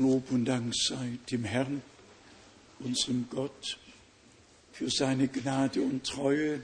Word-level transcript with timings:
Lob 0.00 0.30
und 0.30 0.46
Dank 0.46 0.74
sei 0.74 1.18
dem 1.30 1.44
Herrn, 1.44 1.82
unserem 2.78 3.26
Gott, 3.28 3.78
für 4.72 4.88
seine 4.88 5.28
Gnade 5.28 5.82
und 5.82 6.06
Treue, 6.06 6.62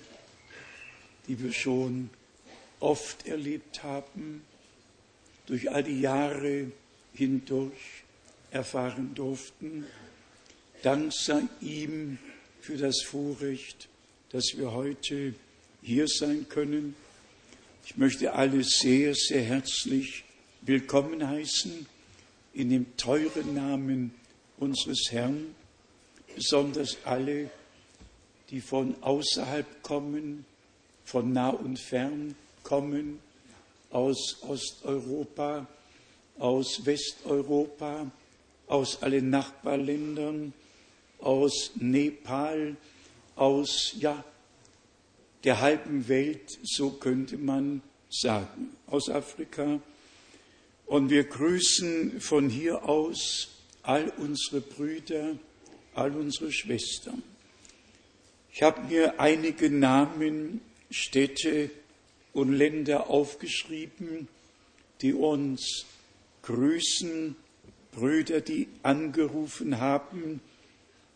die 1.28 1.38
wir 1.42 1.52
schon 1.52 2.08
oft 2.80 3.26
erlebt 3.26 3.82
haben, 3.82 4.40
durch 5.44 5.70
all 5.70 5.84
die 5.84 6.00
Jahre 6.00 6.72
hindurch 7.12 8.04
erfahren 8.52 9.14
durften. 9.14 9.84
Dank 10.82 11.12
sei 11.12 11.42
ihm 11.60 12.16
für 12.62 12.78
das 12.78 13.02
Vorrecht, 13.02 13.88
dass 14.30 14.56
wir 14.56 14.72
heute 14.72 15.34
hier 15.82 16.08
sein 16.08 16.48
können. 16.48 16.96
Ich 17.84 17.98
möchte 17.98 18.32
alle 18.32 18.64
sehr, 18.64 19.14
sehr 19.14 19.42
herzlich 19.42 20.24
willkommen 20.62 21.28
heißen 21.28 21.86
in 22.56 22.70
dem 22.70 22.96
teuren 22.96 23.54
Namen 23.54 24.14
unseres 24.56 25.08
Herrn, 25.10 25.54
besonders 26.34 26.96
alle, 27.04 27.50
die 28.48 28.62
von 28.62 28.96
außerhalb 29.02 29.82
kommen, 29.82 30.46
von 31.04 31.32
nah 31.34 31.50
und 31.50 31.78
fern 31.78 32.34
kommen, 32.62 33.20
aus 33.90 34.38
Osteuropa, 34.42 35.66
aus 36.38 36.86
Westeuropa, 36.86 38.10
aus 38.68 39.02
allen 39.02 39.28
Nachbarländern, 39.28 40.54
aus 41.18 41.72
Nepal, 41.76 42.76
aus 43.36 43.94
ja, 43.98 44.24
der 45.44 45.60
halben 45.60 46.08
Welt, 46.08 46.58
so 46.62 46.90
könnte 46.90 47.36
man 47.36 47.82
sagen, 48.08 48.74
aus 48.86 49.10
Afrika, 49.10 49.78
und 50.86 51.10
wir 51.10 51.24
grüßen 51.24 52.20
von 52.20 52.48
hier 52.48 52.88
aus 52.88 53.48
all 53.82 54.12
unsere 54.16 54.60
Brüder, 54.60 55.36
all 55.94 56.16
unsere 56.16 56.52
Schwestern. 56.52 57.22
Ich 58.52 58.62
habe 58.62 58.82
mir 58.88 59.20
einige 59.20 59.68
Namen, 59.68 60.60
Städte 60.90 61.70
und 62.32 62.52
Länder 62.52 63.10
aufgeschrieben, 63.10 64.28
die 65.02 65.12
uns 65.12 65.84
grüßen, 66.42 67.36
Brüder, 67.92 68.40
die 68.40 68.68
angerufen 68.82 69.80
haben. 69.80 70.40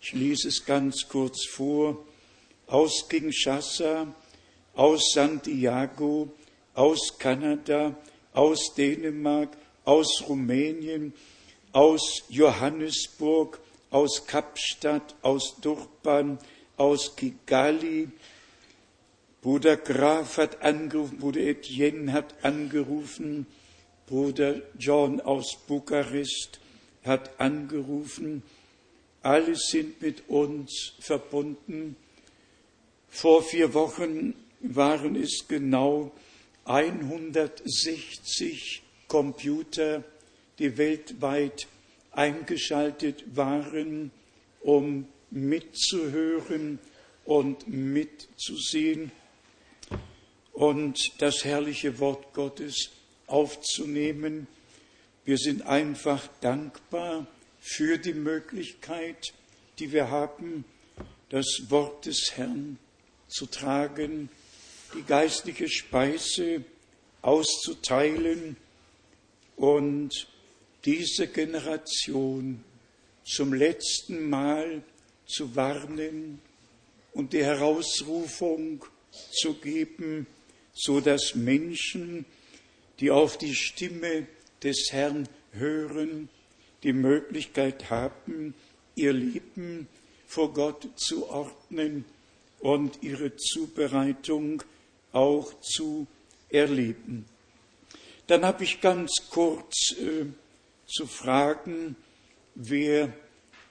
Ich 0.01 0.13
lese 0.13 0.49
es 0.49 0.65
ganz 0.65 1.09
kurz 1.09 1.47
vor. 1.47 2.05
Aus 2.67 3.09
Kinshasa, 3.09 4.15
aus 4.75 5.13
Santiago, 5.13 6.33
aus 6.75 7.19
Kanada, 7.19 7.97
aus 8.33 8.75
Dänemark, 8.75 9.57
aus 9.85 10.25
Rumänien, 10.29 11.13
aus 11.73 12.23
Johannesburg, 12.29 13.61
aus 13.91 14.27
Kapstadt, 14.27 15.15
aus 15.23 15.57
Durban, 15.61 16.39
aus 16.77 17.17
Kigali. 17.17 18.09
Bruder 19.43 19.77
Graf 19.77 20.37
hat 20.37 20.63
angerufen, 20.63 21.19
Bruder 21.19 21.41
Etienne 21.41 22.13
hat 22.13 22.45
angerufen, 22.45 23.47
Bruder 24.07 24.63
John 24.79 25.21
aus 25.21 25.57
Bukarest 25.67 26.61
hat 27.05 27.41
angerufen. 27.41 28.43
Alle 29.23 29.57
sind 29.57 30.01
mit 30.03 30.29
uns 30.29 30.93
verbunden. 30.99 31.97
Vor 33.09 33.43
vier 33.43 33.73
Wochen 33.75 34.35
waren 34.61 35.17
es 35.17 35.47
genau 35.49 36.13
160 36.65 38.83
Computer, 39.11 40.05
die 40.61 40.79
weltweit 40.79 41.67
eingeschaltet 42.13 43.25
waren, 43.37 44.13
um 44.61 45.09
mitzuhören 45.33 46.79
und 47.25 47.67
mitzusehen 47.67 49.11
und 50.53 50.97
das 51.19 51.45
herrliche 51.45 51.99
Wort 51.99 52.33
Gottes 52.35 52.91
aufzunehmen. 53.27 54.47
Wir 55.25 55.39
sind 55.39 55.63
einfach 55.63 56.29
dankbar 56.41 57.27
für 57.59 57.99
die 57.99 58.15
Möglichkeit, 58.15 59.33
die 59.81 59.91
wir 59.91 60.11
haben, 60.11 60.65
das 61.31 61.47
Wort 61.69 62.07
des 62.07 62.37
Herrn 62.37 62.79
zu 63.27 63.47
tragen, 63.47 64.29
die 64.95 65.03
geistliche 65.03 65.69
Speise 65.69 66.65
auszuteilen 67.23 68.57
und 69.61 70.27
diese 70.87 71.27
Generation 71.27 72.65
zum 73.25 73.53
letzten 73.53 74.31
Mal 74.31 74.83
zu 75.27 75.55
warnen 75.55 76.41
und 77.13 77.35
die 77.35 77.45
Herausrufung 77.45 78.83
zu 79.33 79.53
geben, 79.55 80.27
so 80.73 81.01
dass 81.01 81.35
Menschen, 81.35 82.25
die 83.01 83.11
auf 83.11 83.37
die 83.37 83.55
Stimme 83.55 84.27
des 84.63 84.89
Herrn 84.93 85.29
hören, 85.53 86.31
die 86.83 86.95
Möglichkeit 86.95 87.91
haben, 87.91 88.55
ihr 88.95 89.13
Leben 89.13 89.89
vor 90.27 90.55
Gott 90.55 90.89
zu 90.97 91.29
ordnen 91.29 92.07
und 92.61 93.03
ihre 93.03 93.37
Zubereitung 93.37 94.63
auch 95.13 95.53
zu 95.61 96.07
erleben. 96.49 97.27
Dann 98.31 98.45
habe 98.45 98.63
ich 98.63 98.81
ganz 98.81 99.29
kurz 99.29 99.97
äh, 99.99 100.25
zu 100.87 101.09
fragen, 101.09 101.97
wer 102.55 103.13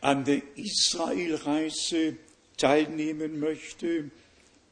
an 0.02 0.26
der 0.26 0.42
Israelreise 0.58 2.18
teilnehmen 2.58 3.40
möchte. 3.40 4.12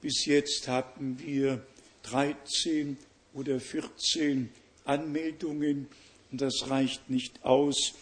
Bis 0.01 0.25
jetzt 0.25 0.67
hatten 0.67 1.17
wir 1.19 1.65
13 2.03 2.97
oder 3.33 3.61
14 3.61 4.49
Anmeldungen 4.83 5.87
und 6.33 6.41
das 6.41 6.69
reicht 6.69 7.09
nicht 7.09 7.45
aus. 7.45 7.93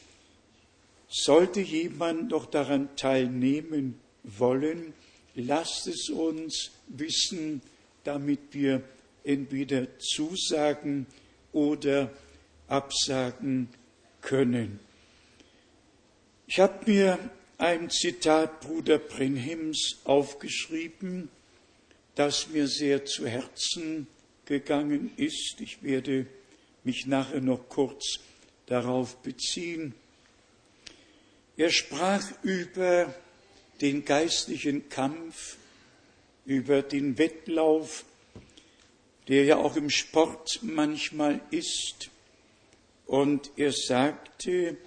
Sollte 1.07 1.61
jemand 1.61 2.31
noch 2.31 2.47
daran 2.47 2.95
teilnehmen 2.95 3.99
wollen, 4.23 4.95
lasst 5.35 5.85
es 5.85 6.09
uns 6.09 6.71
wissen, 6.87 7.61
damit 8.03 8.39
wir 8.53 8.81
entweder 9.23 9.99
zusagen 9.99 11.05
oder 11.55 12.11
absagen 12.67 13.69
können. 14.21 14.79
Ich 16.47 16.59
habe 16.59 16.91
mir 16.91 17.17
ein 17.57 17.89
Zitat 17.89 18.59
Bruder 18.59 18.99
Brenhims 18.99 19.99
aufgeschrieben, 20.03 21.29
das 22.15 22.49
mir 22.49 22.67
sehr 22.67 23.05
zu 23.05 23.25
Herzen 23.25 24.07
gegangen 24.45 25.11
ist. 25.15 25.55
Ich 25.59 25.81
werde 25.81 26.27
mich 26.83 27.07
nachher 27.07 27.41
noch 27.41 27.69
kurz 27.69 28.19
darauf 28.65 29.15
beziehen. 29.23 29.93
Er 31.55 31.69
sprach 31.69 32.23
über 32.43 33.13
den 33.79 34.03
geistlichen 34.03 34.89
Kampf, 34.89 35.55
über 36.45 36.81
den 36.81 37.17
Wettlauf, 37.17 38.03
der 39.27 39.45
ja 39.45 39.57
auch 39.57 39.75
im 39.75 39.89
Sport 39.89 40.59
manchmal 40.61 41.41
ist. 41.51 42.09
Und 43.05 43.51
er 43.55 43.71
sagte, 43.71 44.77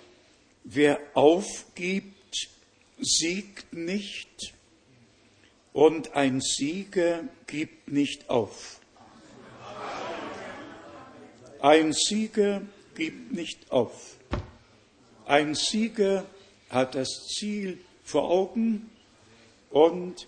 wer 0.65 1.01
aufgibt, 1.15 2.49
siegt 3.01 3.73
nicht 3.73 4.55
und 5.73 6.15
ein 6.15 6.41
Sieger 6.41 7.25
gibt 7.47 7.89
nicht 7.89 8.29
auf. 8.29 8.81
Ein 11.61 11.93
Sieger 11.93 12.63
gibt 12.95 13.33
nicht 13.33 13.71
auf. 13.71 14.17
Ein 15.27 15.55
Sieger 15.55 16.25
hat 16.71 16.95
das 16.95 17.27
Ziel 17.29 17.79
vor 18.05 18.31
Augen 18.31 18.91
und 19.71 20.27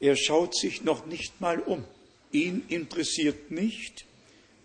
er 0.00 0.16
schaut 0.16 0.56
sich 0.56 0.82
noch 0.82 1.06
nicht 1.06 1.40
mal 1.40 1.60
um. 1.60 1.84
Ihn 2.32 2.62
interessiert 2.68 3.50
nicht, 3.50 4.04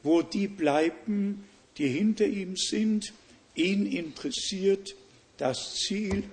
wo 0.04 0.22
die 0.22 0.48
bleiben, 0.48 1.46
die 1.78 1.88
hinter 1.88 2.26
ihm 2.26 2.56
sind. 2.56 3.14
Ihn 3.56 3.86
interessiert 3.86 4.96
das 5.38 5.76
Ziel, 5.76 6.24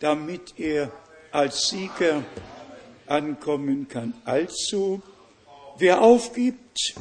damit 0.00 0.54
er 0.58 0.92
als 1.30 1.68
Sieger 1.68 2.24
ankommen 3.06 3.88
kann. 3.88 4.14
Also, 4.24 5.02
wer 5.78 6.02
aufgibt, 6.02 6.94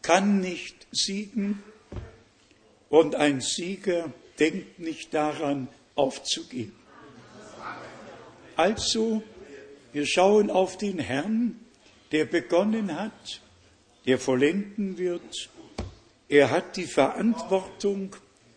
kann 0.00 0.40
nicht 0.40 0.86
siegen 0.90 1.62
und 2.88 3.14
ein 3.14 3.40
Sieger 3.40 4.12
denkt 4.38 4.78
nicht 4.78 5.14
daran, 5.14 5.68
aufzugeben. 5.94 6.74
Also, 8.56 9.22
wir 9.92 10.06
schauen 10.06 10.50
auf 10.50 10.76
den 10.76 10.98
Herrn, 10.98 11.61
der 12.12 12.26
begonnen 12.26 12.94
hat, 12.94 13.40
der 14.06 14.18
vollenden 14.18 14.98
wird. 14.98 15.50
Er 16.28 16.50
hat 16.50 16.76
die 16.76 16.86
Verantwortung 16.86 18.14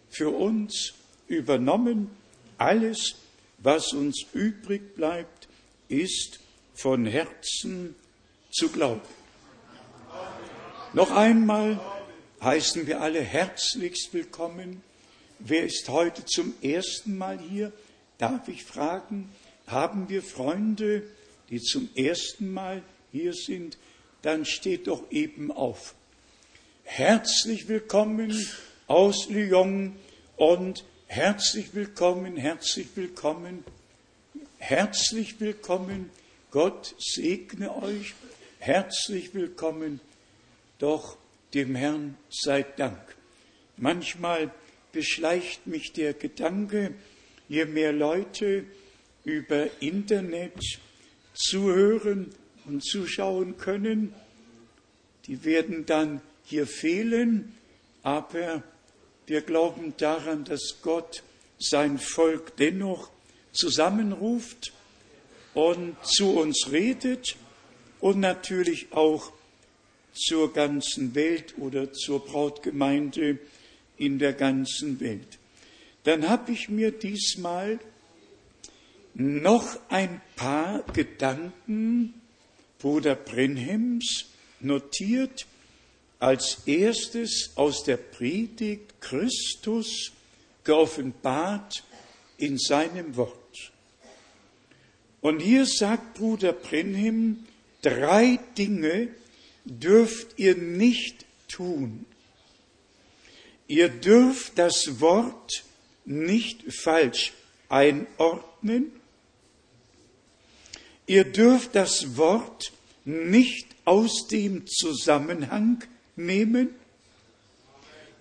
für 0.10 0.30
uns 0.30 0.94
übernommen. 1.28 2.12
Alles, 2.57 3.16
was 3.57 3.94
uns 3.94 4.25
übrig 4.34 4.96
bleibt, 4.96 5.48
ist 5.88 6.40
von 6.74 7.06
Herzen 7.06 7.96
zu 8.52 8.69
glauben. 8.69 9.02
Noch 10.94 11.12
einmal 11.12 11.80
heißen 12.42 12.88
wir 12.88 13.01
alle 13.01 13.22
herzlichst 13.22 14.13
willkommen. 14.13 14.81
Wer 15.40 15.66
ist 15.66 15.90
heute 15.90 16.25
zum 16.25 16.54
ersten 16.62 17.18
Mal 17.18 17.40
hier? 17.40 17.72
Darf 18.18 18.48
ich 18.48 18.63
fragen, 18.63 19.30
haben 19.68 20.08
wir 20.10 20.24
Freunde, 20.24 21.04
die 21.50 21.62
zum 21.62 21.90
ersten 21.96 22.54
Mal 22.54 22.81
hier 23.16 23.34
sind? 23.34 23.78
Dann 24.24 24.44
steht 24.44 24.88
doch 24.88 25.10
eben 25.10 25.50
auf. 25.50 25.96
Herzlich 26.84 27.70
willkommen 27.70 28.46
aus 28.88 29.30
Lyon 29.30 29.96
und 30.36 30.84
herzlich 31.08 31.74
willkommen, 31.74 32.36
herzlich 32.36 32.88
willkommen, 32.96 33.64
herzlich 34.58 35.40
willkommen. 35.40 36.10
Gott 36.52 36.94
segne 37.00 37.82
euch. 37.82 38.16
Herzlich 38.60 39.34
willkommen. 39.34 40.02
Doch 40.80 41.18
dem 41.54 41.74
Herrn 41.74 42.18
sei 42.30 42.64
Dank. 42.64 43.00
Manchmal 43.78 44.52
beschleicht 44.92 45.68
mich 45.68 45.94
der 45.94 46.14
Gedanke, 46.14 46.94
je 47.48 47.64
mehr 47.64 47.94
Leute 47.94 48.66
über 49.24 49.70
Internet 49.82 50.80
zuhören 51.34 52.34
und 52.68 52.84
zuschauen 52.84 53.58
können, 53.58 54.14
die 55.28 55.44
werden 55.44 55.86
dann 55.86 56.22
hier 56.44 56.68
fehlen, 56.68 57.56
aber 58.04 58.64
wir 59.28 59.42
glauben 59.42 59.94
daran, 59.98 60.44
dass 60.44 60.78
Gott 60.82 61.24
sein 61.58 61.98
Volk 61.98 62.56
dennoch 62.58 63.10
zusammenruft 63.52 64.74
und 65.54 65.96
zu 66.04 66.38
uns 66.38 66.72
redet 66.72 67.36
und 68.00 68.20
natürlich 68.20 68.92
auch 68.92 69.32
zur 70.14 70.54
ganzen 70.54 71.16
Welt 71.16 71.56
oder 71.58 71.92
zur 71.92 72.24
Brautgemeinde 72.24 73.40
in 73.98 74.20
der 74.20 74.34
ganzen 74.34 75.00
Welt. 75.00 75.40
Dann 76.04 76.30
habe 76.30 76.52
ich 76.52 76.70
mir 76.70 76.92
diesmal 76.92 77.80
noch 79.16 79.80
ein 79.90 80.22
paar 80.36 80.84
Gedanken 80.94 82.14
Bruder 82.80 83.16
Brenhems 83.16 84.25
notiert. 84.60 85.45
Als 86.19 86.62
erstes 86.66 87.51
aus 87.56 87.83
der 87.83 87.98
Predigt 87.98 89.01
Christus 89.01 90.12
geoffenbart 90.63 91.83
in 92.38 92.57
seinem 92.57 93.16
Wort. 93.16 93.72
Und 95.22 95.39
hier 95.39 95.66
sagt 95.66 96.16
Bruder 96.16 96.54
Brenhem, 96.54 97.45
drei 97.81 98.39
Dinge 98.57 99.10
dürft 99.66 100.38
ihr 100.38 100.56
nicht 100.56 101.25
tun. 101.48 102.06
Ihr 103.68 103.89
dürft 103.89 104.57
das 104.60 105.00
Wort 105.00 105.63
nicht 106.06 106.72
falsch 106.72 107.33
einordnen. 107.69 108.92
Ihr 111.07 111.25
dürft 111.25 111.75
das 111.75 112.18
Wort 112.18 112.72
nicht 113.04 113.68
aus 113.86 114.28
dem 114.28 114.66
Zusammenhang 114.66 115.84
nehmen. 116.16 116.74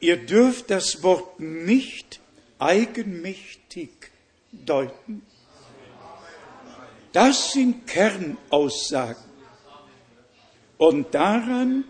Ihr 0.00 0.26
dürft 0.26 0.70
das 0.70 1.02
Wort 1.02 1.40
nicht 1.40 2.20
eigenmächtig 2.58 3.90
deuten. 4.52 5.22
Das 7.12 7.52
sind 7.52 7.86
Kernaussagen. 7.86 9.22
Und 10.76 11.14
daran, 11.14 11.84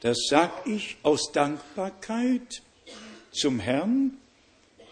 das 0.00 0.26
sage 0.28 0.70
ich 0.70 0.98
aus 1.02 1.32
Dankbarkeit 1.32 2.62
zum 3.32 3.58
Herrn, 3.58 4.18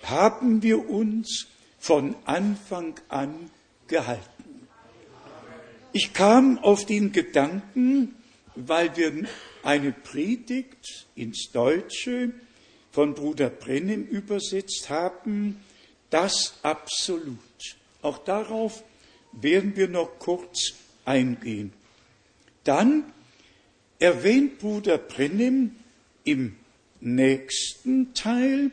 haben 0.02 0.62
wir 0.62 0.88
uns 0.88 1.47
von 1.79 2.17
Anfang 2.25 2.94
an 3.09 3.50
gehalten. 3.87 4.36
Ich 5.99 6.13
kam 6.13 6.59
auf 6.59 6.85
den 6.85 7.11
Gedanken, 7.11 8.17
weil 8.55 8.95
wir 8.99 9.27
eine 9.63 9.93
Predigt 9.93 11.07
ins 11.15 11.51
Deutsche 11.53 12.33
von 12.93 13.15
Bruder 13.15 13.49
Brennem 13.49 14.07
übersetzt 14.07 14.91
haben, 14.91 15.59
das 16.11 16.59
absolut. 16.63 17.39
Auch 18.03 18.19
darauf 18.19 18.85
werden 19.33 19.75
wir 19.75 19.89
noch 19.89 20.19
kurz 20.19 20.75
eingehen. 21.07 21.73
Dann 22.63 23.11
erwähnt 23.99 24.59
Bruder 24.59 24.99
Brennim 24.99 25.77
im 26.25 26.57
nächsten 27.01 28.13
Teil 28.13 28.71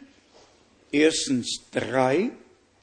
erstens 0.92 1.62
drei 1.72 2.32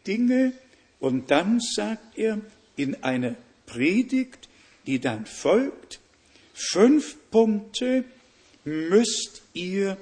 Dinge 0.06 0.54
und 0.98 1.30
dann 1.30 1.60
sagt 1.60 2.16
er 2.16 2.40
in 2.76 3.02
einer 3.02 3.36
Predigt, 3.72 4.48
die 4.86 4.98
dann 4.98 5.26
folgt, 5.26 6.00
fünf 6.52 7.16
Punkte 7.30 8.04
müsst 8.64 9.42
ihr 9.54 9.96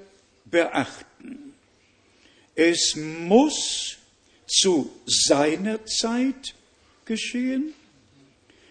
beachten. 0.44 1.54
Es 2.54 2.96
muss 2.96 3.96
zu 4.46 4.90
seiner 5.06 5.84
Zeit 5.84 6.54
geschehen. 7.04 7.74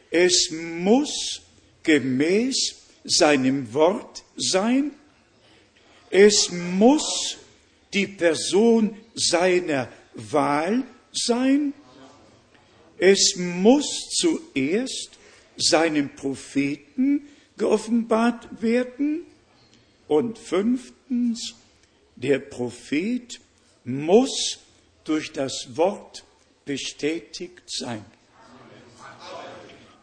Es 0.10 0.50
muss 0.52 1.42
gemäß 1.84 2.76
seinem 3.04 3.74
Wort 3.74 4.24
sein. 4.36 4.92
Es 6.10 6.50
muss 6.52 7.38
die 7.94 8.08
Person 8.08 8.98
seiner 9.14 9.90
Wahl 10.16 10.84
sein. 11.12 11.74
Es 12.98 13.36
muss 13.36 14.10
zuerst 14.12 15.12
seinem 15.58 16.16
Propheten 16.16 17.28
geoffenbart 17.58 18.62
werden. 18.62 19.26
Und 20.08 20.38
fünftens, 20.38 21.56
der 22.16 22.40
Prophet 22.40 23.40
muss 23.84 24.60
durch 25.04 25.32
das 25.34 25.76
Wort 25.76 26.24
bestätigt 26.66 27.64
sein. 27.68 28.06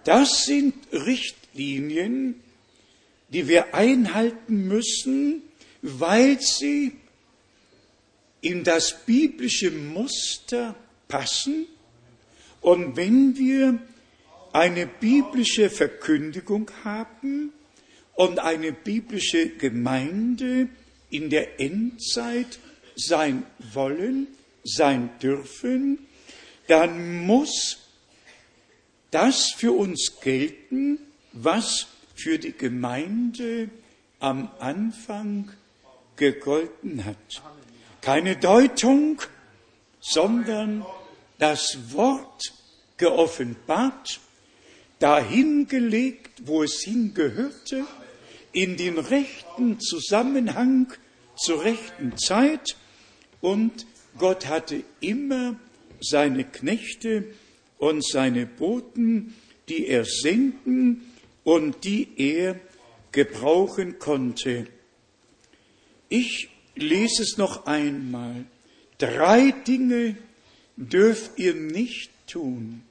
Das 0.04 0.44
sind 0.44 0.74
Richtlinien, 0.92 2.42
die 3.30 3.48
wir 3.48 3.74
einhalten 3.74 4.68
müssen, 4.68 5.42
weil 5.80 6.40
sie 6.40 6.92
in 8.42 8.62
das 8.62 9.04
biblische 9.06 9.70
Muster 9.70 10.74
passen. 11.08 11.66
Und 12.64 12.96
wenn 12.96 13.36
wir 13.36 13.78
eine 14.54 14.86
biblische 14.86 15.68
Verkündigung 15.68 16.70
haben 16.82 17.52
und 18.14 18.38
eine 18.38 18.72
biblische 18.72 19.50
Gemeinde 19.50 20.70
in 21.10 21.28
der 21.28 21.60
Endzeit 21.60 22.58
sein 22.96 23.44
wollen, 23.74 24.28
sein 24.62 25.10
dürfen, 25.20 25.98
dann 26.66 27.26
muss 27.26 27.80
das 29.10 29.52
für 29.52 29.72
uns 29.72 30.20
gelten, 30.22 30.98
was 31.32 31.86
für 32.14 32.38
die 32.38 32.52
Gemeinde 32.52 33.68
am 34.20 34.50
Anfang 34.58 35.50
gegolten 36.16 37.04
hat. 37.04 37.42
Keine 38.00 38.36
Deutung, 38.36 39.20
sondern 40.00 40.86
das 41.44 41.76
Wort 41.92 42.54
geoffenbart, 42.96 44.18
dahingelegt, 44.98 46.46
wo 46.46 46.62
es 46.62 46.80
hingehörte, 46.80 47.84
in 48.52 48.78
den 48.78 48.96
rechten 48.96 49.78
Zusammenhang 49.78 50.90
zur 51.36 51.62
rechten 51.62 52.16
Zeit 52.16 52.76
und 53.42 53.84
Gott 54.16 54.46
hatte 54.46 54.84
immer 55.00 55.56
seine 56.00 56.44
Knechte 56.44 57.26
und 57.76 58.02
seine 58.02 58.46
Boten, 58.46 59.34
die 59.68 59.86
er 59.88 60.06
senden 60.06 61.12
und 61.42 61.84
die 61.84 62.08
er 62.16 62.58
gebrauchen 63.12 63.98
konnte. 63.98 64.66
Ich 66.08 66.48
lese 66.74 67.22
es 67.22 67.36
noch 67.36 67.66
einmal. 67.66 68.46
Drei 68.96 69.50
Dinge 69.50 70.16
dürft 70.76 71.38
ihr 71.38 71.54
nicht 71.54 72.10
tun. 72.26 72.82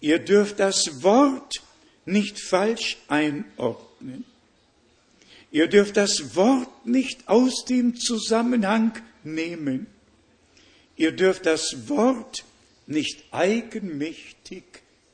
Ihr 0.00 0.18
dürft 0.18 0.60
das 0.60 1.02
Wort 1.02 1.62
nicht 2.06 2.40
falsch 2.40 2.98
einordnen. 3.08 4.24
Ihr 5.50 5.66
dürft 5.66 5.96
das 5.96 6.36
Wort 6.36 6.86
nicht 6.86 7.28
aus 7.28 7.64
dem 7.64 7.96
Zusammenhang 7.96 8.92
nehmen. 9.24 9.86
Ihr 10.96 11.12
dürft 11.12 11.46
das 11.46 11.88
Wort 11.88 12.44
nicht 12.86 13.24
eigenmächtig 13.30 14.64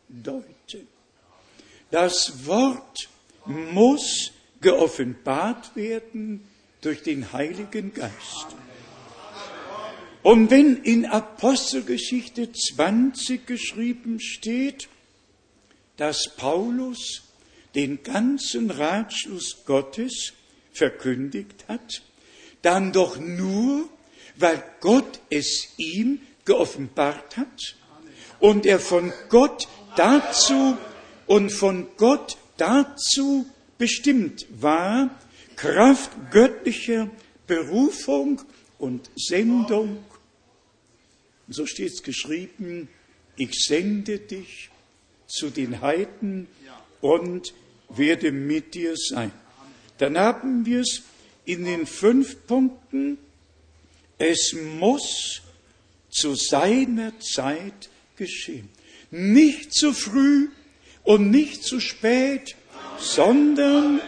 deuten. 0.09 0.89
Das 1.91 2.47
Wort 2.47 3.09
muss 3.45 4.33
geoffenbart 4.61 5.77
werden 5.77 6.45
durch 6.81 7.03
den 7.03 7.33
Heiligen 7.33 7.93
Geist. 7.95 8.47
Und 10.25 10.51
wenn 10.51 10.79
in 10.79 11.05
Apostelgeschichte 11.05 12.51
20 12.51 13.47
geschrieben 13.47 14.21
steht, 14.21 14.89
dass 15.99 16.35
Paulus 16.35 17.25
den 17.75 18.03
ganzen 18.03 18.71
Ratschluss 18.71 19.65
Gottes 19.67 20.33
verkündigt 20.73 21.67
hat, 21.69 22.01
dann 22.63 22.91
doch 22.91 23.19
nur, 23.19 23.87
weil 24.37 24.65
Gott 24.81 25.21
es 25.29 25.75
ihm 25.77 26.21
geoffenbart 26.47 27.37
hat 27.37 27.77
und 28.41 28.65
er 28.65 28.81
von 28.81 29.13
Gott 29.29 29.69
dazu 29.95 30.79
und 31.27 31.51
von 31.51 31.87
Gott 31.99 32.39
dazu 32.57 33.45
bestimmt 33.77 34.47
war, 34.59 35.11
Kraft 35.57 36.11
göttlicher 36.31 37.11
Berufung 37.47 38.41
und 38.79 39.11
Sendung. 39.17 39.99
Und 41.47 41.55
so 41.55 41.67
steht 41.67 41.93
es 41.93 42.03
geschrieben, 42.03 42.89
ich 43.37 43.65
sende 43.65 44.19
dich 44.19 44.71
zu 45.27 45.51
den 45.51 45.81
Heiden 45.81 46.47
und 47.01 47.53
werde 47.89 48.33
mit 48.33 48.75
dir 48.75 48.95
sein. 48.97 49.33
Dann 49.99 50.19
haben 50.19 50.67
wir 50.67 50.81
es 50.81 51.03
in 51.45 51.65
den 51.65 51.87
fünf 51.87 52.47
Punkten. 52.47 53.19
Es 54.19 54.55
muss 54.79 55.43
zu 56.11 56.35
seiner 56.35 57.19
Zeit 57.21 57.91
geschehen. 58.17 58.69
Nicht 59.11 59.75
zu 59.75 59.93
früh 59.93 60.49
und 61.03 61.31
nicht 61.31 61.63
zu 61.63 61.81
spät, 61.81 62.57
sondern 62.99 64.01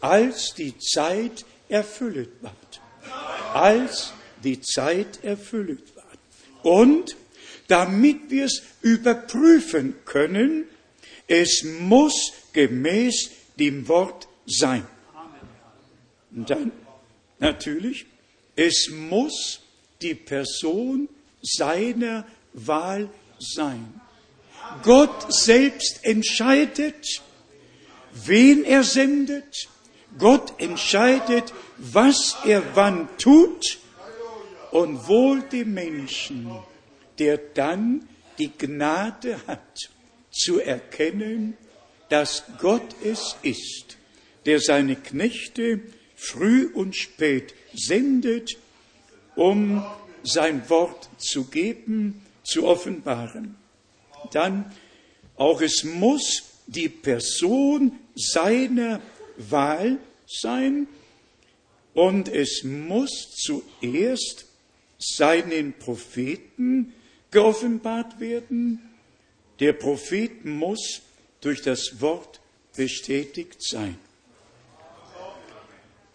als 0.00 0.54
die 0.54 0.78
Zeit 0.78 1.44
erfüllt 1.68 2.30
wird. 2.42 2.80
Als 3.52 4.12
die 4.42 4.60
Zeit 4.60 5.24
erfüllt 5.24 5.93
wird. 5.93 5.93
Und 6.64 7.16
damit 7.68 8.30
wir 8.30 8.46
es 8.46 8.62
überprüfen 8.82 9.94
können, 10.04 10.66
es 11.28 11.62
muss 11.62 12.32
gemäß 12.52 13.30
dem 13.58 13.86
Wort 13.86 14.26
sein. 14.46 14.86
Und 16.34 16.50
dann 16.50 16.72
natürlich, 17.38 18.06
es 18.56 18.90
muss 18.90 19.60
die 20.02 20.14
Person 20.14 21.08
seiner 21.42 22.26
Wahl 22.54 23.08
sein. 23.38 24.00
Gott 24.82 25.32
selbst 25.32 26.00
entscheidet, 26.02 27.22
wen 28.24 28.64
er 28.64 28.84
sendet. 28.84 29.68
Gott 30.18 30.54
entscheidet, 30.58 31.52
was 31.76 32.36
er 32.44 32.62
wann 32.74 33.08
tut 33.18 33.78
und 34.74 35.06
wohl 35.06 35.40
dem 35.42 35.72
Menschen, 35.72 36.50
der 37.20 37.38
dann 37.38 38.08
die 38.40 38.50
Gnade 38.58 39.38
hat, 39.46 39.88
zu 40.32 40.58
erkennen, 40.58 41.56
dass 42.08 42.42
Gott 42.58 42.96
es 43.04 43.36
ist, 43.42 43.96
der 44.46 44.58
seine 44.58 44.96
Knechte 44.96 45.80
früh 46.16 46.66
und 46.74 46.96
spät 46.96 47.54
sendet, 47.72 48.56
um 49.36 49.86
sein 50.24 50.68
Wort 50.68 51.08
zu 51.18 51.44
geben, 51.44 52.20
zu 52.42 52.66
offenbaren. 52.66 53.54
Dann 54.32 54.72
auch 55.36 55.60
es 55.60 55.84
muss 55.84 56.42
die 56.66 56.88
Person 56.88 57.92
seiner 58.16 59.00
Wahl 59.36 59.98
sein 60.26 60.88
und 61.92 62.26
es 62.26 62.64
muss 62.64 63.30
zuerst 63.36 64.46
seinen 65.04 65.74
Propheten 65.74 66.92
geoffenbart 67.30 68.20
werden. 68.20 68.80
Der 69.60 69.72
Prophet 69.72 70.44
muss 70.44 71.02
durch 71.40 71.62
das 71.62 72.00
Wort 72.00 72.40
bestätigt 72.74 73.62
sein. 73.62 73.98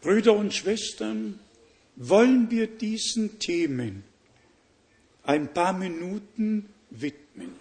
Brüder 0.02 0.34
und 0.34 0.54
Schwestern, 0.54 1.40
wollen 1.96 2.50
wir 2.50 2.68
diesen 2.68 3.40
Themen 3.40 4.04
ein 5.24 5.54
paar 5.54 5.74
Minuten 5.74 6.70
widmen. 6.90 7.54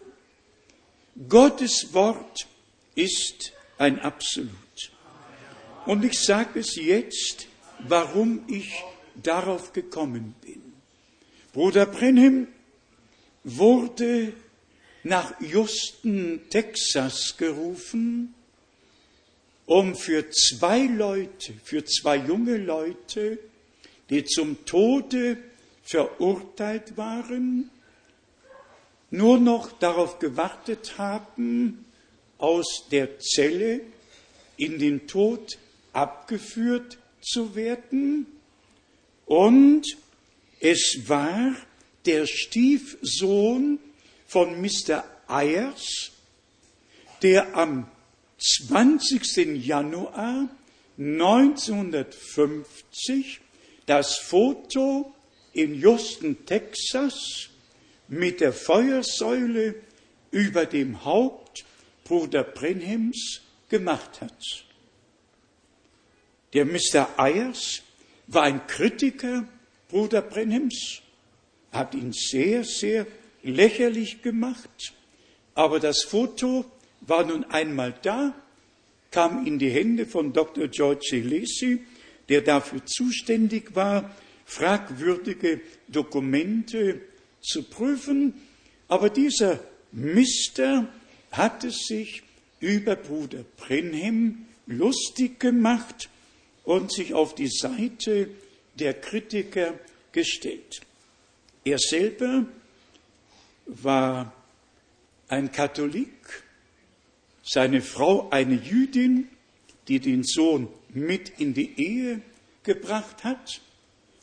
Gottes 1.28 1.92
Wort 1.92 2.46
ist 2.94 3.52
ein 3.76 3.98
Absolut. 3.98 4.52
Und 5.84 6.04
ich 6.04 6.20
sage 6.20 6.60
es 6.60 6.76
jetzt, 6.76 7.48
warum 7.80 8.44
ich 8.46 8.84
darauf 9.16 9.72
gekommen 9.72 10.34
bin. 10.40 10.67
Bruder 11.58 11.86
Brenhem 11.86 12.46
wurde 13.42 14.32
nach 15.02 15.40
Houston, 15.40 16.42
Texas 16.50 17.36
gerufen, 17.36 18.32
um 19.66 19.96
für 19.96 20.30
zwei 20.30 20.82
Leute, 20.82 21.54
für 21.64 21.84
zwei 21.84 22.18
junge 22.18 22.58
Leute, 22.58 23.40
die 24.08 24.24
zum 24.24 24.64
Tode 24.66 25.38
verurteilt 25.82 26.96
waren, 26.96 27.70
nur 29.10 29.40
noch 29.40 29.72
darauf 29.80 30.20
gewartet 30.20 30.96
haben, 30.96 31.86
aus 32.38 32.86
der 32.92 33.18
Zelle 33.18 33.80
in 34.56 34.78
den 34.78 35.08
Tod 35.08 35.58
abgeführt 35.92 36.98
zu 37.20 37.56
werden. 37.56 38.28
Und 39.26 39.96
es 40.60 41.08
war 41.08 41.56
der 42.06 42.26
Stiefsohn 42.26 43.80
von 44.26 44.60
Mr. 44.60 45.04
Ayers, 45.26 46.12
der 47.22 47.56
am 47.56 47.90
20. 48.38 49.64
Januar 49.64 50.48
1950 50.98 53.40
das 53.86 54.18
Foto 54.18 55.14
in 55.52 55.74
Houston, 55.74 56.44
Texas 56.46 57.48
mit 58.08 58.40
der 58.40 58.52
Feuersäule 58.52 59.76
über 60.30 60.66
dem 60.66 61.04
Haupt 61.04 61.64
Bruder 62.04 62.44
Brenhems 62.44 63.40
gemacht 63.68 64.20
hat. 64.20 64.64
Der 66.52 66.64
Mr. 66.64 67.18
Ayers 67.18 67.82
war 68.26 68.44
ein 68.44 68.66
Kritiker 68.66 69.46
Bruder 69.88 70.22
Brenhems, 70.22 71.00
hat 71.72 71.94
ihn 71.94 72.12
sehr, 72.12 72.64
sehr 72.64 73.06
lächerlich 73.42 74.22
gemacht, 74.22 74.94
aber 75.54 75.80
das 75.80 76.04
Foto 76.04 76.64
war 77.00 77.24
nun 77.24 77.44
einmal 77.44 77.94
da, 78.02 78.34
kam 79.10 79.46
in 79.46 79.58
die 79.58 79.70
Hände 79.70 80.06
von 80.06 80.32
Dr. 80.32 80.68
George 80.68 81.22
Lacey, 81.24 81.80
der 82.28 82.42
dafür 82.42 82.84
zuständig 82.84 83.74
war, 83.74 84.14
fragwürdige 84.44 85.60
Dokumente 85.88 87.00
zu 87.40 87.62
prüfen. 87.62 88.34
Aber 88.88 89.10
dieser 89.10 89.60
Mister 89.92 90.86
hatte 91.30 91.70
sich 91.70 92.22
über 92.60 92.96
Bruder 92.96 93.44
Brenhem 93.56 94.46
lustig 94.66 95.40
gemacht 95.40 96.08
und 96.64 96.92
sich 96.92 97.14
auf 97.14 97.34
die 97.34 97.48
Seite 97.48 98.28
der 98.78 98.94
Kritiker 98.94 99.78
gestellt. 100.12 100.80
Er 101.64 101.78
selber 101.78 102.46
war 103.66 104.32
ein 105.28 105.52
Katholik, 105.52 106.42
seine 107.42 107.82
Frau 107.82 108.30
eine 108.30 108.54
Jüdin, 108.54 109.28
die 109.88 110.00
den 110.00 110.22
Sohn 110.24 110.68
mit 110.90 111.40
in 111.40 111.54
die 111.54 111.78
Ehe 111.78 112.22
gebracht 112.62 113.24
hat. 113.24 113.60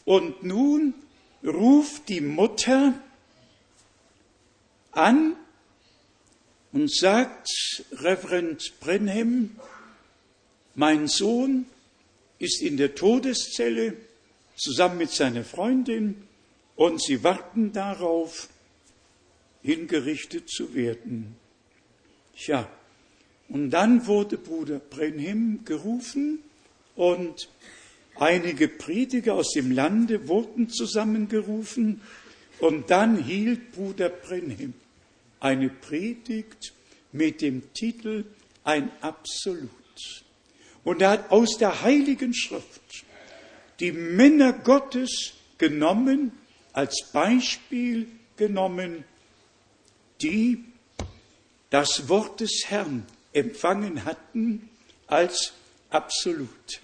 Und 0.04 0.44
nun 0.44 0.94
ruft 1.44 2.10
die 2.10 2.22
Mutter 2.22 2.94
an 4.92 5.36
und 6.72 6.92
sagt, 6.92 7.48
Reverend 7.92 8.74
Brenhem, 8.80 9.56
mein 10.76 11.08
Sohn 11.08 11.66
ist 12.38 12.62
in 12.62 12.78
der 12.78 12.96
Todeszelle 12.96 13.96
zusammen 14.56 14.98
mit 14.98 15.12
seiner 15.12 15.44
Freundin 15.44 16.24
und 16.76 17.02
sie 17.02 17.24
warten 17.24 17.72
darauf, 17.72 18.50
hingerichtet 19.62 20.50
zu 20.50 20.74
werden. 20.76 21.36
Tja, 22.38 22.70
und 23.50 23.72
dann 23.72 24.06
wurde 24.08 24.38
Bruder 24.38 24.80
Brenhem 24.80 25.66
gerufen 25.66 26.40
und 26.96 27.50
einige 28.16 28.68
Prediger 28.68 29.36
aus 29.36 29.52
dem 29.52 29.72
Lande 29.72 30.28
wurden 30.28 30.70
zusammengerufen 30.70 32.02
Und 32.60 32.90
dann 32.90 33.22
hielt 33.22 33.72
Bruder 33.74 34.10
Brenhem 34.10 34.74
eine 35.40 35.70
Predigt 35.70 36.74
mit 37.12 37.42
dem 37.42 37.74
Titel 37.74 38.26
Ein 38.64 38.90
Absolut. 39.02 39.70
Und 40.84 41.02
er 41.02 41.10
hat 41.12 41.32
aus 41.32 41.58
der 41.58 41.82
Heiligen 41.82 42.34
Schrift 42.34 43.06
die 43.80 43.92
Männer 43.92 44.54
Gottes 44.54 45.34
genommen, 45.58 46.32
als 46.74 47.08
Beispiel 47.12 48.08
genommen, 48.38 49.04
die 50.22 50.64
das 51.70 52.08
Wort 52.10 52.40
des 52.40 52.64
Herrn 52.68 53.06
empfangen 53.34 54.06
hatten 54.06 54.70
als 55.08 55.54
absolut. 55.90 56.82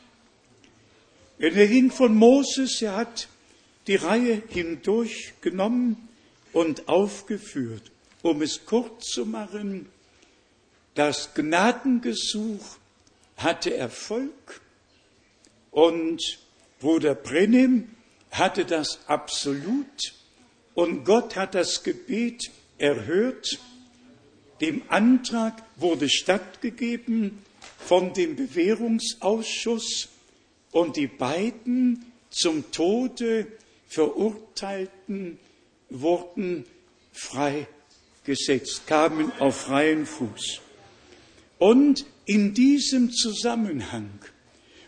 Er 1.40 1.68
ging 1.68 1.92
von 1.92 2.16
Moses, 2.16 2.82
er 2.82 2.96
hat 2.96 3.28
die 3.88 3.96
Reihe 3.96 4.44
hindurch 4.48 5.34
genommen 5.42 6.08
und 6.54 6.88
aufgeführt. 6.88 7.92
Um 8.22 8.42
es 8.42 8.66
kurz 8.66 9.08
zu 9.08 9.26
machen, 9.26 9.90
das 10.94 11.34
Gnadengesuch 11.34 12.78
hatte 13.38 13.76
Erfolg 13.76 14.62
und 15.72 16.22
Bruder 16.82 17.14
Brennim 17.14 17.90
hatte 18.32 18.66
das 18.66 19.00
absolut 19.08 20.16
und 20.74 21.06
Gott 21.06 21.36
hat 21.36 21.54
das 21.54 21.84
Gebet 21.84 22.50
erhört. 22.80 23.60
Dem 24.62 24.82
Antrag 24.90 25.64
wurde 25.76 26.10
stattgegeben 26.10 27.38
von 27.78 28.14
dem 28.14 28.36
Bewährungsausschuss 28.36 30.10
und 30.72 30.98
die 30.98 31.08
beiden 31.08 32.06
zum 32.32 32.72
Tode 32.72 33.48
Verurteilten 33.88 35.38
wurden 35.90 36.66
freigesetzt, 37.12 38.88
kamen 38.88 39.32
auf 39.40 39.62
freien 39.62 40.06
Fuß. 40.06 40.62
Und 41.60 42.06
in 42.26 42.54
diesem 42.54 43.12
Zusammenhang 43.12 44.10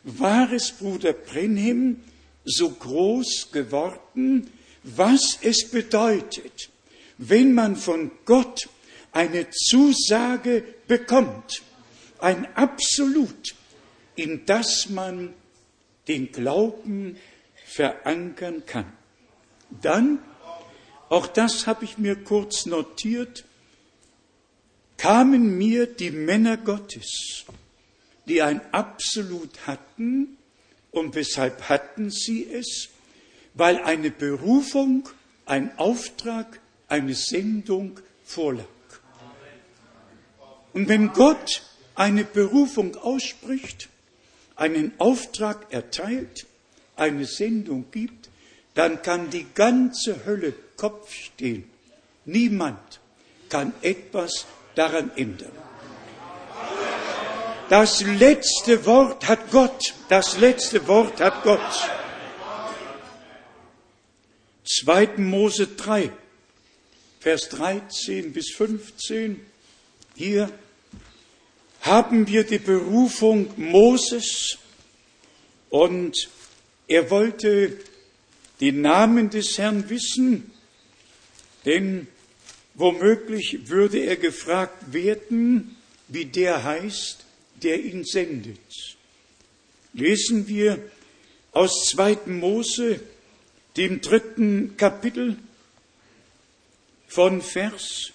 war 0.03 0.51
es 0.51 0.71
Bruder 0.71 1.13
Brenhem 1.13 2.01
so 2.45 2.69
groß 2.69 3.51
geworden, 3.51 4.49
was 4.83 5.39
es 5.41 5.69
bedeutet, 5.69 6.69
wenn 7.17 7.53
man 7.53 7.75
von 7.75 8.11
Gott 8.25 8.67
eine 9.13 9.49
Zusage 9.49 10.63
bekommt, 10.87 11.61
ein 12.19 12.45
Absolut, 12.55 13.55
in 14.15 14.45
das 14.45 14.89
man 14.89 15.33
den 16.07 16.31
Glauben 16.31 17.17
verankern 17.65 18.65
kann. 18.65 18.91
Dann, 19.81 20.19
auch 21.09 21.27
das 21.27 21.65
habe 21.65 21.85
ich 21.85 21.97
mir 21.97 22.15
kurz 22.15 22.65
notiert, 22.65 23.45
kamen 24.97 25.57
mir 25.57 25.87
die 25.87 26.11
Männer 26.11 26.57
Gottes, 26.57 27.45
die 28.25 28.41
ein 28.41 28.61
Absolut 28.71 29.67
hatten. 29.67 30.37
Und 30.91 31.15
weshalb 31.15 31.69
hatten 31.69 32.09
sie 32.09 32.47
es? 32.51 32.89
Weil 33.53 33.81
eine 33.83 34.11
Berufung, 34.11 35.09
ein 35.45 35.77
Auftrag, 35.77 36.59
eine 36.87 37.13
Sendung 37.13 37.99
vorlag. 38.23 38.65
Und 40.73 40.87
wenn 40.89 41.13
Gott 41.13 41.63
eine 41.95 42.23
Berufung 42.23 42.95
ausspricht, 42.95 43.89
einen 44.55 44.93
Auftrag 44.99 45.71
erteilt, 45.71 46.45
eine 46.95 47.25
Sendung 47.25 47.85
gibt, 47.91 48.29
dann 48.73 49.01
kann 49.01 49.29
die 49.29 49.45
ganze 49.53 50.25
Hölle 50.25 50.53
Kopf 50.77 51.11
stehen. 51.11 51.65
Niemand 52.25 52.99
kann 53.49 53.73
etwas 53.81 54.45
daran 54.75 55.11
ändern. 55.15 55.51
Das 57.69 58.01
letzte 58.01 58.85
Wort 58.85 59.27
hat 59.27 59.49
Gott. 59.49 59.93
Das 60.09 60.37
letzte 60.37 60.85
Wort 60.87 61.21
hat 61.21 61.43
Gott. 61.43 61.59
2. 64.65 65.17
Mose 65.17 65.67
3, 65.67 66.11
Vers 67.19 67.49
13 67.49 68.33
bis 68.33 68.51
15. 68.51 69.45
Hier 70.15 70.51
haben 71.81 72.27
wir 72.27 72.43
die 72.43 72.59
Berufung 72.59 73.49
Moses 73.57 74.57
und 75.69 76.29
er 76.87 77.09
wollte 77.09 77.77
den 78.61 78.81
Namen 78.81 79.29
des 79.29 79.57
Herrn 79.57 79.89
wissen, 79.89 80.51
denn 81.65 82.07
womöglich 82.75 83.67
würde 83.67 83.99
er 83.99 84.17
gefragt 84.17 84.93
werden, 84.93 85.75
wie 86.07 86.25
der 86.25 86.63
heißt, 86.63 87.22
der 87.63 87.83
ihn 87.83 88.03
sendet. 88.03 88.97
Lesen 89.93 90.47
wir 90.47 90.79
aus 91.51 91.89
2. 91.91 92.27
Mose, 92.27 92.99
dem 93.77 94.01
dritten 94.01 94.75
Kapitel 94.77 95.37
von 97.07 97.41
Vers 97.41 98.11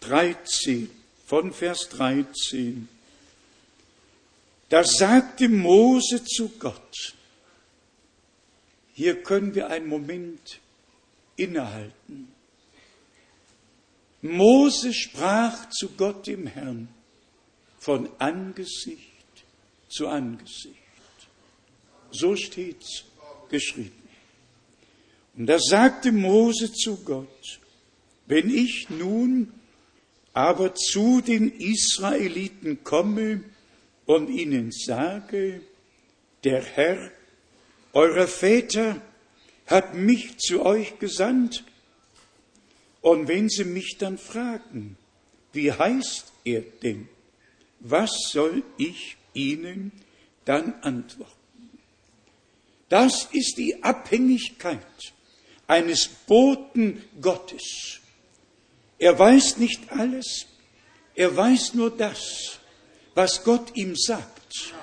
13, 0.00 0.90
von 1.26 1.52
Vers 1.52 1.88
13. 1.90 2.88
Da 4.68 4.84
sagte 4.84 5.48
Mose 5.48 6.24
zu 6.24 6.50
Gott, 6.58 7.14
hier 8.94 9.22
können 9.22 9.54
wir 9.54 9.68
einen 9.68 9.88
Moment 9.88 10.60
innehalten. 11.36 12.28
Mose 14.20 14.92
sprach 14.94 15.68
zu 15.70 15.88
Gott 15.90 16.26
dem 16.26 16.46
Herrn 16.46 16.88
von 17.82 18.08
Angesicht 18.20 19.00
zu 19.88 20.06
Angesicht. 20.06 20.76
So 22.12 22.36
steht's 22.36 23.04
geschrieben. 23.50 24.08
Und 25.36 25.46
da 25.46 25.58
sagte 25.58 26.12
Mose 26.12 26.72
zu 26.72 26.98
Gott, 26.98 27.58
wenn 28.26 28.54
ich 28.54 28.88
nun 28.88 29.52
aber 30.32 30.76
zu 30.76 31.22
den 31.22 31.50
Israeliten 31.58 32.84
komme 32.84 33.42
und 34.06 34.28
ihnen 34.28 34.70
sage, 34.70 35.60
der 36.44 36.62
Herr, 36.62 37.10
eurer 37.94 38.28
Väter, 38.28 39.02
hat 39.66 39.94
mich 39.94 40.38
zu 40.38 40.64
euch 40.64 41.00
gesandt. 41.00 41.64
Und 43.00 43.26
wenn 43.26 43.48
sie 43.48 43.64
mich 43.64 43.96
dann 43.98 44.18
fragen, 44.18 44.96
wie 45.52 45.72
heißt 45.72 46.32
er 46.44 46.60
denn? 46.60 47.08
Was 47.84 48.10
soll 48.30 48.62
ich 48.78 49.16
ihnen 49.34 49.92
dann 50.44 50.74
antworten? 50.82 51.32
Das 52.88 53.28
ist 53.32 53.56
die 53.58 53.82
Abhängigkeit 53.82 54.78
eines 55.66 56.06
Boten 56.06 57.02
Gottes. 57.20 58.00
Er 58.98 59.18
weiß 59.18 59.56
nicht 59.56 59.90
alles, 59.90 60.46
er 61.14 61.36
weiß 61.36 61.74
nur 61.74 61.90
das, 61.90 62.60
was 63.14 63.42
Gott 63.42 63.74
ihm 63.74 63.96
sagt 63.96 64.74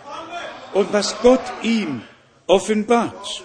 und 0.73 0.91
was 0.91 1.17
Gott 1.21 1.43
ihm 1.63 2.01
offenbart. 2.47 3.43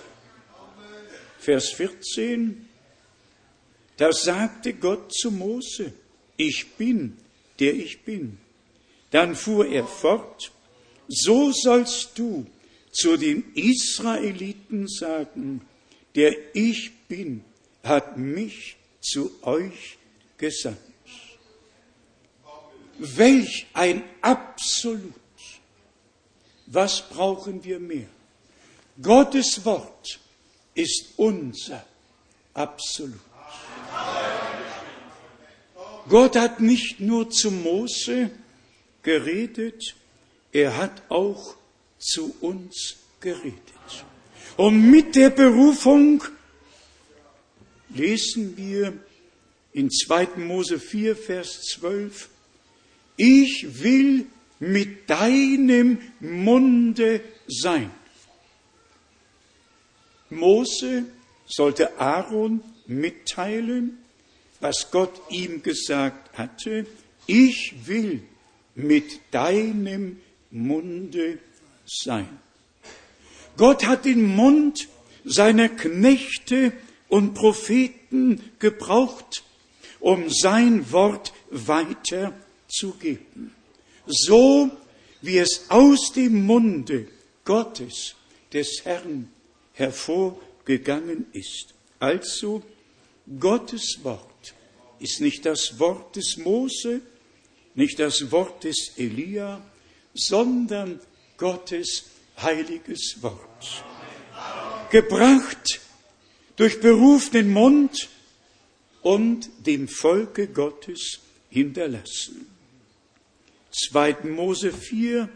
Vers 1.38 1.71
14, 1.71 2.69
da 3.99 4.12
sagte 4.12 4.73
Gott 4.73 5.12
zu 5.12 5.31
Mose, 5.31 5.93
ich 6.37 6.73
bin, 6.73 7.19
der 7.61 7.75
ich 7.75 8.03
bin. 8.03 8.38
Dann 9.14 9.37
fuhr 9.37 9.68
er 9.68 9.87
fort, 9.87 10.50
so 11.07 11.53
sollst 11.53 12.18
du 12.18 12.46
zu 12.90 13.16
den 13.16 13.44
Israeliten 13.55 14.88
sagen, 14.88 15.61
der 16.16 16.35
ich 16.53 16.90
bin, 17.07 17.44
hat 17.85 18.16
mich 18.16 18.77
zu 19.00 19.31
euch 19.42 19.98
gesandt. 20.37 20.81
Welch 22.98 23.68
ein 23.72 24.03
Absolut. 24.20 25.12
Was 26.66 27.09
brauchen 27.09 27.62
wir 27.62 27.79
mehr? 27.79 28.09
Gottes 29.00 29.64
Wort 29.64 30.18
ist 30.74 31.11
unser 31.16 31.87
Absolut. 32.53 33.20
Gott 36.09 36.35
hat 36.35 36.59
nicht 36.59 36.98
nur 36.98 37.31
zu 37.31 37.53
Mose 37.53 38.33
geredet, 39.05 39.95
er 40.53 40.77
hat 40.77 41.03
auch 41.09 41.57
zu 41.99 42.35
uns 42.40 42.97
geredet. 43.21 43.55
Und 44.57 44.90
mit 44.90 45.14
der 45.14 45.31
Berufung 45.31 46.23
lesen 47.90 48.57
wir 48.57 48.93
in 49.73 49.90
2. 49.90 50.29
Mose 50.37 50.79
4, 50.79 51.17
Vers 51.17 51.62
12, 51.62 52.29
ich 53.17 53.83
will 53.83 54.27
mit 54.59 55.09
deinem 55.11 55.99
Munde 56.21 57.21
sein. 57.47 57.90
Mose 60.31 61.05
sollte 61.47 61.99
Aaron 61.99 62.62
mitteilen, 62.87 63.99
was 64.61 64.90
Gott 64.90 65.21
ihm 65.31 65.62
gesagt 65.62 66.37
hatte. 66.38 66.87
Ich 67.27 67.75
will 67.87 68.23
mit 68.75 69.21
deinem 69.31 70.21
Munde 70.51 71.39
sein. 71.87 72.29
Gott 73.57 73.87
hat 73.87 74.05
den 74.05 74.35
Mund 74.35 74.89
seiner 75.25 75.69
Knechte 75.69 76.73
und 77.09 77.35
Propheten 77.35 78.43
gebraucht, 78.59 79.45
um 80.01 80.29
sein 80.29 80.91
Wort 80.93 81.33
weiterzugeben. 81.51 83.53
So 84.07 84.71
wie 85.23 85.39
es 85.39 85.71
aus 85.71 86.13
dem 86.13 86.45
Munde 86.45 87.09
Gottes, 87.45 88.17
des 88.53 88.85
Herrn, 88.85 89.31
hervorgegangen 89.73 91.27
ist. 91.33 91.75
Also, 91.99 92.63
Gottes 93.41 94.01
Wort 94.03 94.55
ist 95.01 95.21
nicht 95.21 95.45
das 95.45 95.79
Wort 95.79 96.17
des 96.17 96.37
Mose, 96.37 97.01
nicht 97.75 97.99
das 97.99 98.31
Wort 98.31 98.65
des 98.65 98.93
Elia, 98.97 99.61
sondern 100.15 101.01
Gottes 101.37 102.05
heiliges 102.41 103.17
Wort. 103.21 103.85
Gebracht 104.91 105.81
durch 106.57 106.81
berufenen 106.81 107.53
Mund 107.53 108.09
und 109.03 109.51
dem 109.67 109.89
Volke 109.89 110.47
Gottes 110.49 111.21
hinterlassen. 111.51 112.47
2. 113.73 114.19
Mose 114.25 114.73
4, 114.73 115.29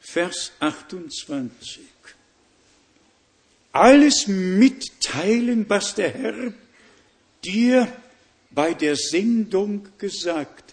Vers 0.00 0.52
28. 0.58 1.80
Alles 3.72 4.26
mitteilen, 4.26 5.68
was 5.68 5.94
der 5.94 6.10
Herr 6.10 6.52
dir 7.44 7.92
bei 8.50 8.74
der 8.74 8.96
Sendung 8.96 9.88
gesagt. 9.98 10.63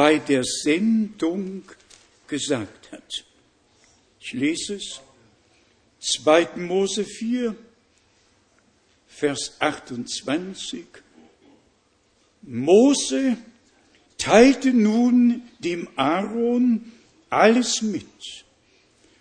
Bei 0.00 0.16
der 0.16 0.44
Sendung 0.44 1.62
gesagt 2.26 2.90
hat. 2.90 3.26
Ich 4.18 4.32
lese 4.32 4.76
es. 4.76 5.02
2. 6.00 6.56
Mose 6.56 7.04
4, 7.04 7.54
Vers 9.06 9.56
28. 9.58 10.86
Mose 12.40 13.36
teilte 14.16 14.72
nun 14.72 15.42
dem 15.58 15.86
Aaron 15.96 16.92
alles 17.28 17.82
mit, 17.82 18.46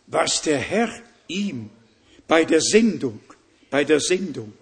was 0.07 0.41
der 0.43 0.59
Herr 0.59 0.93
ihm 1.27 1.71
bei 2.25 2.45
der 2.45 2.61
Sendung, 2.61 3.19
bei 3.69 3.83
der 3.83 3.99
Sendung 3.99 4.53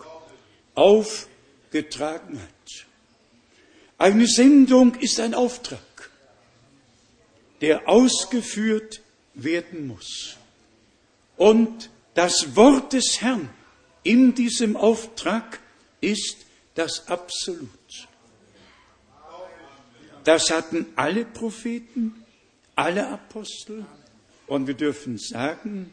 aufgetragen 0.74 2.42
hat. 2.42 2.88
Eine 4.00 4.26
Sendung 4.26 4.96
ist 4.96 5.20
ein 5.20 5.36
Auftrag, 5.36 5.87
der 7.62 7.88
ausgeführt 7.88 9.02
werden 9.34 9.88
muss. 9.88 10.38
Und 11.38 11.90
das 12.14 12.56
Wort 12.56 12.94
des 12.94 13.22
Herrn 13.22 13.50
in 14.04 14.34
diesem 14.34 14.76
Auftrag 14.76 15.60
ist 16.02 16.46
das 16.76 17.08
Absolut. 17.08 17.70
Das 20.24 20.50
hatten 20.52 20.86
alle 20.96 21.26
Propheten, 21.26 22.26
alle 22.76 23.08
Apostel 23.08 23.86
und 24.48 24.68
wir 24.68 24.74
dürfen 24.74 25.18
sagen, 25.18 25.92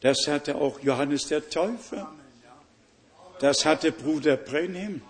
das 0.00 0.26
hatte 0.26 0.56
auch 0.56 0.80
Johannes 0.80 1.26
der 1.26 1.48
Täufer, 1.48 2.12
das 3.40 3.64
hatte 3.64 3.92
Bruder 3.92 4.36
Brenhem. 4.36 5.02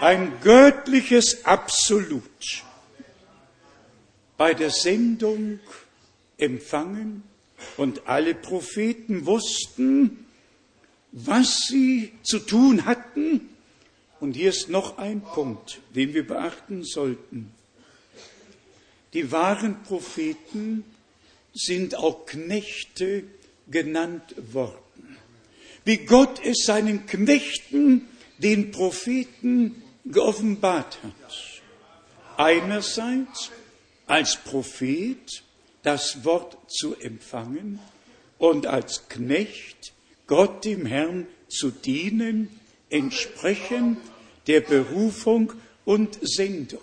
Ein 0.00 0.32
göttliches 0.42 1.44
Absolut 1.44 2.64
bei 4.42 4.54
der 4.54 4.70
Sendung 4.70 5.60
empfangen 6.36 7.22
und 7.76 8.08
alle 8.08 8.34
Propheten 8.34 9.24
wussten, 9.24 10.26
was 11.12 11.68
sie 11.68 12.10
zu 12.24 12.40
tun 12.40 12.84
hatten. 12.84 13.50
Und 14.18 14.32
hier 14.34 14.50
ist 14.50 14.68
noch 14.68 14.98
ein 14.98 15.20
Punkt, 15.20 15.78
den 15.94 16.12
wir 16.12 16.26
beachten 16.26 16.82
sollten. 16.82 17.52
Die 19.12 19.30
wahren 19.30 19.80
Propheten 19.84 20.82
sind 21.54 21.94
auch 21.94 22.26
Knechte 22.26 23.22
genannt 23.70 24.34
worden. 24.52 25.18
Wie 25.84 25.98
Gott 25.98 26.44
es 26.44 26.64
seinen 26.66 27.06
Knechten, 27.06 28.08
den 28.38 28.72
Propheten, 28.72 29.84
geoffenbart 30.04 30.98
hat. 31.04 31.62
Einerseits 32.38 33.52
als 34.12 34.36
Prophet 34.36 35.42
das 35.82 36.22
Wort 36.22 36.58
zu 36.70 36.94
empfangen 36.96 37.78
und 38.36 38.66
als 38.66 39.08
Knecht 39.08 39.94
Gott 40.26 40.66
dem 40.66 40.84
Herrn 40.84 41.26
zu 41.48 41.70
dienen, 41.70 42.50
entsprechend 42.90 43.96
der 44.48 44.60
Berufung 44.60 45.54
und 45.86 46.18
Sendung. 46.20 46.82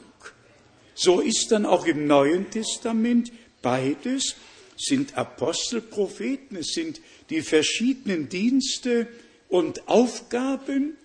So 0.95 1.19
ist 1.19 1.51
dann 1.51 1.67
auch 1.67 1.85
im 1.85 2.07
Neuen 2.07 2.49
Testament 2.49 3.31
beides 3.61 4.35
sind 4.75 5.15
Apostel, 5.15 5.81
Propheten, 5.81 6.55
es 6.55 6.71
sind 6.73 6.99
die 7.29 7.43
verschiedenen 7.43 8.29
Dienste 8.29 9.07
und 9.49 9.87
Aufgaben, 9.87 10.97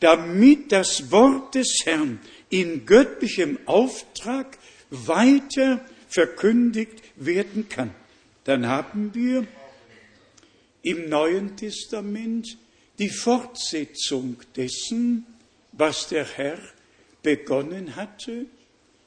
damit 0.00 0.70
das 0.70 1.10
Wort 1.10 1.54
des 1.54 1.78
Herrn 1.86 2.20
in 2.50 2.84
göttlichem 2.84 3.58
Auftrag 3.64 4.58
weiter 4.92 5.84
verkündigt 6.08 7.02
werden 7.16 7.68
kann. 7.68 7.94
Dann 8.44 8.66
haben 8.66 9.14
wir 9.14 9.46
im 10.82 11.08
Neuen 11.08 11.56
Testament 11.56 12.58
die 12.98 13.08
Fortsetzung 13.08 14.36
dessen, 14.54 15.26
was 15.72 16.08
der 16.08 16.24
Herr 16.24 16.58
begonnen 17.22 17.96
hatte. 17.96 18.46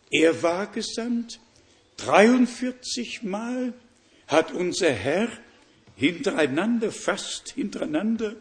Er 0.09 0.41
war 0.41 0.71
gesandt. 0.71 1.39
43 1.97 3.23
Mal 3.23 3.73
hat 4.27 4.51
unser 4.51 4.91
Herr 4.91 5.29
hintereinander, 5.95 6.91
fast 6.91 7.53
hintereinander 7.53 8.35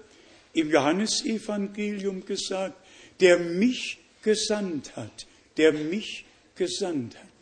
im 0.55 0.71
Johannesevangelium 0.71 2.25
gesagt, 2.25 2.77
der 3.21 3.39
mich 3.39 3.99
gesandt 4.23 4.97
hat, 4.97 5.27
der 5.57 5.73
mich 5.73 6.25
gesandt 6.55 7.17
hat. 7.17 7.34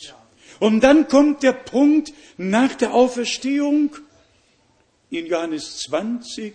Und 0.62 0.84
dann 0.84 1.08
kommt 1.08 1.42
der 1.42 1.54
Punkt 1.54 2.12
nach 2.36 2.76
der 2.76 2.94
Auferstehung 2.94 3.96
in 5.10 5.26
Johannes 5.26 5.78
20, 5.78 6.54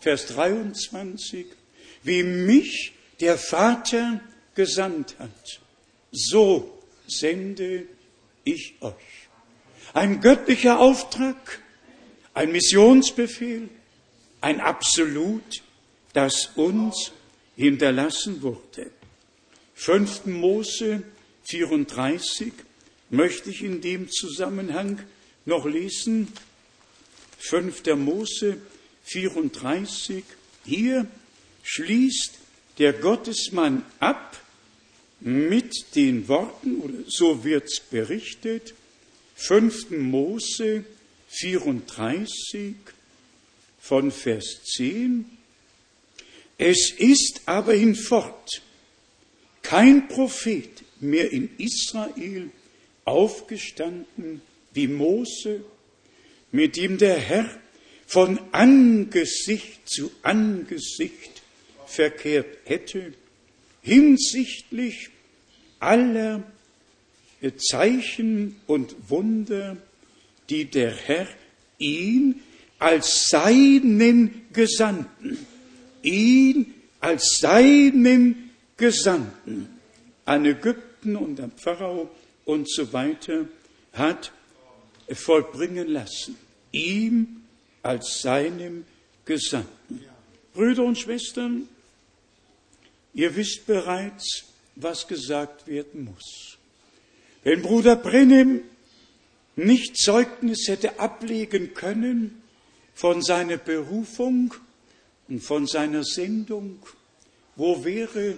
Vers 0.00 0.26
23, 0.26 1.46
wie 2.02 2.24
mich 2.24 2.94
der 3.20 3.38
Vater 3.38 4.20
gesandt 4.56 5.14
hat, 5.20 5.60
so 6.10 6.76
sende 7.06 7.84
ich 8.42 8.74
euch. 8.80 9.28
Ein 9.94 10.20
göttlicher 10.20 10.80
Auftrag, 10.80 11.62
ein 12.34 12.50
Missionsbefehl, 12.50 13.68
ein 14.40 14.60
Absolut, 14.60 15.62
das 16.14 16.50
uns 16.56 17.12
hinterlassen 17.54 18.42
wurde. 18.42 18.90
5. 19.76 20.26
Mose 20.26 21.04
34 21.44 22.65
möchte 23.10 23.50
ich 23.50 23.62
in 23.62 23.80
dem 23.80 24.10
Zusammenhang 24.10 25.00
noch 25.44 25.66
lesen. 25.66 26.28
5. 27.38 27.84
Mose 27.96 28.58
34. 29.04 30.24
Hier 30.64 31.06
schließt 31.62 32.34
der 32.78 32.92
Gottesmann 32.92 33.84
ab 34.00 34.40
mit 35.20 35.94
den 35.94 36.28
Worten, 36.28 36.80
oder 36.80 36.98
so 37.06 37.44
wird's 37.44 37.80
berichtet, 37.80 38.74
5. 39.36 39.90
Mose 39.90 40.84
34 41.28 42.74
von 43.80 44.10
Vers 44.10 44.62
10. 44.76 45.24
Es 46.58 46.90
ist 46.90 47.42
aber 47.46 47.74
hinfort 47.74 48.62
kein 49.62 50.08
Prophet 50.08 50.70
mehr 51.00 51.30
in 51.30 51.50
Israel 51.58 52.50
aufgestanden 53.06 54.42
wie 54.74 54.88
Mose, 54.88 55.64
mit 56.52 56.76
dem 56.76 56.98
der 56.98 57.16
Herr 57.18 57.48
von 58.06 58.38
Angesicht 58.52 59.88
zu 59.88 60.10
Angesicht 60.22 61.42
verkehrt 61.86 62.58
hätte, 62.64 63.14
hinsichtlich 63.80 65.08
aller 65.80 66.42
Zeichen 67.56 68.56
und 68.66 68.94
Wunder, 69.08 69.78
die 70.50 70.66
der 70.66 70.94
Herr 70.94 71.28
ihn 71.78 72.42
als 72.78 73.28
seinen 73.30 74.46
Gesandten 74.52 75.38
ihn 76.06 76.74
als 77.00 77.38
seinen 77.40 78.50
Gesandten 78.76 79.68
an 80.24 80.44
Ägypten 80.44 81.16
und 81.16 81.40
am 81.40 81.50
Pharao 81.52 82.10
und 82.46 82.70
so 82.70 82.94
weiter 82.94 83.46
hat 83.92 84.32
vollbringen 85.12 85.88
lassen. 85.88 86.38
Ihm 86.72 87.42
als 87.82 88.22
seinem 88.22 88.86
Gesandten. 89.26 90.04
Brüder 90.54 90.84
und 90.84 90.98
Schwestern, 90.98 91.68
ihr 93.12 93.36
wisst 93.36 93.66
bereits, 93.66 94.44
was 94.74 95.06
gesagt 95.06 95.66
werden 95.66 96.04
muss. 96.04 96.56
Wenn 97.44 97.62
Bruder 97.62 97.96
Brennem 97.96 98.62
nicht 99.56 99.96
Zeugnis 99.96 100.68
hätte 100.68 100.98
ablegen 100.98 101.74
können 101.74 102.42
von 102.94 103.22
seiner 103.22 103.56
Berufung 103.56 104.54
und 105.28 105.40
von 105.40 105.66
seiner 105.66 106.04
Sendung, 106.04 106.78
wo 107.56 107.84
wäre 107.84 108.36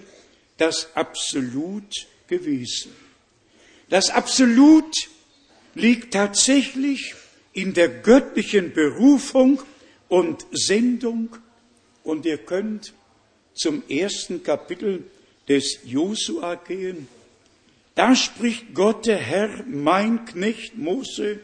das 0.57 0.95
Absolut 0.95 2.07
gewesen? 2.27 2.91
Das 3.89 4.09
Absolut 4.11 4.93
liegt 5.73 6.13
tatsächlich 6.13 7.15
in 7.53 7.73
der 7.73 7.89
göttlichen 7.89 8.73
Berufung 8.73 9.61
und 10.07 10.45
Sendung. 10.51 11.29
Und 12.03 12.25
ihr 12.25 12.37
könnt 12.37 12.93
zum 13.53 13.83
ersten 13.89 14.43
Kapitel 14.43 15.03
des 15.47 15.79
Josua 15.83 16.55
gehen. 16.55 17.07
Da 17.95 18.15
spricht 18.15 18.73
Gott, 18.73 19.07
der 19.07 19.17
Herr, 19.17 19.63
mein 19.65 20.23
Knecht 20.25 20.77
Mose 20.77 21.39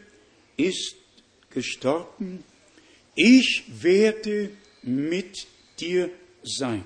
ist 0.56 0.94
gestorben. 1.50 2.44
Ich 3.14 3.64
werde 3.82 4.50
mit 4.82 5.46
dir 5.80 6.10
sein. 6.42 6.84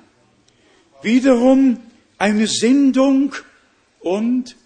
Wiederum 1.02 1.78
eine 2.18 2.46
Sendung 2.46 3.34
und 4.00 4.56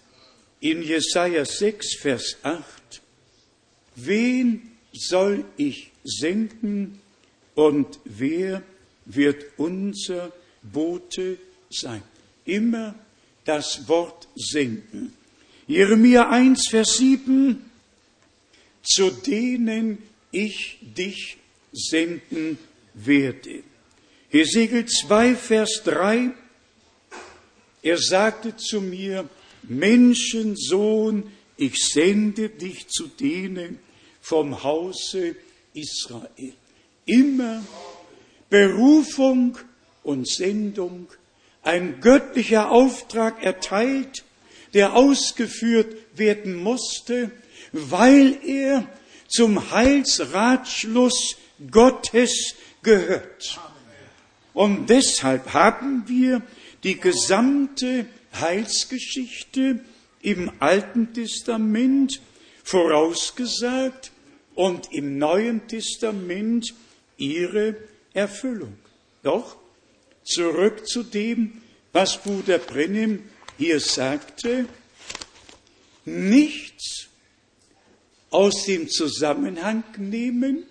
in 0.59 0.81
Jesaja 0.81 1.45
6, 1.45 1.97
Vers 1.99 2.37
8, 2.43 3.01
wen 3.95 4.71
soll 4.93 5.45
ich 5.57 5.91
senden 6.03 6.99
und 7.55 7.99
wer 8.05 8.63
wird 9.05 9.45
unser 9.57 10.31
Bote 10.61 11.37
sein? 11.69 12.01
Immer 12.45 12.95
das 13.43 13.87
Wort 13.87 14.27
senden. 14.35 15.13
Jeremia 15.67 16.29
1, 16.29 16.69
Vers 16.69 16.97
7, 16.97 17.69
zu 18.83 19.09
denen 19.09 19.97
ich 20.31 20.77
dich 20.81 21.37
senden 21.71 22.57
werde. 22.93 23.63
Hesekiel 24.29 24.85
2, 24.85 25.35
Vers 25.35 25.81
3, 25.85 26.31
er 27.81 27.97
sagte 27.97 28.55
zu 28.57 28.81
mir, 28.81 29.29
Menschensohn, 29.69 31.31
ich 31.57 31.77
sende 31.77 32.49
dich 32.49 32.87
zu 32.87 33.07
denen 33.07 33.79
vom 34.21 34.63
Hause 34.63 35.35
Israel. 35.73 36.53
Immer 37.05 37.63
Berufung 38.49 39.57
und 40.03 40.27
Sendung, 40.27 41.07
ein 41.61 41.99
göttlicher 41.99 42.71
Auftrag 42.71 43.43
erteilt, 43.43 44.23
der 44.73 44.95
ausgeführt 44.95 45.95
werden 46.15 46.55
musste, 46.55 47.31
weil 47.71 48.37
er 48.45 48.87
zum 49.27 49.71
Heilsratschluss 49.71 51.37
Gottes 51.71 52.55
gehört. 52.83 53.59
Und 54.53 54.89
deshalb 54.89 55.53
haben 55.53 56.03
wir 56.07 56.41
die 56.83 56.99
gesamte 56.99 58.05
Heilsgeschichte 58.39 59.79
im 60.21 60.51
Alten 60.59 61.13
Testament 61.13 62.21
vorausgesagt 62.63 64.11
und 64.55 64.91
im 64.91 65.17
Neuen 65.17 65.67
Testament 65.67 66.73
ihre 67.17 67.75
Erfüllung. 68.13 68.75
Doch 69.23 69.57
zurück 70.23 70.87
zu 70.87 71.03
dem, 71.03 71.61
was 71.93 72.21
Bruder 72.21 72.57
Brennim 72.57 73.23
hier 73.57 73.79
sagte, 73.79 74.65
nichts 76.05 77.07
aus 78.29 78.65
dem 78.65 78.89
Zusammenhang 78.89 79.83
nehmen, 79.97 80.63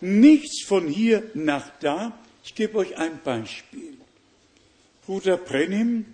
nichts 0.00 0.64
von 0.64 0.88
hier 0.88 1.22
nach 1.34 1.70
da. 1.80 2.18
Ich 2.44 2.54
gebe 2.54 2.78
euch 2.78 2.96
ein 2.96 3.20
Beispiel. 3.22 3.96
Bruder 5.06 5.36
Brennim 5.36 6.06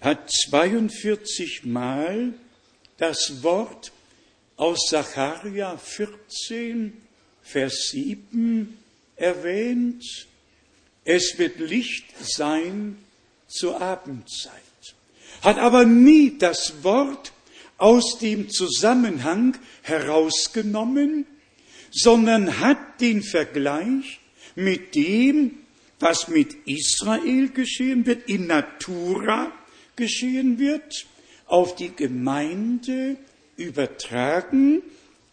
hat 0.00 0.30
42 0.30 1.64
Mal 1.64 2.34
das 2.96 3.42
Wort 3.42 3.92
aus 4.56 4.88
Sacharja 4.88 5.76
14, 5.76 6.92
Vers 7.42 7.88
7 7.92 8.78
erwähnt. 9.16 10.04
Es 11.04 11.38
wird 11.38 11.58
Licht 11.58 12.06
sein 12.20 12.98
zur 13.46 13.80
Abendzeit. 13.80 14.52
Hat 15.42 15.58
aber 15.58 15.84
nie 15.84 16.36
das 16.38 16.82
Wort 16.82 17.32
aus 17.78 18.18
dem 18.18 18.50
Zusammenhang 18.50 19.56
herausgenommen, 19.82 21.26
sondern 21.90 22.60
hat 22.60 23.00
den 23.00 23.22
Vergleich 23.22 24.20
mit 24.54 24.94
dem, 24.94 25.58
was 25.98 26.28
mit 26.28 26.54
Israel 26.66 27.48
geschehen 27.48 28.06
wird, 28.06 28.28
in 28.28 28.46
Natura 28.46 29.52
geschehen 30.00 30.58
wird, 30.58 31.06
auf 31.46 31.76
die 31.76 31.94
Gemeinde 31.94 33.16
übertragen. 33.56 34.82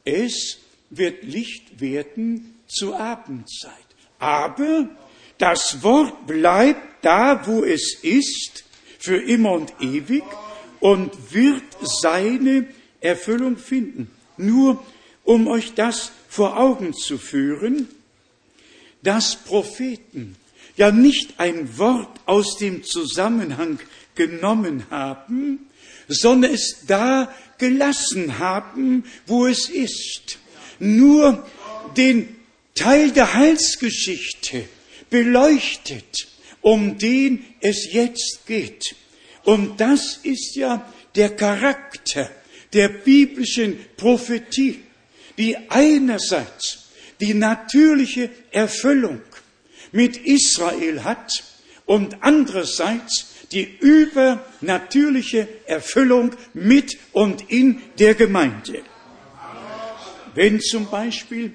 Es 0.06 0.60
wird 0.92 1.24
Licht 1.24 1.82
werden 1.82 2.54
zur 2.68 3.00
Abendzeit. 3.00 3.74
Aber 4.20 4.90
das 5.38 5.82
Wort 5.82 6.28
bleibt 6.28 7.04
da, 7.04 7.48
wo 7.48 7.64
es 7.64 7.98
ist, 8.02 8.66
für 9.00 9.22
immer 9.22 9.54
und 9.54 9.74
ewig 9.80 10.24
und 10.80 11.34
wird 11.34 11.64
seine 11.82 12.68
Erfüllung 13.00 13.58
finden. 13.58 14.10
Nur 14.38 14.84
um 15.24 15.48
euch 15.48 15.74
das 15.74 16.12
vor 16.28 16.60
Augen 16.60 16.94
zu 16.94 17.18
führen, 17.18 17.88
dass 19.04 19.36
Propheten 19.36 20.36
ja 20.78 20.92
nicht 20.92 21.40
ein 21.40 21.78
Wort 21.78 22.20
aus 22.26 22.58
dem 22.58 22.84
Zusammenhang 22.84 23.80
genommen 24.18 24.84
haben, 24.90 25.70
sondern 26.10 26.54
es 26.54 26.84
da 26.88 27.34
gelassen 27.58 28.40
haben, 28.40 29.06
wo 29.26 29.48
es 29.48 29.70
ist. 29.70 30.40
Nur 30.80 31.48
den 31.96 32.36
Teil 32.76 33.12
der 33.12 33.34
Heilsgeschichte 33.34 34.66
beleuchtet, 35.10 36.28
um 36.62 36.98
den 36.98 37.46
es 37.62 37.92
jetzt 37.92 38.46
geht. 38.46 38.96
Und 39.44 39.80
das 39.80 40.20
ist 40.24 40.56
ja 40.56 40.92
der 41.16 41.36
Charakter 41.36 42.30
der 42.74 42.90
biblischen 42.90 43.80
Prophetie, 43.96 44.82
die 45.38 45.56
einerseits 45.70 46.90
die 47.20 47.34
natürliche 47.34 48.30
Erfüllung 48.52 49.22
mit 49.92 50.18
Israel 50.18 51.04
hat 51.04 51.44
und 51.86 52.18
andererseits 52.22 53.28
die 53.52 53.78
übernatürliche 53.80 55.48
Erfüllung 55.66 56.32
mit 56.54 56.98
und 57.12 57.50
in 57.50 57.82
der 58.00 58.14
Gemeinde. 58.16 58.84
Wenn 60.36 60.60
zum 60.62 60.90
Beispiel 60.90 61.54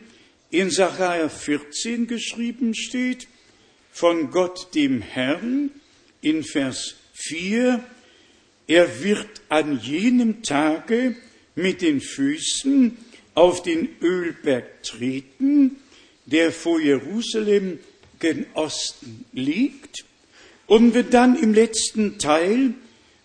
in 0.51 0.71
Sacharja 0.71 1.29
14 1.29 2.07
geschrieben 2.07 2.75
steht, 2.75 3.29
von 3.91 4.31
Gott 4.31 4.75
dem 4.75 5.03
Herrn 5.03 5.71
in 6.23 6.43
Vers 6.43 6.95
4, 7.15 7.85
er 8.67 9.03
wird 9.03 9.43
an 9.49 9.79
jenem 9.81 10.43
Tage 10.43 11.17
mit 11.55 11.83
den 11.83 12.01
Füßen 12.01 12.97
auf 13.35 13.63
den 13.63 13.89
Ölberg 14.01 14.83
treten, 14.83 15.77
der 16.27 16.53
vor 16.53 16.81
Jerusalem 16.81 17.79
gen 18.19 18.47
Osten 18.55 19.25
liegt, 19.33 20.05
und 20.73 20.95
wenn 20.95 21.11
dann 21.11 21.37
im 21.37 21.53
letzten 21.53 22.19
Teil 22.19 22.73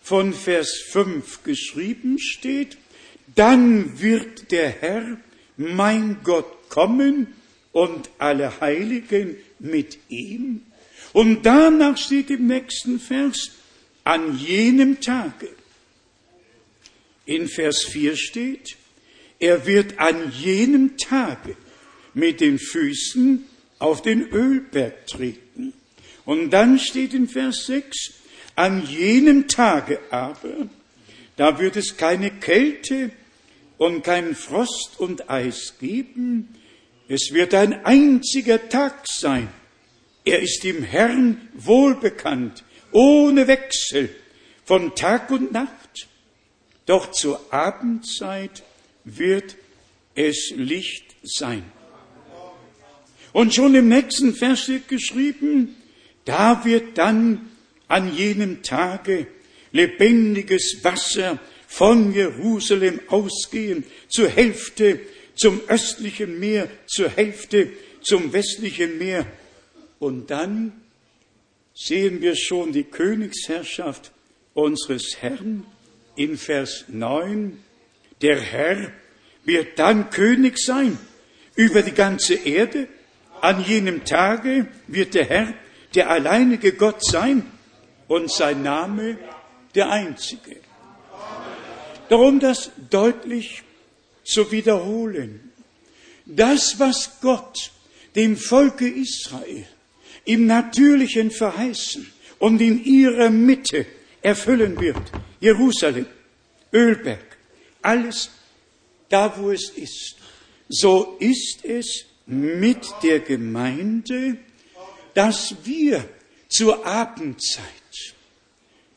von 0.02 0.34
Vers 0.34 0.82
5 0.90 1.44
geschrieben 1.44 2.18
steht, 2.18 2.76
dann 3.36 4.02
wird 4.02 4.50
der 4.50 4.68
Herr, 4.68 5.16
mein 5.56 6.18
Gott, 6.24 6.68
kommen 6.68 7.28
und 7.72 8.10
alle 8.18 8.60
Heiligen 8.60 9.38
mit 9.60 9.96
ihm. 10.10 10.60
Und 11.14 11.46
danach 11.46 11.96
steht 11.96 12.28
im 12.28 12.48
nächsten 12.48 13.00
Vers, 13.00 13.52
an 14.04 14.36
jenem 14.36 15.00
Tage. 15.00 15.48
In 17.24 17.48
Vers 17.48 17.84
4 17.84 18.14
steht, 18.14 18.76
er 19.38 19.66
wird 19.66 19.98
an 19.98 20.30
jenem 20.38 20.98
Tage 20.98 21.56
mit 22.12 22.42
den 22.42 22.58
Füßen 22.58 23.46
auf 23.78 24.02
den 24.02 24.28
Ölberg 24.28 25.06
treten. 25.06 25.47
Und 26.28 26.50
dann 26.50 26.78
steht 26.78 27.14
in 27.14 27.26
Vers 27.26 27.64
6, 27.64 28.12
an 28.54 28.86
jenem 28.86 29.48
Tage 29.48 29.98
aber, 30.10 30.68
da 31.36 31.58
wird 31.58 31.76
es 31.76 31.96
keine 31.96 32.30
Kälte 32.30 33.12
und 33.78 34.04
keinen 34.04 34.34
Frost 34.34 34.96
und 34.98 35.30
Eis 35.30 35.76
geben, 35.80 36.54
es 37.08 37.32
wird 37.32 37.54
ein 37.54 37.82
einziger 37.86 38.68
Tag 38.68 39.06
sein. 39.08 39.48
Er 40.22 40.40
ist 40.40 40.64
dem 40.64 40.82
Herrn 40.82 41.48
wohlbekannt, 41.54 42.62
ohne 42.92 43.46
Wechsel, 43.48 44.14
von 44.66 44.94
Tag 44.94 45.30
und 45.30 45.52
Nacht. 45.52 46.08
Doch 46.84 47.10
zur 47.10 47.40
Abendzeit 47.54 48.64
wird 49.04 49.56
es 50.14 50.52
Licht 50.54 51.16
sein. 51.22 51.64
Und 53.32 53.54
schon 53.54 53.74
im 53.74 53.88
nächsten 53.88 54.34
Vers 54.34 54.68
wird 54.68 54.88
geschrieben, 54.88 55.74
da 56.28 56.64
wird 56.64 56.98
dann 56.98 57.50
an 57.88 58.14
jenem 58.14 58.62
Tage 58.62 59.26
lebendiges 59.72 60.80
Wasser 60.82 61.38
von 61.66 62.12
Jerusalem 62.12 63.00
ausgehen, 63.08 63.84
zur 64.08 64.28
Hälfte 64.28 65.00
zum 65.34 65.60
östlichen 65.68 66.38
Meer, 66.38 66.68
zur 66.86 67.08
Hälfte 67.08 67.70
zum 68.02 68.32
westlichen 68.32 68.98
Meer. 68.98 69.26
Und 69.98 70.30
dann 70.30 70.72
sehen 71.74 72.20
wir 72.20 72.36
schon 72.36 72.72
die 72.72 72.84
Königsherrschaft 72.84 74.12
unseres 74.52 75.16
Herrn 75.20 75.64
in 76.14 76.36
Vers 76.36 76.84
9. 76.88 77.58
Der 78.20 78.40
Herr 78.40 78.92
wird 79.44 79.78
dann 79.78 80.10
König 80.10 80.58
sein 80.58 80.98
über 81.54 81.82
die 81.82 81.92
ganze 81.92 82.34
Erde. 82.34 82.88
An 83.40 83.64
jenem 83.64 84.04
Tage 84.04 84.66
wird 84.88 85.14
der 85.14 85.24
Herr 85.24 85.54
der 85.94 86.10
alleinige 86.10 86.72
Gott 86.72 87.04
sein 87.04 87.44
und 88.08 88.30
sein 88.30 88.62
Name 88.62 89.18
der 89.74 89.90
einzige. 89.90 90.56
Darum 92.08 92.40
das 92.40 92.70
deutlich 92.90 93.62
zu 94.24 94.50
wiederholen. 94.50 95.52
Das, 96.24 96.78
was 96.78 97.20
Gott 97.20 97.70
dem 98.14 98.36
Volke 98.36 98.88
Israel 98.88 99.66
im 100.24 100.46
Natürlichen 100.46 101.30
verheißen 101.30 102.10
und 102.38 102.60
in 102.60 102.84
ihrer 102.84 103.30
Mitte 103.30 103.86
erfüllen 104.20 104.78
wird, 104.80 105.00
Jerusalem, 105.40 106.06
Ölberg, 106.72 107.38
alles 107.80 108.30
da, 109.08 109.34
wo 109.38 109.50
es 109.50 109.70
ist, 109.70 110.16
so 110.68 111.16
ist 111.18 111.64
es 111.64 112.04
mit 112.26 112.86
der 113.02 113.20
Gemeinde, 113.20 114.36
dass 115.18 115.56
wir 115.64 116.08
zur 116.48 116.86
Abendzeit, 116.86 117.64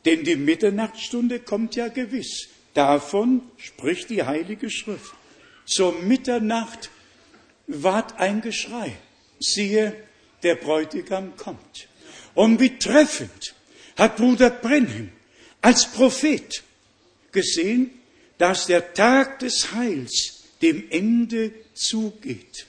denn 0.04 0.22
die 0.22 0.36
Mitternachtsstunde 0.36 1.40
kommt 1.40 1.74
ja 1.74 1.88
gewiss, 1.88 2.46
davon 2.74 3.42
spricht 3.56 4.08
die 4.08 4.22
Heilige 4.22 4.70
Schrift. 4.70 5.14
Zur 5.66 6.00
Mitternacht 6.00 6.90
ward 7.66 8.20
ein 8.20 8.40
Geschrei, 8.40 8.96
siehe, 9.40 9.96
der 10.44 10.54
Bräutigam 10.54 11.36
kommt. 11.36 11.88
Und 12.34 12.60
wie 12.60 12.78
treffend 12.78 13.56
hat 13.96 14.16
Bruder 14.16 14.50
Brenhem 14.50 15.10
als 15.60 15.90
Prophet 15.90 16.62
gesehen, 17.32 17.90
dass 18.38 18.66
der 18.66 18.94
Tag 18.94 19.40
des 19.40 19.72
Heils 19.72 20.44
dem 20.62 20.88
Ende 20.88 21.50
zugeht, 21.74 22.66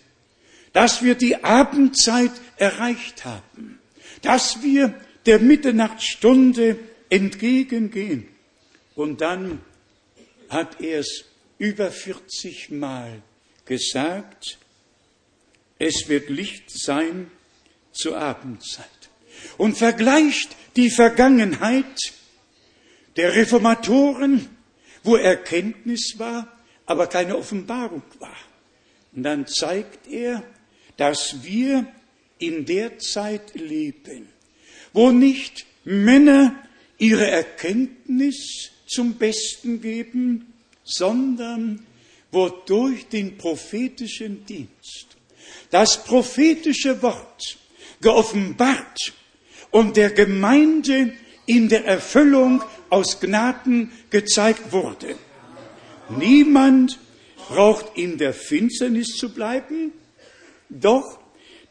dass 0.73 1.03
wir 1.03 1.15
die 1.15 1.43
Abendzeit 1.43 2.31
erreicht 2.57 3.25
haben, 3.25 3.79
dass 4.21 4.61
wir 4.61 4.93
der 5.25 5.39
Mitternachtsstunde 5.39 6.77
entgegengehen. 7.09 8.27
Und 8.95 9.21
dann 9.21 9.61
hat 10.49 10.81
er 10.81 10.99
es 10.99 11.25
über 11.57 11.91
40 11.91 12.71
Mal 12.71 13.21
gesagt, 13.65 14.57
es 15.79 16.07
wird 16.07 16.29
Licht 16.29 16.69
sein 16.69 17.31
zur 17.91 18.17
Abendzeit. 18.17 18.87
Und 19.57 19.77
vergleicht 19.77 20.55
die 20.75 20.89
Vergangenheit 20.89 22.13
der 23.15 23.35
Reformatoren, 23.35 24.49
wo 25.03 25.15
Erkenntnis 25.15 26.15
war, 26.17 26.47
aber 26.85 27.07
keine 27.07 27.37
Offenbarung 27.37 28.03
war. 28.19 28.35
Und 29.13 29.23
dann 29.23 29.45
zeigt 29.47 30.07
er, 30.07 30.43
dass 30.97 31.43
wir 31.43 31.87
in 32.37 32.65
der 32.65 32.99
Zeit 32.99 33.55
leben, 33.55 34.27
wo 34.91 35.11
nicht 35.11 35.65
Männer 35.83 36.55
ihre 36.97 37.27
Erkenntnis 37.27 38.71
zum 38.87 39.15
Besten 39.15 39.81
geben, 39.81 40.53
sondern 40.83 41.85
wodurch 42.31 43.07
den 43.07 43.37
prophetischen 43.37 44.45
Dienst, 44.45 45.07
das 45.69 46.03
prophetische 46.03 47.01
Wort 47.01 47.57
geoffenbart 48.01 49.13
und 49.71 49.97
der 49.97 50.11
Gemeinde 50.11 51.13
in 51.45 51.69
der 51.69 51.85
Erfüllung 51.85 52.63
aus 52.89 53.19
Gnaden 53.19 53.91
gezeigt 54.09 54.71
wurde. 54.71 55.15
Niemand 56.09 56.99
braucht 57.47 57.97
in 57.97 58.17
der 58.17 58.33
Finsternis 58.33 59.15
zu 59.15 59.33
bleiben, 59.33 59.91
doch 60.79 61.19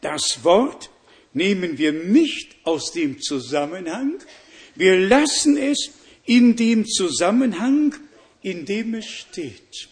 das 0.00 0.40
Wort 0.42 0.90
nehmen 1.32 1.78
wir 1.78 1.92
nicht 1.92 2.56
aus 2.64 2.92
dem 2.92 3.20
Zusammenhang, 3.20 4.18
wir 4.74 4.98
lassen 4.98 5.56
es 5.56 5.90
in 6.24 6.56
dem 6.56 6.86
Zusammenhang, 6.86 7.94
in 8.42 8.64
dem 8.64 8.94
es 8.94 9.06
steht 9.06 9.88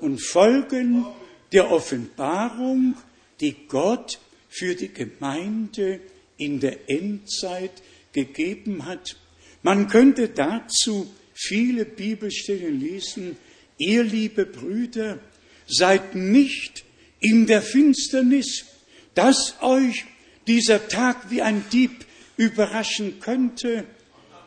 und 0.00 0.18
folgen 0.18 1.06
der 1.52 1.70
Offenbarung, 1.70 2.94
die 3.40 3.54
Gott 3.68 4.18
für 4.48 4.74
die 4.74 4.92
Gemeinde 4.92 6.00
in 6.36 6.60
der 6.60 6.90
Endzeit 6.90 7.82
gegeben 8.12 8.86
hat. 8.86 9.16
Man 9.62 9.88
könnte 9.88 10.28
dazu 10.28 11.12
viele 11.32 11.84
Bibelstellen 11.84 12.80
lesen. 12.80 13.36
Ihr 13.78 14.04
liebe 14.04 14.46
Brüder, 14.46 15.18
seid 15.66 16.14
nicht 16.14 16.84
in 17.24 17.46
der 17.46 17.62
Finsternis, 17.62 18.66
dass 19.14 19.54
euch 19.62 20.04
dieser 20.46 20.88
Tag 20.88 21.30
wie 21.30 21.40
ein 21.40 21.64
Dieb 21.72 22.04
überraschen 22.36 23.18
könnte, 23.20 23.84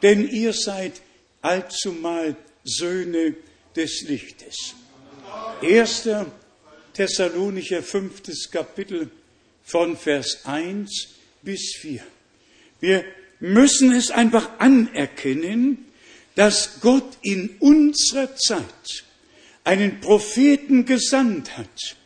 denn 0.04 0.30
ihr 0.30 0.54
seid 0.54 1.02
allzumal 1.42 2.36
Söhne 2.64 3.36
des 3.76 4.04
Lichtes. 4.04 4.76
1. 5.62 6.10
Thessalonicher 6.94 7.82
fünftes 7.82 8.50
Kapitel 8.52 9.10
von 9.64 9.98
Vers 9.98 10.46
1 10.46 11.10
bis 11.42 11.76
4. 11.80 12.02
Wir 12.80 13.04
müssen 13.40 13.92
es 13.92 14.12
einfach 14.12 14.60
anerkennen, 14.60 15.86
dass 16.36 16.80
Gott 16.82 17.18
in 17.24 17.56
unserer 17.60 18.36
Zeit 18.36 19.04
einen 19.64 20.00
Propheten 20.00 20.86
gesandt 20.86 21.58
hat, 21.58 21.97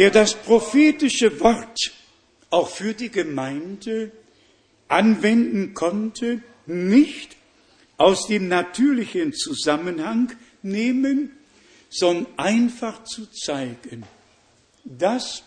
der 0.00 0.10
das 0.10 0.32
prophetische 0.32 1.40
Wort 1.40 1.92
auch 2.48 2.70
für 2.70 2.94
die 2.94 3.10
Gemeinde 3.10 4.10
anwenden 4.88 5.74
konnte, 5.74 6.42
nicht 6.64 7.36
aus 7.98 8.26
dem 8.26 8.48
natürlichen 8.48 9.34
Zusammenhang 9.34 10.32
nehmen, 10.62 11.32
sondern 11.90 12.26
einfach 12.38 13.04
zu 13.04 13.26
zeigen, 13.26 14.04
das, 14.84 15.42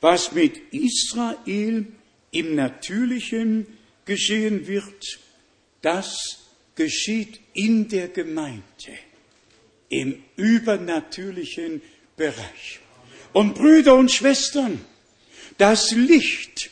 was 0.00 0.30
mit 0.30 0.56
Israel 0.70 1.84
im 2.30 2.54
Natürlichen 2.54 3.66
geschehen 4.04 4.68
wird, 4.68 5.18
das 5.82 6.44
geschieht 6.76 7.40
in 7.54 7.88
der 7.88 8.06
Gemeinde, 8.06 8.62
im 9.88 10.22
übernatürlichen 10.36 11.82
Bereich. 12.16 12.78
Und 13.34 13.56
Brüder 13.56 13.96
und 13.96 14.12
Schwestern, 14.12 14.80
das 15.58 15.90
Licht, 15.90 16.70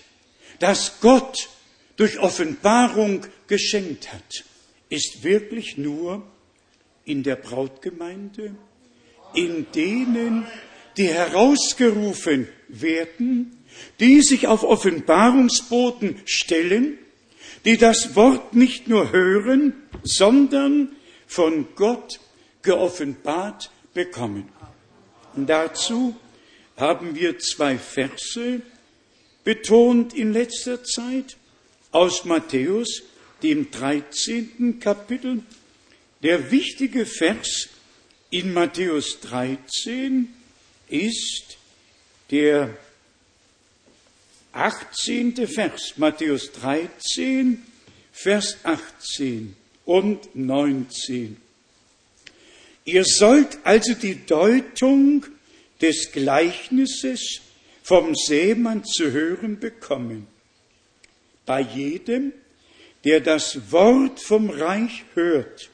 das 0.60 1.00
Gott 1.00 1.48
durch 1.96 2.20
Offenbarung 2.20 3.26
geschenkt 3.48 4.12
hat, 4.12 4.44
ist 4.88 5.24
wirklich 5.24 5.76
nur 5.76 6.22
in 7.04 7.24
der 7.24 7.34
Brautgemeinde, 7.34 8.54
in 9.34 9.66
denen, 9.74 10.46
die 10.96 11.08
herausgerufen 11.08 12.46
werden, 12.68 13.58
die 13.98 14.22
sich 14.22 14.46
auf 14.46 14.62
Offenbarungsboten 14.62 16.20
stellen, 16.26 16.96
die 17.64 17.76
das 17.76 18.14
Wort 18.14 18.54
nicht 18.54 18.86
nur 18.86 19.10
hören, 19.10 19.74
sondern 20.04 20.94
von 21.26 21.66
Gott 21.74 22.20
geoffenbart 22.62 23.72
bekommen. 23.94 24.48
Und 25.34 25.48
dazu 25.48 26.14
haben 26.82 27.14
wir 27.14 27.38
zwei 27.38 27.78
Verse 27.78 28.60
betont 29.44 30.14
in 30.14 30.32
letzter 30.32 30.82
Zeit. 30.82 31.36
aus 31.92 32.24
Matthäus, 32.24 33.02
dem 33.42 33.70
13. 33.70 34.80
Kapitel. 34.80 35.42
Der 36.22 36.50
wichtige 36.50 37.06
Vers 37.06 37.68
in 38.30 38.52
Matthäus 38.52 39.20
13 39.20 40.28
ist 40.88 41.58
der 42.30 42.76
18. 44.52 45.46
Vers, 45.46 45.94
Matthäus 45.98 46.50
13, 46.52 47.62
Vers 48.12 48.56
18 48.64 49.54
und 49.84 50.34
19. 50.34 51.36
Ihr 52.84 53.04
sollt 53.04 53.58
also 53.64 53.94
die 53.94 54.24
Deutung 54.26 55.26
des 55.82 56.12
Gleichnisses 56.12 57.40
vom 57.82 58.14
Seemann 58.14 58.84
zu 58.84 59.10
hören 59.10 59.58
bekommen. 59.58 60.28
Bei 61.44 61.60
jedem, 61.60 62.32
der 63.04 63.20
das 63.20 63.72
Wort 63.72 64.20
vom 64.20 64.48
Reich 64.48 65.04
hört 65.14 65.70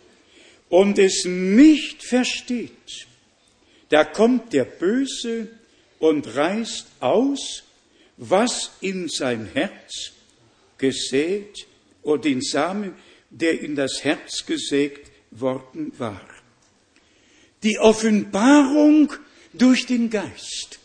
und 0.70 0.98
es 0.98 1.26
nicht 1.26 2.02
versteht, 2.02 3.06
da 3.90 4.04
kommt 4.04 4.52
der 4.54 4.64
Böse 4.64 5.48
und 5.98 6.34
reißt 6.34 6.86
aus, 7.00 7.64
was 8.16 8.72
in 8.80 9.08
sein 9.08 9.48
Herz 9.52 10.12
gesät 10.78 11.66
oder 12.02 12.22
den 12.22 12.40
Samen, 12.40 12.94
der 13.30 13.60
in 13.60 13.76
das 13.76 14.04
Herz 14.04 14.44
gesägt 14.46 15.10
worden 15.30 15.92
war. 15.98 16.26
Die 17.62 17.78
Offenbarung 17.78 19.12
durch 19.58 19.86
den 19.86 20.10
Geist 20.10 20.78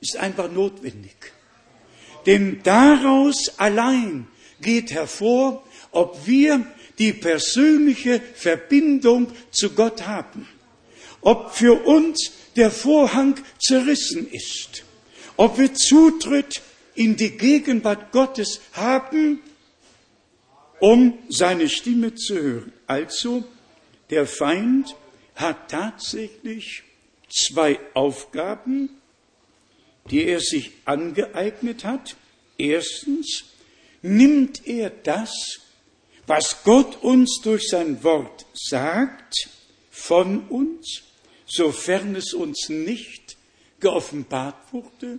ist 0.00 0.16
einfach 0.16 0.50
notwendig. 0.50 1.16
Denn 2.26 2.62
daraus 2.62 3.58
allein 3.58 4.26
geht 4.60 4.92
hervor, 4.92 5.64
ob 5.90 6.26
wir 6.26 6.66
die 6.98 7.12
persönliche 7.12 8.20
Verbindung 8.34 9.32
zu 9.50 9.70
Gott 9.70 10.06
haben, 10.06 10.46
ob 11.20 11.54
für 11.54 11.86
uns 11.86 12.32
der 12.56 12.70
Vorhang 12.70 13.34
zerrissen 13.58 14.30
ist, 14.30 14.84
ob 15.36 15.58
wir 15.58 15.74
Zutritt 15.74 16.62
in 16.94 17.16
die 17.16 17.30
Gegenwart 17.30 18.12
Gottes 18.12 18.60
haben, 18.72 19.40
um 20.78 21.18
seine 21.28 21.68
Stimme 21.68 22.14
zu 22.14 22.34
hören. 22.34 22.72
Also, 22.86 23.44
der 24.10 24.26
Feind 24.26 24.94
hat 25.34 25.70
tatsächlich 25.70 26.83
zwei 27.34 27.80
Aufgaben, 27.94 28.88
die 30.10 30.24
er 30.24 30.40
sich 30.40 30.72
angeeignet 30.84 31.84
hat. 31.84 32.16
Erstens 32.56 33.44
nimmt 34.02 34.66
er 34.66 34.90
das, 34.90 35.60
was 36.26 36.62
Gott 36.64 37.02
uns 37.02 37.40
durch 37.42 37.68
sein 37.68 38.02
Wort 38.04 38.46
sagt, 38.54 39.50
von 39.90 40.48
uns, 40.48 41.02
sofern 41.46 42.14
es 42.14 42.32
uns 42.32 42.68
nicht 42.68 43.36
geoffenbart 43.80 44.72
wurde. 44.72 45.18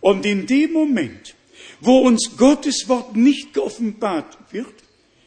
Und 0.00 0.26
in 0.26 0.46
dem 0.46 0.72
Moment, 0.72 1.34
wo 1.80 1.98
uns 1.98 2.36
Gottes 2.36 2.88
Wort 2.88 3.14
nicht 3.14 3.54
geoffenbart 3.54 4.36
wird, 4.50 4.72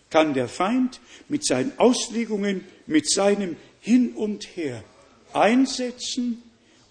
kann 0.10 0.34
der 0.34 0.48
Feind 0.48 1.00
mit 1.30 1.46
seinen 1.46 1.78
Auslegungen, 1.78 2.66
mit 2.86 3.10
seinem 3.10 3.56
Hin 3.82 4.14
und 4.14 4.56
Her 4.56 4.84
einsetzen 5.34 6.42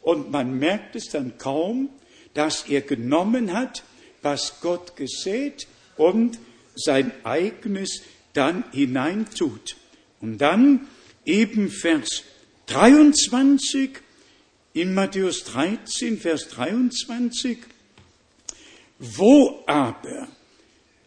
und 0.03 0.31
man 0.31 0.59
merkt 0.59 0.97
es 0.97 1.09
dann 1.09 1.39
kaum, 1.39 1.89
dass 2.35 2.69
er 2.69 2.83
genommen 2.83 3.53
hat, 3.53 3.83
was 4.23 4.61
Gott 4.61 4.97
gesät 4.97 5.67
und 5.97 6.39
sein 6.75 7.13
eigenes 7.25 8.03
dann 8.33 8.65
hineintut. 8.73 9.77
Und 10.21 10.39
dann 10.39 10.87
eben 11.25 11.71
Vers 11.71 12.25
23 12.67 13.99
in 14.75 14.95
Matthäus 14.95 15.45
13, 15.45 16.19
Vers 16.19 16.49
23, 16.49 17.59
wo 18.99 19.63
aber 19.67 20.29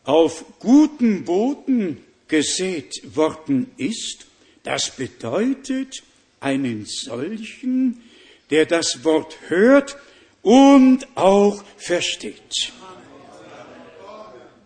auf 0.04 0.44
guten 0.60 1.24
Boden 1.24 2.04
gesät 2.28 3.16
worden 3.16 3.72
ist, 3.78 4.26
das 4.64 4.96
bedeutet 4.96 6.04
einen 6.40 6.86
solchen, 6.86 8.02
der 8.50 8.66
das 8.66 9.04
Wort 9.04 9.38
hört 9.48 9.98
und 10.42 11.08
auch 11.16 11.64
versteht. 11.78 12.74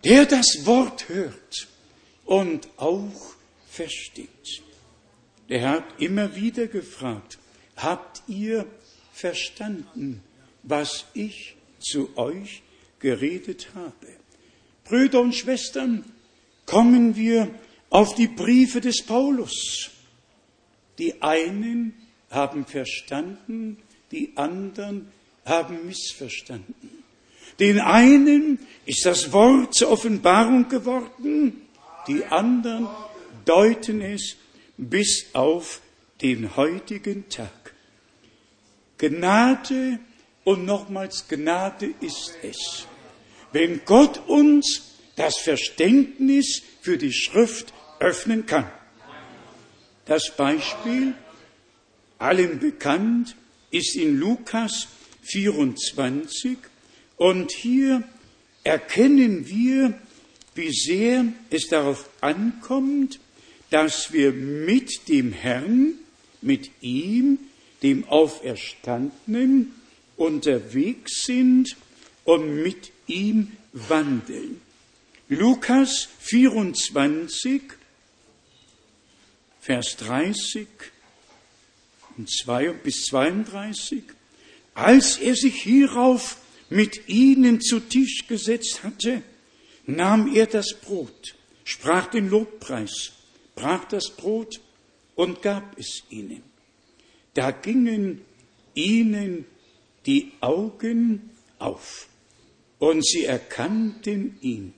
Der 0.04 0.26
das 0.26 0.64
Wort 0.64 1.08
hört 1.08 1.68
und 2.24 2.68
auch 2.76 3.34
versteht. 3.70 4.62
Der 5.48 5.60
Herr 5.60 5.70
hat 5.70 6.00
immer 6.00 6.36
wieder 6.36 6.66
gefragt, 6.66 7.38
habt 7.76 8.22
ihr 8.28 8.66
verstanden, 9.12 10.22
was 10.62 11.04
ich 11.14 11.56
zu 11.78 12.16
euch 12.16 12.62
geredet 12.98 13.68
habe? 13.74 14.08
Brüder 14.84 15.20
und 15.20 15.34
Schwestern, 15.34 16.04
kommen 16.66 17.16
wir 17.16 17.48
auf 17.90 18.14
die 18.14 18.28
Briefe 18.28 18.80
des 18.80 19.02
Paulus. 19.02 19.90
Die 20.98 21.22
einen 21.22 21.94
haben 22.30 22.66
verstanden, 22.66 23.78
die 24.10 24.32
anderen 24.36 25.08
haben 25.44 25.86
missverstanden. 25.86 26.74
Den 27.58 27.80
einen 27.80 28.58
ist 28.86 29.04
das 29.06 29.32
Wort 29.32 29.74
zur 29.74 29.90
Offenbarung 29.90 30.68
geworden, 30.68 31.62
die 32.08 32.24
anderen 32.24 32.88
deuten 33.44 34.00
es 34.00 34.36
bis 34.76 35.26
auf 35.34 35.80
den 36.20 36.56
heutigen 36.56 37.28
Tag. 37.28 37.74
Gnade 38.98 39.98
und 40.44 40.64
nochmals 40.64 41.28
Gnade 41.28 41.94
ist 42.00 42.32
es, 42.42 42.86
wenn 43.52 43.82
Gott 43.84 44.20
uns 44.26 44.94
das 45.16 45.38
Verständnis 45.38 46.62
für 46.80 46.98
die 46.98 47.12
Schrift 47.12 47.72
öffnen 48.00 48.46
kann. 48.46 48.70
Das 50.06 50.36
Beispiel, 50.36 51.14
allen 52.18 52.58
bekannt, 52.58 53.36
ist 53.70 53.96
in 53.96 54.18
Lukas 54.18 54.88
24 55.22 56.58
und 57.16 57.50
hier 57.52 58.04
erkennen 58.62 59.48
wir, 59.48 59.94
wie 60.54 60.72
sehr 60.72 61.24
es 61.50 61.68
darauf 61.68 62.08
ankommt, 62.20 63.18
dass 63.70 64.12
wir 64.12 64.32
mit 64.32 65.08
dem 65.08 65.32
Herrn, 65.32 65.94
mit 66.42 66.70
ihm, 66.80 67.38
dem 67.82 68.04
Auferstandenen, 68.08 69.74
unterwegs 70.16 71.24
sind 71.24 71.76
und 72.24 72.62
mit 72.62 72.92
ihm 73.06 73.52
wandeln. 73.72 74.60
Lukas 75.28 76.08
24, 76.20 77.62
Vers 79.64 79.96
30 79.96 80.68
und 82.18 82.28
2 82.28 82.72
bis 82.72 83.06
32. 83.06 84.02
Als 84.74 85.16
er 85.16 85.34
sich 85.34 85.62
hierauf 85.62 86.36
mit 86.68 87.08
ihnen 87.08 87.62
zu 87.62 87.80
Tisch 87.80 88.26
gesetzt 88.26 88.82
hatte, 88.82 89.22
nahm 89.86 90.34
er 90.34 90.46
das 90.46 90.74
Brot, 90.74 91.34
sprach 91.64 92.08
den 92.08 92.28
Lobpreis, 92.28 93.12
brach 93.54 93.86
das 93.86 94.10
Brot 94.10 94.60
und 95.14 95.40
gab 95.40 95.78
es 95.78 96.02
ihnen. 96.10 96.42
Da 97.32 97.50
gingen 97.50 98.20
ihnen 98.74 99.46
die 100.04 100.32
Augen 100.40 101.30
auf 101.58 102.08
und 102.78 103.02
sie 103.06 103.24
erkannten 103.24 104.36
ihn 104.42 104.74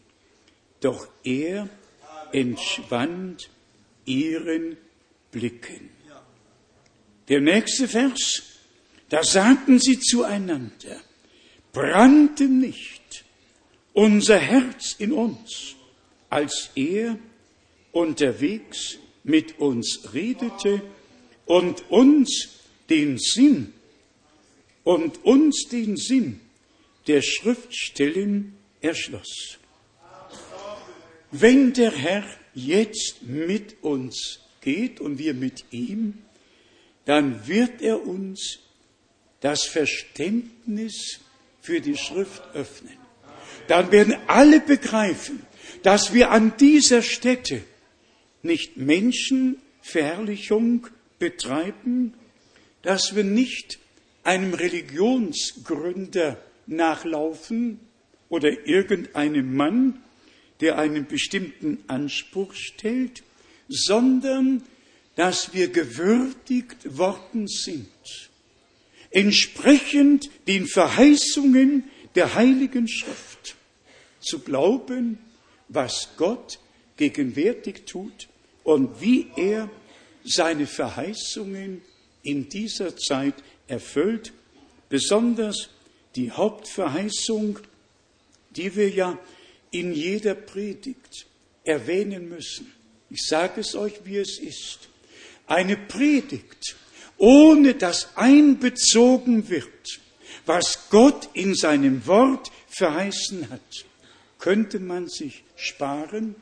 doch 0.81 1.09
er 1.25 1.69
entschwand 2.33 3.51
ihren 4.07 4.77
Blicken. 5.31 5.91
Der 7.29 7.41
nächste 7.41 7.89
Vers, 7.89 8.43
da 9.09 9.23
sagten 9.23 9.79
sie 9.79 9.99
zueinander, 9.99 11.01
brannte 11.73 12.45
nicht 12.45 13.25
unser 13.93 14.39
Herz 14.39 14.95
in 14.99 15.13
uns, 15.13 15.75
als 16.31 16.71
er 16.75 17.19
unterwegs 17.93 18.99
mit 19.25 19.59
uns 19.59 20.13
redete 20.13 20.83
und 21.47 21.91
uns 21.91 22.61
den 22.89 23.19
Sinn 23.19 23.73
und 24.85 25.25
uns 25.25 25.69
den 25.71 25.97
Sinn 25.97 26.41
der 27.07 27.23
Schriftstellen 27.23 28.57
erschloss. 28.81 29.59
Wenn 31.31 31.73
der 31.73 31.91
Herr 31.91 32.25
jetzt 32.57 33.23
mit 33.23 33.77
uns 33.83 34.41
geht 34.63 35.01
und 35.01 35.19
wir 35.19 35.35
mit 35.35 35.65
ihm, 35.71 36.19
dann 37.05 37.47
wird 37.47 37.83
er 37.83 38.05
uns 38.05 38.59
das 39.41 39.65
Verständnis 39.65 41.21
für 41.61 41.81
die 41.81 41.97
Schrift 41.97 42.43
öffnen. 42.55 42.97
Dann 43.69 43.93
werden 43.93 44.17
alle 44.27 44.61
begreifen, 44.61 45.43
dass 45.83 46.15
wir 46.15 46.31
an 46.31 46.55
dieser 46.59 47.03
Stätte 47.03 47.63
nicht 48.43 48.77
Menschenverherrlichung 48.77 50.87
betreiben, 51.19 52.15
dass 52.83 53.15
wir 53.15 53.25
nicht 53.25 53.79
einem 54.23 54.55
Religionsgründer 54.55 56.39
nachlaufen 56.67 57.81
oder 58.29 58.67
irgendeinem 58.67 59.55
Mann, 59.55 60.03
der 60.61 60.79
einen 60.79 61.07
bestimmten 61.07 61.79
Anspruch 61.87 62.55
stellt, 62.55 63.23
sondern 63.69 64.63
dass 65.17 65.55
wir 65.55 65.69
gewürdigt 65.69 66.97
worden 66.97 67.49
sind, 67.49 67.89
entsprechend 69.11 70.31
den 70.47 70.67
Verheißungen 70.67 71.85
der 72.15 72.35
Heiligen 72.35 72.89
Schrift 72.89 73.57
zu 74.21 74.41
glauben, 74.41 75.19
was 75.69 76.11
Gott 76.17 76.59
gegenwärtig 76.97 77.85
tut 77.87 78.29
und 78.65 79.01
wie 79.01 79.29
er 79.37 79.71
seine 80.25 80.67
Verheißungen 80.67 81.83
in 82.23 82.49
dieser 82.49 82.97
Zeit 82.97 83.35
erfüllt, 83.69 84.33
besonders 84.89 85.69
die 86.17 86.31
Hauptverheißung, 86.31 87.59
die 88.51 88.75
wir 88.75 88.89
ja 88.89 89.19
in 89.79 89.93
jeder 89.93 90.35
Predigt 90.35 91.27
erwähnen 91.65 92.29
müssen. 92.29 92.73
Ich 93.11 93.27
sage 93.27 93.61
es 93.61 93.75
euch, 93.75 94.01
wie 94.05 94.19
es 94.19 94.39
ist. 94.39 94.89
Eine 95.47 95.77
Predigt, 95.77 96.77
ohne 97.19 97.75
dass 97.75 98.17
einbezogen 98.17 99.49
wird, 99.49 100.01
was 100.45 100.89
Gott 100.91 101.29
in 101.33 101.55
seinem 101.55 102.07
Wort 102.07 102.51
verheißen 102.69 103.49
hat, 103.51 103.87
könnte 104.39 104.81
man 104.81 105.09
sich 105.09 105.45
sparen, 105.57 106.35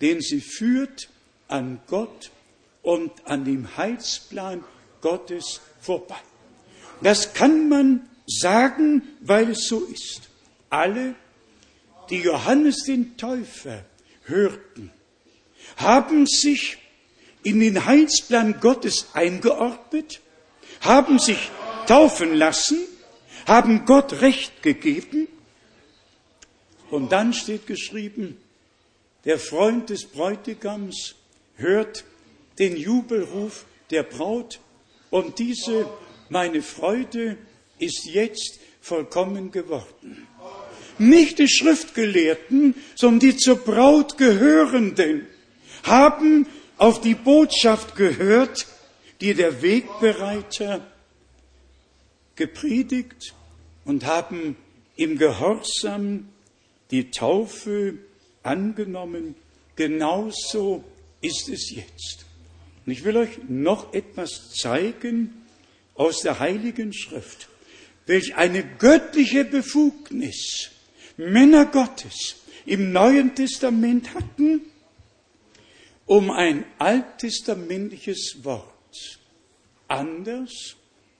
denn 0.00 0.20
sie 0.20 0.40
führt 0.40 1.08
an 1.48 1.80
Gott 1.86 2.30
und 2.82 3.10
an 3.24 3.44
dem 3.44 3.76
Heilsplan 3.76 4.64
Gottes 5.00 5.60
vorbei. 5.80 6.20
Das 7.02 7.34
kann 7.34 7.68
man 7.68 8.08
sagen, 8.26 9.02
weil 9.20 9.50
es 9.50 9.66
so 9.66 9.84
ist. 9.84 10.22
Alle, 10.70 11.14
die 12.10 12.20
Johannes 12.20 12.84
den 12.84 13.16
Täufer 13.16 13.84
hörten, 14.24 14.90
haben 15.76 16.26
sich 16.26 16.78
in 17.42 17.60
den 17.60 17.84
Heilsplan 17.84 18.60
Gottes 18.60 19.08
eingeordnet, 19.14 20.20
haben 20.80 21.18
sich 21.18 21.50
taufen 21.86 22.34
lassen, 22.34 22.78
haben 23.46 23.84
Gott 23.84 24.20
Recht 24.20 24.62
gegeben. 24.62 25.28
Und 26.90 27.12
dann 27.12 27.32
steht 27.32 27.66
geschrieben, 27.66 28.36
der 29.24 29.38
Freund 29.38 29.90
des 29.90 30.06
Bräutigams 30.06 31.14
hört 31.56 32.04
den 32.58 32.76
Jubelruf 32.76 33.66
der 33.90 34.02
Braut 34.02 34.60
und 35.10 35.38
diese, 35.38 35.88
meine 36.28 36.62
Freude, 36.62 37.38
ist 37.78 38.06
jetzt 38.06 38.58
vollkommen 38.80 39.50
geworden. 39.50 40.26
Nicht 40.98 41.38
die 41.38 41.48
Schriftgelehrten, 41.48 42.74
sondern 42.94 43.20
die 43.20 43.36
zur 43.36 43.56
Braut 43.56 44.16
gehörenden 44.18 45.26
haben 45.82 46.46
auf 46.78 47.00
die 47.00 47.14
Botschaft 47.14 47.96
gehört, 47.96 48.66
die 49.20 49.34
der 49.34 49.62
Wegbereiter 49.62 50.86
gepredigt 52.34 53.34
und 53.84 54.04
haben 54.04 54.56
im 54.96 55.18
Gehorsam 55.18 56.28
die 56.90 57.10
Taufe 57.10 57.94
angenommen. 58.42 59.34
Genauso 59.74 60.84
ist 61.20 61.48
es 61.48 61.70
jetzt. 61.70 62.26
Und 62.84 62.92
ich 62.92 63.04
will 63.04 63.16
euch 63.16 63.38
noch 63.48 63.92
etwas 63.94 64.50
zeigen 64.54 65.42
aus 65.94 66.20
der 66.20 66.38
Heiligen 66.38 66.92
Schrift, 66.92 67.48
welch 68.06 68.36
eine 68.36 68.62
göttliche 68.62 69.44
Befugnis 69.44 70.70
Männer 71.16 71.66
Gottes 71.66 72.36
im 72.66 72.92
Neuen 72.92 73.34
Testament 73.34 74.14
hatten, 74.14 74.60
um 76.04 76.30
ein 76.30 76.64
alttestamentliches 76.78 78.44
Wort 78.44 79.20
anders 79.88 80.76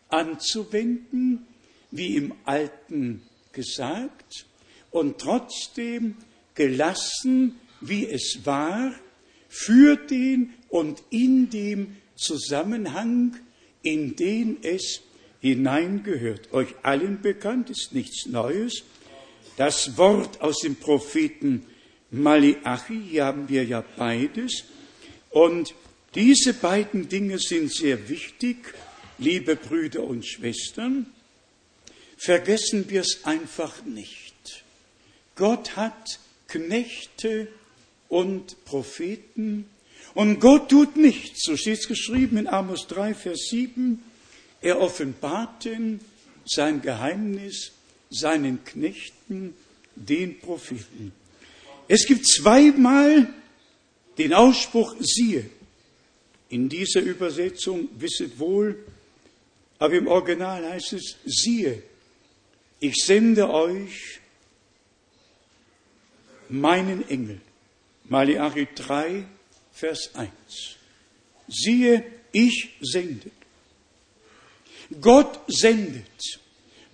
anzuwenden, 0.09 1.47
wie 1.91 2.17
im 2.17 2.35
Alten 2.45 3.23
gesagt, 3.53 4.47
und 4.91 5.19
trotzdem 5.19 6.17
gelassen, 6.55 7.57
wie 7.81 8.07
es 8.07 8.41
war, 8.45 8.93
für 9.49 9.97
den 9.97 10.55
und 10.69 11.03
in 11.11 11.51
dem 11.51 11.97
Zusammenhang, 12.17 13.37
in 13.83 14.17
den 14.17 14.59
es 14.63 15.01
hineingehört. 15.41 16.53
Euch 16.53 16.75
allen 16.83 17.21
bekannt 17.21 17.71
ist 17.71 17.93
nichts 17.93 18.27
Neues. 18.27 18.85
Das 19.57 19.97
Wort 19.97 20.43
aus 20.43 20.61
dem 20.61 20.77
Propheten 20.77 21.67
Malachi, 22.11 23.01
hier 23.11 23.25
haben 23.25 23.49
wir 23.49 23.65
ja 23.65 23.83
beides. 23.97 24.65
Und 25.31 25.75
diese 26.15 26.53
beiden 26.53 27.09
Dinge 27.09 27.39
sind 27.39 27.73
sehr 27.73 28.09
wichtig, 28.09 28.75
liebe 29.19 29.57
Brüder 29.57 30.03
und 30.03 30.27
Schwestern. 30.27 31.07
Vergessen 32.19 32.91
wir 32.91 33.01
es 33.01 33.25
einfach 33.25 33.85
nicht. 33.85 34.65
Gott 35.37 35.77
hat 35.77 36.21
Knechte 36.49 37.49
und 38.09 38.63
Propheten. 38.65 39.69
Und 40.15 40.41
Gott 40.41 40.71
tut 40.71 40.97
nichts, 40.97 41.45
so 41.45 41.57
steht 41.57 41.81
es 41.81 41.89
geschrieben 41.89 42.37
in 42.39 42.47
Amos 42.47 42.87
3, 42.89 43.15
Vers 43.15 43.49
7. 43.51 44.03
Er 44.61 44.81
offenbarte 44.81 45.99
sein 46.47 46.81
Geheimnis 46.81 47.73
seinen 48.11 48.65
Knechten, 48.65 49.55
den 49.95 50.39
Propheten. 50.41 51.13
Es 51.89 52.07
gibt 52.07 52.27
zweimal 52.27 53.33
den 54.19 54.33
Ausspruch 54.35 54.95
siehe. 55.01 55.49
In 56.49 56.69
dieser 56.69 57.01
Übersetzung 57.01 57.89
wisset 57.99 58.39
wohl, 58.39 58.85
aber 59.79 59.95
im 59.95 60.07
Original 60.07 60.65
heißt 60.71 60.93
es 60.95 61.17
siehe. 61.25 61.83
Ich 62.81 62.95
sende 63.05 63.51
euch 63.51 64.21
meinen 66.49 67.09
Engel. 67.09 67.41
Malachi 68.05 68.69
3, 68.75 69.25
Vers 69.73 70.15
1. 70.15 70.31
Siehe, 71.49 72.05
ich 72.33 72.71
sende. 72.81 73.31
Gott 75.01 75.41
sendet. 75.49 76.41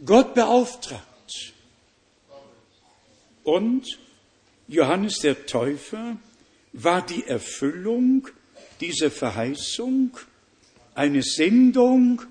Gott 0.05 0.35
beauftragt. 0.35 1.03
Und 3.45 3.99
Johannes 4.69 5.19
der 5.19 5.47
Täufer 5.47 6.17
war 6.73 7.05
die 7.05 7.25
Erfüllung 7.27 8.29
dieser 8.81 9.11
Verheißung, 9.11 10.17
eine 10.95 11.23
Sendung, 11.23 12.23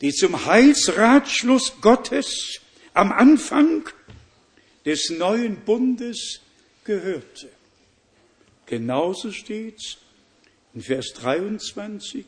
die 0.00 0.12
zum 0.12 0.46
Heilsratschluss 0.46 1.80
Gottes 1.80 2.60
am 2.94 3.12
Anfang 3.12 3.88
des 4.84 5.10
neuen 5.10 5.56
Bundes 5.56 6.40
gehörte. 6.84 7.48
Genauso 8.66 9.32
steht's 9.32 9.98
in 10.74 10.82
Vers 10.82 11.12
23. 11.14 12.24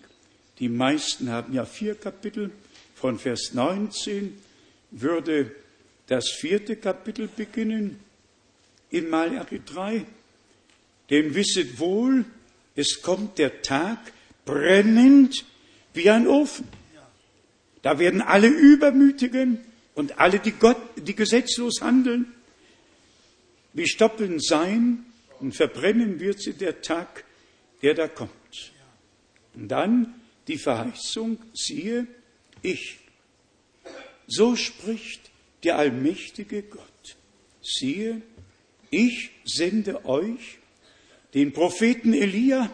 Die 0.58 0.68
meisten 0.68 1.30
haben 1.30 1.52
ja 1.52 1.64
vier 1.64 1.94
Kapitel. 1.94 2.50
Von 2.94 3.18
Vers 3.18 3.52
19 3.52 4.40
würde 5.00 5.54
das 6.06 6.30
vierte 6.30 6.76
Kapitel 6.76 7.28
beginnen 7.28 8.00
in 8.90 9.08
Malachi 9.08 9.60
3. 9.64 10.06
Denn 11.10 11.34
wisset 11.34 11.78
wohl, 11.78 12.24
es 12.76 13.02
kommt 13.02 13.38
der 13.38 13.62
Tag 13.62 13.98
brennend 14.44 15.44
wie 15.92 16.10
ein 16.10 16.26
Ofen. 16.26 16.66
Da 17.82 17.98
werden 17.98 18.22
alle 18.22 18.48
Übermütigen 18.48 19.58
und 19.94 20.18
alle, 20.18 20.38
die, 20.38 20.52
Gott, 20.52 20.78
die 20.96 21.14
gesetzlos 21.14 21.82
handeln, 21.82 22.32
wie 23.72 23.86
Stoppeln 23.86 24.40
sein 24.40 25.04
und 25.40 25.54
verbrennen 25.54 26.20
wird 26.20 26.40
sie 26.40 26.54
der 26.54 26.80
Tag, 26.80 27.24
der 27.82 27.94
da 27.94 28.08
kommt. 28.08 28.72
Und 29.54 29.68
dann 29.68 30.14
die 30.48 30.58
Verheißung, 30.58 31.38
siehe, 31.52 32.06
ich. 32.62 33.03
So 34.26 34.56
spricht 34.56 35.30
der 35.62 35.78
allmächtige 35.78 36.62
Gott. 36.62 37.16
Siehe, 37.62 38.22
ich 38.90 39.30
sende 39.44 40.04
euch 40.04 40.58
den 41.32 41.52
Propheten 41.52 42.12
Elia, 42.12 42.70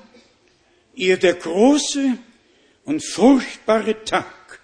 ihr 0.95 1.17
der 1.17 1.35
große 1.35 2.19
und 2.85 3.05
furchtbare 3.05 4.05
Tag 4.05 4.61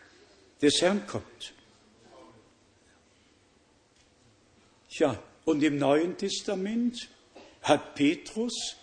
des 0.60 0.82
Herrn 0.82 1.06
kommt. 1.06 1.54
Tja, 4.90 5.22
und 5.44 5.62
im 5.62 5.78
Neuen 5.78 6.16
Testament 6.16 7.08
hat 7.62 7.94
Petrus 7.94 8.76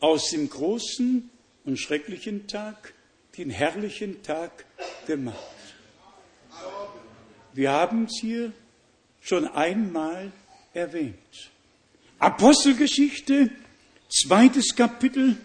aus 0.00 0.30
dem 0.30 0.48
großen 0.48 1.30
und 1.64 1.78
schrecklichen 1.78 2.46
Tag 2.46 2.94
den 3.36 3.50
herrlichen 3.50 4.22
Tag 4.22 4.64
gemacht. 5.06 5.53
Wir 7.54 7.70
haben 7.70 8.06
es 8.06 8.18
hier 8.20 8.52
schon 9.22 9.46
einmal 9.46 10.32
erwähnt. 10.72 11.14
Apostelgeschichte, 12.18 13.48
zweites 14.10 14.74
Kapitel, 14.74 15.36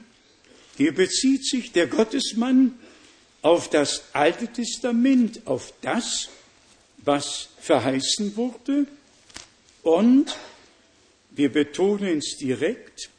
hier 0.76 0.94
bezieht 0.94 1.46
sich 1.46 1.72
der 1.72 1.86
Gottesmann 1.86 2.74
auf 3.44 3.70
das 3.70 4.06
Alte 4.14 4.48
Testament, 4.48 5.46
auf 5.46 5.72
das, 5.82 6.30
was 6.98 7.50
verheißen 7.60 8.36
wurde. 8.36 8.88
Und 9.84 10.36
wir 11.32 11.52
betonen 11.52 12.18
es 12.18 12.38
direkt, 12.38 13.10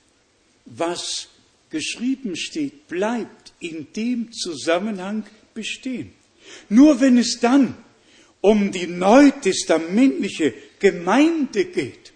was 0.65 1.29
geschrieben 1.71 2.35
steht, 2.35 2.89
bleibt 2.89 3.53
in 3.61 3.87
dem 3.95 4.33
Zusammenhang 4.33 5.25
bestehen. 5.55 6.13
Nur 6.69 7.01
wenn 7.01 7.19
es 7.19 7.39
dann 7.39 7.77
um 8.41 8.73
die 8.73 8.87
neutestamentliche 8.87 10.55
Gemeinde 10.79 11.67
geht, 11.67 12.13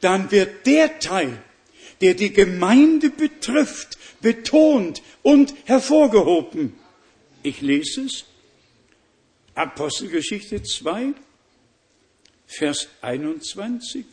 dann 0.00 0.30
wird 0.30 0.66
der 0.66 0.98
Teil, 0.98 1.42
der 2.00 2.14
die 2.14 2.32
Gemeinde 2.32 3.10
betrifft, 3.10 3.98
betont 4.20 5.02
und 5.22 5.54
hervorgehoben. 5.64 6.74
Ich 7.42 7.60
lese 7.60 8.02
es. 8.02 8.24
Apostelgeschichte 9.54 10.62
2, 10.62 11.14
Vers 12.46 12.88
21. 13.00 14.04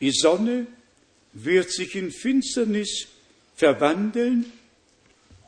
Die 0.00 0.10
Sonne 0.10 0.66
wird 1.32 1.70
sich 1.70 1.94
in 1.94 2.10
Finsternis 2.10 3.08
verwandeln 3.54 4.50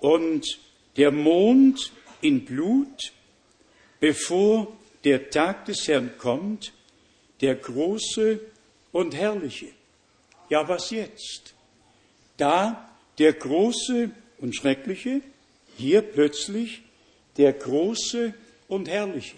und 0.00 0.44
der 0.96 1.10
Mond 1.10 1.92
in 2.20 2.44
Blut, 2.44 3.12
bevor 4.00 4.76
der 5.04 5.30
Tag 5.30 5.66
des 5.66 5.86
Herrn 5.86 6.10
kommt, 6.18 6.72
der 7.40 7.56
große 7.56 8.40
und 8.92 9.14
herrliche. 9.14 9.68
Ja, 10.48 10.68
was 10.68 10.90
jetzt? 10.90 11.54
Da 12.36 12.90
der 13.18 13.32
große 13.32 14.10
und 14.38 14.56
schreckliche, 14.56 15.20
hier 15.76 16.02
plötzlich 16.02 16.82
der 17.36 17.52
große 17.52 18.34
und 18.68 18.88
herrliche. 18.88 19.36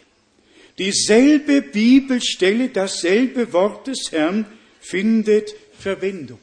Dieselbe 0.79 1.63
Bibelstelle, 1.63 2.69
dasselbe 2.69 3.53
Wort 3.53 3.87
des 3.87 4.13
Herrn 4.13 4.47
findet 4.81 5.55
Verwendung. 5.79 6.39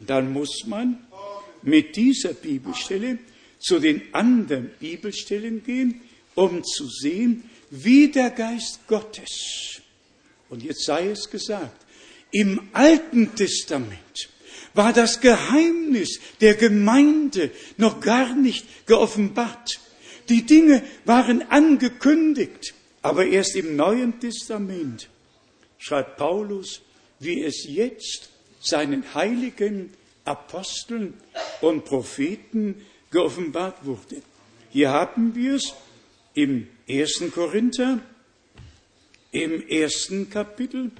dann 0.00 0.32
muss 0.32 0.64
man 0.66 0.98
mit 1.62 1.94
dieser 1.96 2.32
Bibelstelle 2.32 3.18
zu 3.58 3.78
den 3.78 4.02
anderen 4.12 4.70
Bibelstellen 4.80 5.62
gehen, 5.62 6.00
um 6.34 6.64
zu 6.64 6.88
sehen, 6.88 7.50
wie 7.70 8.08
der 8.08 8.30
Geist 8.30 8.86
Gottes, 8.86 9.80
und 10.48 10.62
jetzt 10.62 10.84
sei 10.84 11.10
es 11.10 11.30
gesagt, 11.30 11.86
im 12.32 12.68
Alten 12.72 13.34
Testament 13.34 14.28
war 14.74 14.92
das 14.92 15.20
Geheimnis 15.20 16.20
der 16.40 16.54
Gemeinde 16.54 17.50
noch 17.76 18.00
gar 18.00 18.34
nicht 18.34 18.86
geoffenbart. 18.86 19.80
Die 20.28 20.46
Dinge 20.46 20.82
waren 21.04 21.42
angekündigt, 21.50 22.74
aber 23.02 23.26
erst 23.26 23.56
im 23.56 23.74
Neuen 23.74 24.20
Testament 24.20 25.08
schreibt 25.78 26.16
Paulus, 26.18 26.82
wie 27.18 27.42
es 27.42 27.64
jetzt 27.66 28.30
seinen 28.60 29.14
heiligen 29.14 29.92
Aposteln 30.24 31.14
und 31.60 31.84
Propheten 31.84 32.86
geoffenbart 33.10 33.84
wurde. 33.84 34.22
Hier 34.70 34.90
haben 34.90 35.34
wir 35.34 35.54
es 35.54 35.72
im 36.34 36.68
ersten 36.90 37.32
Korinther, 37.32 38.00
im 39.32 39.66
ersten 39.68 40.28
Kapitel 40.28 40.90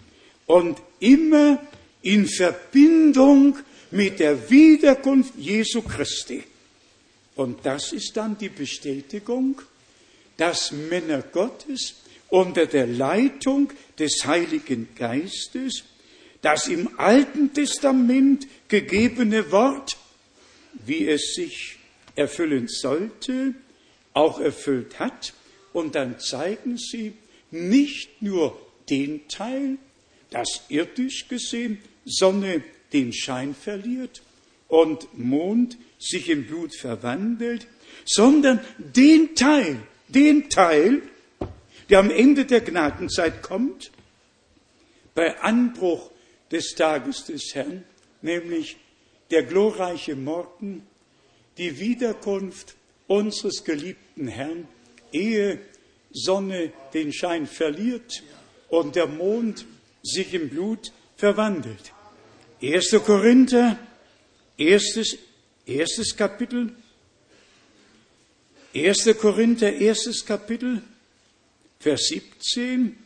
und 0.47 0.80
immer 1.01 1.61
in 2.03 2.26
Verbindung 2.26 3.59
mit 3.91 4.20
der 4.20 4.51
Wiederkunft 4.51 5.34
Jesu 5.36 5.82
Christi. 5.82 6.45
Und 7.36 7.64
das 7.64 7.93
ist 7.93 8.16
dann 8.16 8.38
die 8.38 8.49
Bestätigung, 8.49 9.61
dass 10.36 10.72
Männer 10.72 11.22
Gottes 11.22 11.95
unter 12.28 12.66
der 12.66 12.86
Leitung 12.86 13.72
des 13.99 14.24
Heiligen 14.24 14.88
Geistes 14.95 15.84
das 16.43 16.68
im 16.68 16.99
Alten 16.99 17.53
Testament 17.53 18.47
gegebene 18.68 19.53
Wort, 19.53 19.97
wie 20.86 21.07
es 21.07 21.34
sich 21.34 21.76
erfüllen 22.14 22.68
sollte, 22.68 23.55
auch 24.14 24.41
erfüllt 24.41 24.99
hat. 24.99 25.34
Und 25.72 25.94
dann 25.94 26.18
zeigen 26.18 26.76
sie 26.78 27.14
nicht 27.50 28.22
nur 28.22 28.60
den 28.88 29.28
Teil, 29.28 29.78
das 30.30 30.62
irdisch 30.68 31.28
gesehen 31.28 31.78
Sonne 32.04 32.62
den 32.92 33.12
Schein 33.12 33.54
verliert 33.54 34.22
und 34.68 35.16
Mond 35.18 35.76
sich 35.98 36.28
in 36.28 36.46
Blut 36.46 36.74
verwandelt, 36.74 37.66
sondern 38.04 38.60
den 38.78 39.34
Teil, 39.34 39.78
den 40.08 40.48
Teil, 40.48 41.02
der 41.88 41.98
am 41.98 42.10
Ende 42.10 42.46
der 42.46 42.60
Gnadenzeit 42.60 43.42
kommt, 43.42 43.90
bei 45.14 45.38
Anbruch 45.40 46.10
des 46.50 46.74
Tages 46.74 47.24
des 47.24 47.54
Herrn, 47.54 47.84
nämlich 48.22 48.76
der 49.30 49.42
glorreiche 49.42 50.16
Morgen, 50.16 50.86
die 51.58 51.78
Wiederkunft 51.78 52.74
unseres 53.06 53.64
geliebten 53.64 54.28
Herrn, 54.28 54.66
ehe 55.12 55.58
Sonne 56.12 56.72
den 56.92 57.12
Schein 57.12 57.46
verliert 57.46 58.22
und 58.68 58.96
der 58.96 59.06
Mond 59.06 59.66
sich 60.02 60.34
im 60.34 60.48
Blut 60.48 60.92
verwandelt. 61.16 61.92
1. 62.62 62.90
Korinther, 63.04 63.78
erstes, 64.56 65.16
erstes 65.66 66.16
Kapitel, 66.16 66.72
1. 68.74 69.16
Korinther, 69.18 69.72
erstes 69.72 70.24
Kapitel, 70.24 70.82
Vers 71.80 72.08
17. 72.08 72.96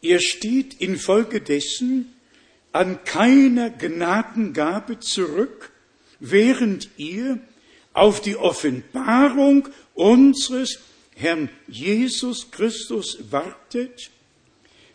Ihr 0.00 0.20
steht 0.20 0.80
infolgedessen 0.80 2.14
an 2.72 3.04
keiner 3.04 3.70
Gnadengabe 3.70 5.00
zurück, 5.00 5.72
während 6.20 6.88
ihr 6.96 7.40
auf 7.92 8.20
die 8.20 8.36
Offenbarung 8.36 9.68
unseres 9.94 10.78
Herrn 11.14 11.50
Jesus 11.68 12.50
Christus 12.50 13.18
wartet, 13.30 14.10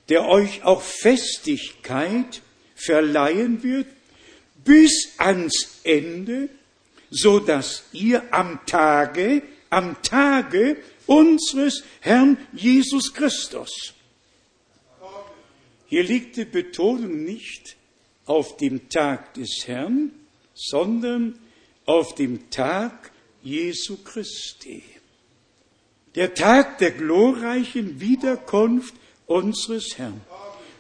der 0.10 0.28
euch 0.28 0.64
auch 0.64 0.82
Festigkeit 0.82 2.42
verleihen 2.76 3.64
wird 3.64 3.88
bis 4.64 5.14
ans 5.18 5.80
Ende, 5.84 6.50
so 7.10 7.40
dass 7.40 7.84
ihr 7.94 8.34
am 8.34 8.66
Tage, 8.66 9.44
am 9.70 10.02
Tage 10.02 10.78
unseres 11.06 11.84
Herrn 12.02 12.38
Jesus 12.52 13.14
Christus. 13.14 13.94
Hier 15.88 16.04
liegt 16.04 16.36
die 16.38 16.46
Betonung 16.46 17.24
nicht 17.24 17.76
auf 18.26 18.58
dem 18.58 18.90
Tag 18.90 19.36
des 19.36 19.68
Herrn, 19.68 20.12
sondern 20.56 21.38
auf 21.86 22.16
dem 22.16 22.50
Tag 22.50 23.12
Jesu 23.44 23.98
Christi. 23.98 24.84
Der 26.16 26.34
Tag 26.34 26.78
der 26.80 26.92
glorreichen 26.92 28.00
Wiederkunft 28.00 28.94
unseres 29.28 29.98
Herrn, 29.98 30.22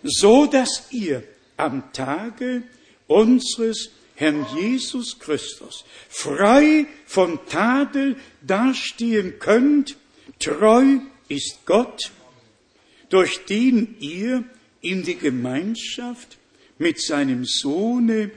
so 0.03 0.45
dass 0.45 0.87
ihr 0.91 1.23
am 1.57 1.91
Tage 1.93 2.63
unseres 3.07 3.91
Herrn 4.15 4.45
Jesus 4.55 5.19
Christus 5.19 5.83
frei 6.09 6.85
von 7.05 7.39
Tadel 7.47 8.15
dastehen 8.41 9.39
könnt, 9.39 9.97
treu 10.39 10.99
ist 11.27 11.65
Gott, 11.65 12.11
durch 13.09 13.45
den 13.45 13.97
ihr 13.99 14.43
in 14.81 15.03
die 15.03 15.17
Gemeinschaft 15.17 16.37
mit 16.77 17.01
seinem 17.01 17.45
Sohne 17.45 18.31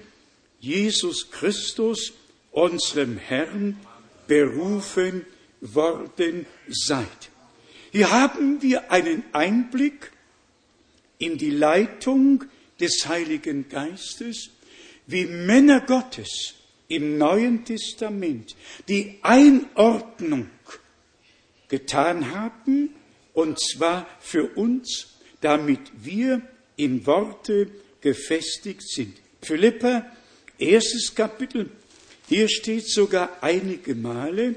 Jesus 0.61 1.31
Christus, 1.31 2.13
unserem 2.59 3.19
Herrn, 3.19 3.79
berufen 4.27 5.25
worden 5.61 6.45
seid. 6.69 7.31
Hier 7.93 8.11
haben 8.11 8.61
wir 8.63 8.91
einen 8.91 9.23
Einblick 9.33 10.11
in 11.19 11.39
die 11.39 11.51
Leitung 11.51 12.45
des 12.81 13.07
Heiligen 13.09 13.69
Geistes, 13.69 14.51
wie 15.07 15.25
Männer 15.27 15.81
Gottes 15.81 16.55
im 16.89 17.17
Neuen 17.17 17.65
Testament 17.65 18.57
die 18.89 19.19
Einordnung 19.23 20.51
getan 21.69 22.33
haben, 22.33 22.91
und 23.35 23.61
zwar 23.61 24.07
für 24.21 24.57
uns, 24.57 25.15
damit 25.41 25.81
wir 26.03 26.43
in 26.77 27.07
Worte 27.07 27.71
gefestigt 28.01 28.83
sind. 28.83 29.17
Philippa, 29.43 30.11
erstes 30.59 31.15
Kapitel, 31.15 31.71
hier 32.29 32.49
steht 32.49 32.89
sogar 32.89 33.43
einige 33.43 33.95
Male 33.95 34.55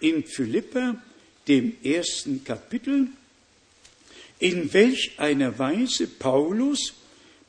in 0.00 0.24
Philippa, 0.24 1.02
dem 1.48 1.76
ersten 1.82 2.44
Kapitel, 2.44 3.08
in 4.38 4.72
welch 4.72 5.12
einer 5.18 5.58
Weise 5.58 6.06
Paulus 6.06 6.92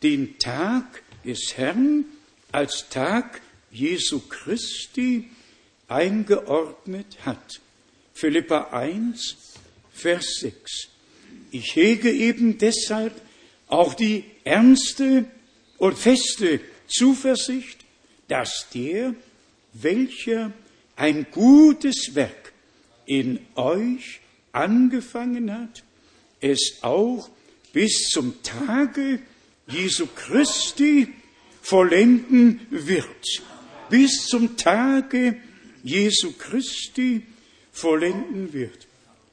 den 0.03 0.39
Tag 0.39 1.03
des 1.25 1.57
Herrn 1.57 2.05
als 2.51 2.85
Tag 2.89 3.41
Jesu 3.71 4.21
Christi 4.21 5.29
eingeordnet 5.87 7.17
hat. 7.25 7.59
Philippa 8.13 8.69
1, 8.71 9.35
Vers 9.91 10.39
6. 10.39 10.87
Ich 11.51 11.75
hege 11.75 12.11
eben 12.11 12.57
deshalb 12.57 13.13
auch 13.67 13.93
die 13.93 14.23
ernste 14.43 15.25
und 15.77 15.97
feste 15.97 16.61
Zuversicht, 16.87 17.79
dass 18.27 18.67
der, 18.73 19.13
welcher 19.81 20.51
ein 20.95 21.27
gutes 21.31 22.15
Werk 22.15 22.53
in 23.05 23.39
euch 23.55 24.19
angefangen 24.51 25.51
hat, 25.51 25.83
es 26.41 26.79
auch 26.81 27.29
bis 27.73 28.09
zum 28.09 28.41
Tage 28.43 29.19
Jesu 29.67 30.07
Christi 30.07 31.13
vollenden 31.61 32.61
wird. 32.69 33.41
Bis 33.89 34.25
zum 34.25 34.57
Tage 34.57 35.37
Jesu 35.83 36.33
Christi 36.37 37.23
vollenden 37.71 38.53
wird. 38.53 38.87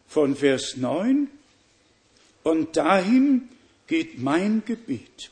Von 0.09 0.37
Vers 0.37 0.77
9 0.77 1.29
und 2.43 2.77
dahin 2.77 3.49
geht 3.87 4.21
mein 4.21 4.63
Gebet, 4.65 5.31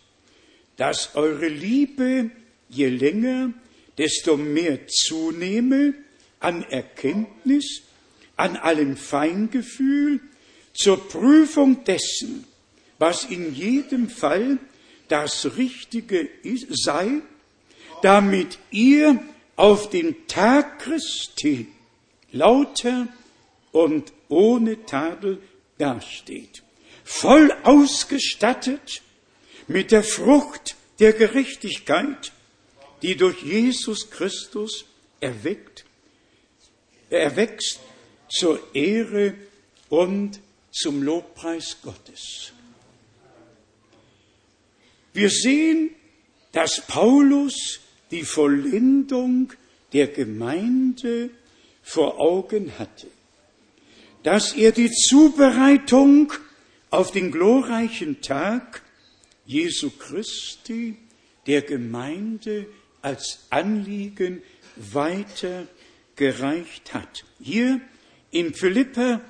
dass 0.77 1.15
eure 1.15 1.49
Liebe 1.49 2.31
je 2.69 2.89
länger, 2.89 3.53
desto 4.03 4.37
mehr 4.37 4.89
zunehme 4.89 5.95
an 6.41 6.65
Erkenntnis, 6.65 7.83
an 8.37 8.57
allem 8.57 8.97
Feingefühl, 8.97 10.19
zur 10.75 11.09
Prüfung 11.09 11.85
dessen, 11.85 12.45
was 12.99 13.23
in 13.23 13.55
jedem 13.55 14.09
Fall 14.09 14.59
das 15.07 15.57
Richtige 15.57 16.29
sei, 16.69 17.21
damit 18.03 18.59
ihr 18.73 19.23
auf 19.55 19.89
den 19.89 20.27
Tag 20.27 20.81
Christi 20.81 21.69
lauter 22.33 23.07
und 23.71 24.13
ohne 24.29 24.85
Tadel 24.85 25.41
dasteht, 25.79 26.65
voll 27.05 27.53
ausgestattet 27.63 29.03
mit 29.69 29.93
der 29.93 30.03
Frucht 30.03 30.75
der 30.99 31.13
Gerechtigkeit, 31.13 32.33
die 33.03 33.17
durch 33.17 33.43
Jesus 33.43 34.11
Christus 34.11 34.85
erweckt, 35.21 35.85
erwächst 37.11 37.81
zur 38.29 38.61
Ehre 38.75 39.35
und 39.89 40.41
zum 40.71 41.03
Lobpreis 41.03 41.77
Gottes. 41.83 42.53
Wir 45.13 45.29
sehen, 45.29 45.91
dass 46.53 46.87
Paulus 46.87 47.81
die 48.11 48.23
Vollendung 48.23 49.53
der 49.93 50.07
Gemeinde 50.07 51.31
vor 51.83 52.19
Augen 52.21 52.79
hatte, 52.79 53.09
dass 54.23 54.53
er 54.53 54.73
die 54.73 54.91
Zubereitung 54.91 56.33
auf 56.91 57.11
den 57.11 57.33
glorreichen 57.33 58.21
Tag 58.23 58.83
Jesu 59.45 59.91
Christi 59.91 60.97
der 61.47 61.63
Gemeinde 61.63 62.67
als 63.03 63.41
Anliegen 63.51 64.43
weitergereicht 64.77 66.95
hat. 66.95 67.25
Hier 67.41 67.81
in 68.31 68.55
Philippa, 68.55 69.21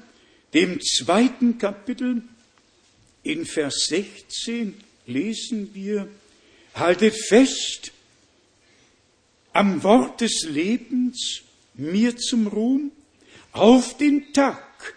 dem 0.54 0.80
zweiten 0.80 1.58
Kapitel, 1.58 2.22
in 3.22 3.46
Vers 3.46 3.86
16 3.88 4.74
lesen 5.06 5.74
wir, 5.74 6.08
haltet 6.74 7.14
fest 7.28 7.92
am 9.52 9.82
Wort 9.82 10.20
des 10.20 10.46
Lebens, 10.48 11.42
mir 11.74 12.16
zum 12.16 12.46
Ruhm, 12.46 12.92
auf 13.52 13.96
den 13.98 14.32
Tag 14.32 14.94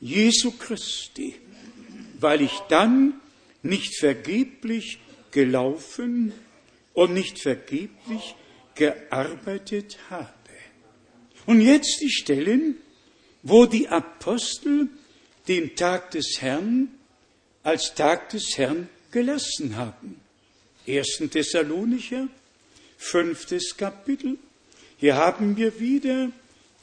Jesu 0.00 0.50
Christi, 0.52 1.34
weil 2.20 2.42
ich 2.42 2.58
dann 2.68 3.14
nicht 3.62 3.98
vergeblich 3.98 4.98
gelaufen 5.30 6.32
und 6.94 7.12
nicht 7.12 7.38
vergeblich 7.38 8.34
gearbeitet 8.74 9.98
habe. 10.08 10.28
Und 11.46 11.60
jetzt 11.60 12.00
die 12.00 12.10
Stellen, 12.10 12.76
wo 13.42 13.66
die 13.66 13.88
Apostel 13.88 14.88
den 15.46 15.76
Tag 15.76 16.12
des 16.12 16.40
Herrn 16.40 16.88
als 17.62 17.94
Tag 17.94 18.30
des 18.30 18.56
Herrn 18.56 18.88
gelassen 19.10 19.76
haben. 19.76 20.20
1. 20.86 21.22
Thessalonicher, 21.30 22.28
fünftes 22.96 23.76
Kapitel. 23.76 24.38
Hier 24.98 25.16
haben 25.16 25.56
wir 25.56 25.78
wieder 25.80 26.30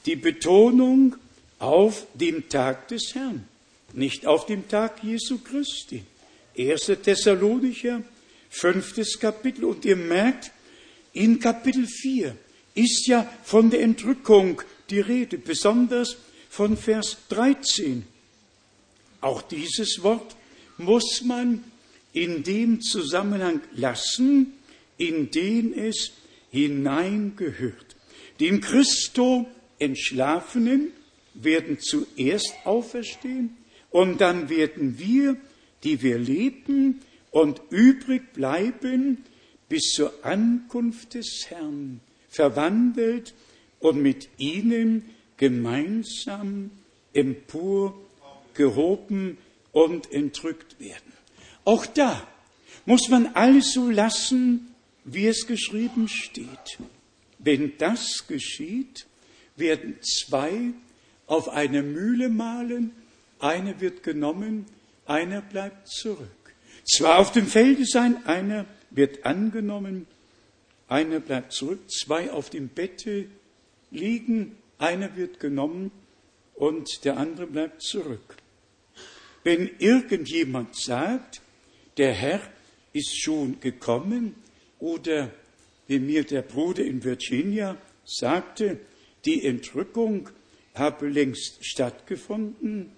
die 0.05 0.16
Betonung 0.16 1.16
auf 1.59 2.07
dem 2.16 2.49
Tag 2.49 2.88
des 2.88 3.14
Herrn, 3.14 3.45
nicht 3.93 4.26
auf 4.26 4.47
dem 4.47 4.68
Tag 4.68 5.03
Jesu 5.03 5.39
Christi. 5.39 6.03
1. 6.57 6.91
Thessalonicher, 7.03 8.01
fünftes 8.52 9.18
Kapitel. 9.20 9.66
Und 9.66 9.84
ihr 9.86 9.95
merkt, 9.95 10.52
in 11.14 11.39
Kapitel 11.39 11.88
4 11.88 12.38
ist 12.76 13.08
ja 13.08 13.28
von 13.43 13.72
der 13.72 13.82
Entrückung 13.82 14.62
die 14.91 14.99
Rede, 14.99 15.39
besonders 15.39 16.18
von 16.49 16.78
Vers 16.78 17.18
13. 17.30 18.06
Auch 19.22 19.41
dieses 19.41 20.04
Wort 20.04 20.36
muss 20.78 21.24
man 21.24 21.64
in 22.14 22.43
dem 22.43 22.82
Zusammenhang 22.82 23.62
lassen, 23.76 24.54
in 24.97 25.32
den 25.32 25.74
es 25.74 26.12
hineingehört. 26.52 27.95
Den 28.39 28.60
Christo 28.60 29.47
Entschlafenen 29.80 30.91
werden 31.34 31.80
zuerst 31.80 32.54
auferstehen 32.66 33.56
und 33.89 34.20
dann 34.20 34.49
werden 34.49 34.99
wir, 34.99 35.38
die 35.84 36.02
wir 36.02 36.18
leben 36.18 37.02
und 37.32 37.61
übrig 37.69 38.34
bleiben, 38.34 39.23
bis 39.69 39.93
zur 39.93 40.13
Ankunft 40.23 41.15
des 41.15 41.45
Herrn 41.49 42.01
verwandelt 42.29 43.34
und 43.79 44.01
mit 44.01 44.29
ihnen 44.38 45.09
gemeinsam 45.38 46.71
emporgehoben 47.13 49.38
und 49.71 50.11
entrückt 50.11 50.79
werden. 50.79 51.13
Auch 51.65 51.86
da 51.86 52.27
muss 52.86 53.09
man 53.09 53.27
alles 53.34 53.73
so 53.73 53.89
lassen, 53.89 54.73
wie 55.03 55.27
es 55.27 55.47
geschrieben 55.47 56.07
steht. 56.07 56.79
Wenn 57.39 57.73
das 57.77 58.27
geschieht, 58.27 59.07
werden 59.55 59.95
zwei 60.01 60.73
auf 61.27 61.49
eine 61.49 61.82
Mühle 61.82 62.29
mahlen, 62.29 62.91
einer 63.39 63.79
wird 63.79 64.03
genommen, 64.03 64.65
einer 65.05 65.41
bleibt 65.41 65.88
zurück. 65.88 66.27
Zwar 66.84 67.19
auf 67.19 67.32
dem 67.32 67.47
Felde 67.47 67.86
sein, 67.86 68.25
einer 68.25 68.65
wird 68.89 69.25
angenommen, 69.25 70.07
einer 70.88 71.19
bleibt 71.19 71.53
zurück, 71.53 71.89
zwei 71.89 72.32
auf 72.32 72.49
dem 72.49 72.67
Bette 72.67 73.27
liegen, 73.91 74.57
einer 74.77 75.15
wird 75.15 75.39
genommen 75.39 75.91
und 76.55 77.05
der 77.05 77.17
andere 77.17 77.47
bleibt 77.47 77.82
zurück. 77.82 78.38
Wenn 79.43 79.69
irgendjemand 79.79 80.75
sagt, 80.75 81.41
der 81.97 82.13
Herr 82.13 82.41
ist 82.93 83.21
schon 83.21 83.59
gekommen 83.59 84.36
oder 84.79 85.32
wie 85.88 85.99
mir 85.99 86.23
der 86.23 86.41
Bruder 86.41 86.84
in 86.84 87.03
Virginia 87.03 87.77
sagte, 88.05 88.79
die 89.25 89.45
Entrückung 89.45 90.29
habe 90.73 91.07
längst 91.07 91.65
stattgefunden, 91.65 92.91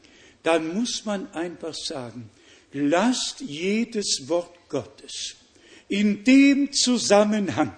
dann 0.43 0.73
muss 0.73 1.05
man 1.05 1.31
einfach 1.33 1.73
sagen, 1.73 2.29
lasst 2.73 3.41
jedes 3.41 4.27
Wort 4.27 4.55
Gottes 4.69 5.35
in 5.87 6.23
dem 6.23 6.71
Zusammenhang, 6.71 7.77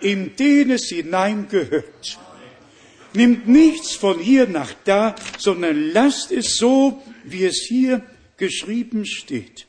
in 0.00 0.34
den 0.36 0.70
es 0.70 0.88
hineingehört, 0.88 2.18
nimmt 3.12 3.48
nichts 3.48 3.94
von 3.94 4.18
hier 4.18 4.46
nach 4.46 4.72
da, 4.84 5.14
sondern 5.38 5.90
lasst 5.92 6.32
es 6.32 6.56
so, 6.56 7.02
wie 7.24 7.44
es 7.44 7.66
hier 7.68 8.02
geschrieben 8.36 9.04
steht. 9.04 9.66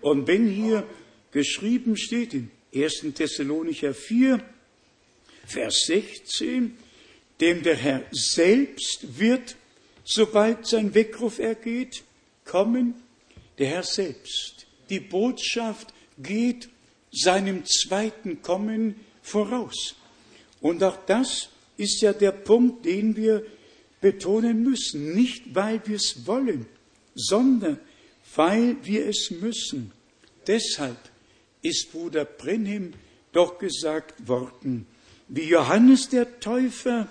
Und 0.00 0.26
wenn 0.26 0.46
hier 0.46 0.86
geschrieben 1.32 1.96
steht 1.96 2.34
in 2.34 2.50
1. 2.74 3.06
Thessalonicher 3.14 3.94
4, 3.94 4.40
Vers 5.46 5.86
16, 5.86 6.76
dem 7.40 7.62
der 7.62 7.76
Herr 7.76 8.02
selbst 8.12 9.18
wird, 9.18 9.56
sobald 10.04 10.66
sein 10.66 10.94
Weckruf 10.94 11.38
ergeht, 11.38 12.04
kommen, 12.44 12.94
der 13.60 13.68
Herr 13.68 13.82
selbst. 13.84 14.66
Die 14.88 15.00
Botschaft 15.00 15.94
geht 16.18 16.68
seinem 17.12 17.64
zweiten 17.66 18.42
Kommen 18.42 18.96
voraus. 19.22 19.94
Und 20.60 20.82
auch 20.82 20.98
das 21.06 21.50
ist 21.76 22.00
ja 22.00 22.12
der 22.12 22.32
Punkt, 22.32 22.86
den 22.86 23.16
wir 23.16 23.44
betonen 24.00 24.62
müssen. 24.62 25.14
Nicht, 25.14 25.54
weil 25.54 25.80
wir 25.86 25.96
es 25.96 26.26
wollen, 26.26 26.66
sondern 27.14 27.78
weil 28.34 28.76
wir 28.82 29.06
es 29.06 29.30
müssen. 29.30 29.92
Deshalb 30.46 30.98
ist 31.62 31.92
Bruder 31.92 32.24
Brenhim 32.24 32.94
doch 33.32 33.58
gesagt 33.58 34.26
worden, 34.26 34.86
wie 35.28 35.44
Johannes 35.44 36.08
der 36.08 36.40
Täufer 36.40 37.06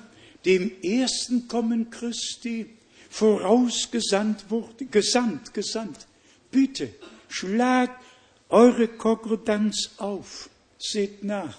dem 0.45 0.71
ersten 0.81 1.47
Kommen 1.47 1.89
Christi 1.89 2.65
vorausgesandt 3.09 4.49
wurde, 4.49 4.85
gesandt, 4.85 5.53
gesandt. 5.53 6.08
Bitte, 6.51 6.89
schlagt 7.27 8.03
eure 8.49 8.87
Konkordanz 8.87 9.91
auf, 9.97 10.49
seht 10.77 11.23
nach, 11.23 11.57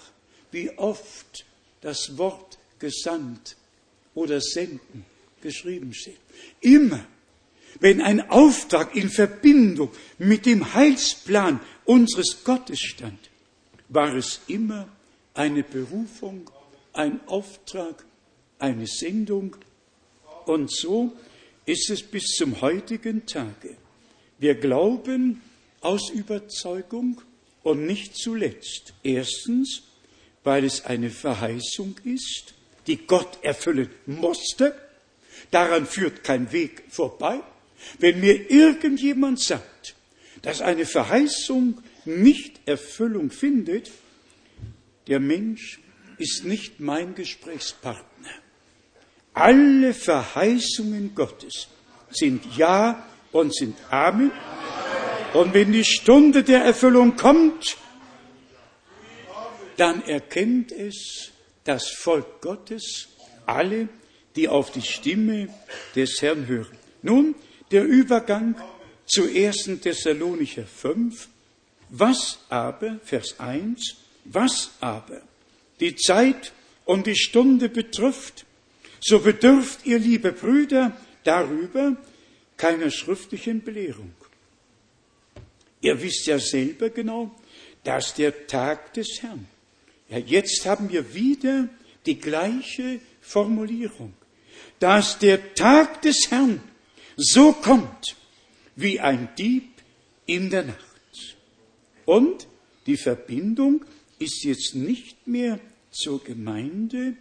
wie 0.51 0.71
oft 0.79 1.45
das 1.81 2.19
Wort 2.19 2.59
gesandt 2.79 3.57
oder 4.15 4.41
senden 4.41 5.05
geschrieben 5.41 5.95
steht. 5.95 6.19
Immer, 6.61 7.07
wenn 7.79 8.03
ein 8.03 8.29
Auftrag 8.31 8.97
in 8.97 9.09
Verbindung 9.09 9.91
mit 10.19 10.47
dem 10.47 10.75
Heilsplan 10.75 11.61
unseres 11.85 12.43
Gottes 12.45 12.81
stand, 12.81 13.31
war 13.89 14.15
es 14.15 14.41
immer 14.49 14.89
eine 15.35 15.63
Berufung, 15.63 16.51
ein 16.93 17.21
Auftrag, 17.27 18.05
eine 18.59 18.87
Sendung. 18.87 19.57
Und 20.47 20.73
so 20.73 21.13
ist 21.65 21.91
es 21.91 22.03
bis 22.03 22.35
zum 22.37 22.61
heutigen 22.61 23.25
Tage. 23.27 23.77
Wir 24.41 24.55
glauben 24.55 25.43
aus 25.83 26.09
Überzeugung 26.09 27.21
und 27.63 27.85
nicht 27.85 28.17
zuletzt. 28.17 28.95
Erstens, 29.03 29.83
weil 30.45 30.65
es 30.65 30.87
eine 30.87 31.11
Verheißung 31.11 31.97
ist, 32.05 32.55
die 32.87 32.97
Gott 32.97 33.39
erfüllen 33.43 33.91
musste. 34.07 34.75
Daran 35.51 35.85
führt 35.85 36.25
kein 36.25 36.51
Weg 36.53 36.85
vorbei. 36.89 37.41
Wenn 37.99 38.21
mir 38.21 38.51
irgendjemand 38.51 39.41
sagt, 39.41 39.95
dass 40.41 40.63
eine 40.63 40.87
Verheißung 40.87 41.83
nicht 42.07 42.67
Erfüllung 42.67 43.31
findet, 43.31 43.91
der 45.07 45.21
Mensch 45.21 45.81
ist 46.17 46.47
nicht 46.47 46.81
mein 46.81 47.15
Gesprächspartner. 47.15 48.31
Alle 49.35 49.93
Verheißungen 49.93 51.15
Gottes 51.15 51.69
sind 52.11 52.57
Ja 52.57 53.07
und 53.33 53.55
sind 53.55 53.77
Amen. 53.91 54.31
Und 55.33 55.55
wenn 55.55 55.73
die 55.73 55.85
Stunde 55.85 56.43
der 56.43 56.65
Erfüllung 56.65 57.17
kommt, 57.17 57.77
dann 59.77 60.03
erkennt 60.03 60.73
es 60.73 61.31
das 61.65 61.89
Volk 61.91 62.41
Gottes, 62.41 63.09
alle, 63.47 63.89
die 64.37 64.49
auf 64.49 64.71
die 64.73 64.83
Stimme 64.83 65.49
des 65.95 66.21
Herrn 66.21 66.47
hören. 66.47 66.77
Nun 67.03 67.35
der 67.71 67.85
Übergang 67.85 68.57
zu 69.07 69.25
1. 69.25 69.81
Thessalonicher 69.81 70.65
5. 70.65 71.29
Was 71.91 72.39
aber, 72.49 73.01
Vers 73.05 73.39
1, 73.39 73.97
was 74.25 74.71
aber 74.81 75.23
die 75.81 75.97
Zeit 75.97 76.53
und 76.85 77.07
die 77.07 77.17
Stunde 77.17 77.69
betrifft, 77.69 78.45
so 79.01 79.21
bedürft 79.21 79.87
ihr, 79.87 79.99
liebe 79.99 80.33
Brüder, 80.33 80.97
darüber 81.25 81.97
keiner 82.61 82.91
schriftlichen 82.91 83.63
Belehrung. 83.63 84.13
Ihr 85.81 86.03
wisst 86.03 86.27
ja 86.27 86.39
selber 86.39 86.91
genau, 86.91 87.35
dass 87.85 88.13
der 88.13 88.47
Tag 88.47 88.93
des 88.93 89.23
Herrn. 89.23 89.49
Ja, 90.11 90.19
jetzt 90.19 90.67
haben 90.67 90.91
wir 90.91 91.15
wieder 91.15 91.71
die 92.05 92.19
gleiche 92.19 93.01
Formulierung, 93.23 94.13
dass 94.79 95.19
der 95.19 95.55
Tag 95.55 96.03
des 96.03 96.31
Herrn 96.31 96.61
so 97.17 97.53
kommt 97.53 98.15
wie 98.77 99.01
ein 99.01 99.31
Dieb 99.39 99.71
in 100.27 100.51
der 100.51 100.65
Nacht. 100.65 101.37
Und 102.05 102.47
die 102.85 102.99
Verbindung 102.99 103.87
ist 104.19 104.45
jetzt 104.45 104.75
nicht 104.75 105.27
mehr 105.27 105.59
zur 105.91 106.23
Gemeinde, 106.23 107.15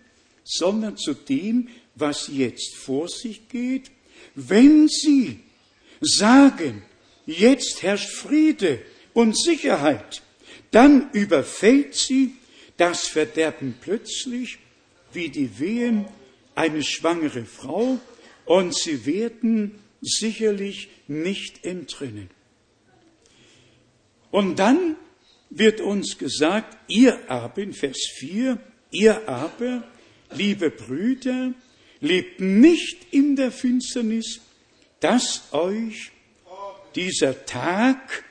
sondern 0.43 0.97
zu 0.97 1.13
dem, 1.13 1.69
was 1.95 2.27
jetzt 2.27 2.75
vor 2.75 3.07
sich 3.07 3.47
geht. 3.47 3.89
Wenn 4.35 4.87
Sie 4.87 5.39
sagen, 6.01 6.83
jetzt 7.25 7.83
herrscht 7.83 8.09
Friede 8.09 8.79
und 9.13 9.37
Sicherheit, 9.37 10.21
dann 10.71 11.09
überfällt 11.11 11.95
Sie 11.95 12.35
das 12.77 13.07
Verderben 13.07 13.75
plötzlich 13.81 14.59
wie 15.13 15.29
die 15.29 15.59
Wehen 15.59 16.05
eine 16.55 16.83
schwangere 16.83 17.45
Frau 17.45 17.99
und 18.45 18.75
Sie 18.75 19.05
werden 19.05 19.79
sicherlich 20.01 20.89
nicht 21.07 21.65
entrinnen. 21.65 22.29
Und 24.31 24.59
dann 24.59 24.95
wird 25.49 25.81
uns 25.81 26.17
gesagt, 26.17 26.77
ihr 26.87 27.29
aber, 27.29 27.61
in 27.61 27.73
Vers 27.73 27.97
4, 28.17 28.59
ihr 28.91 29.27
aber, 29.27 29.83
liebe 30.31 30.69
Brüder, 30.69 31.53
lebt 32.01 32.39
nicht 32.39 33.07
in 33.11 33.35
der 33.35 33.51
Finsternis, 33.51 34.39
dass 34.99 35.43
euch 35.51 36.11
dieser 36.95 37.45
Tag 37.45 38.23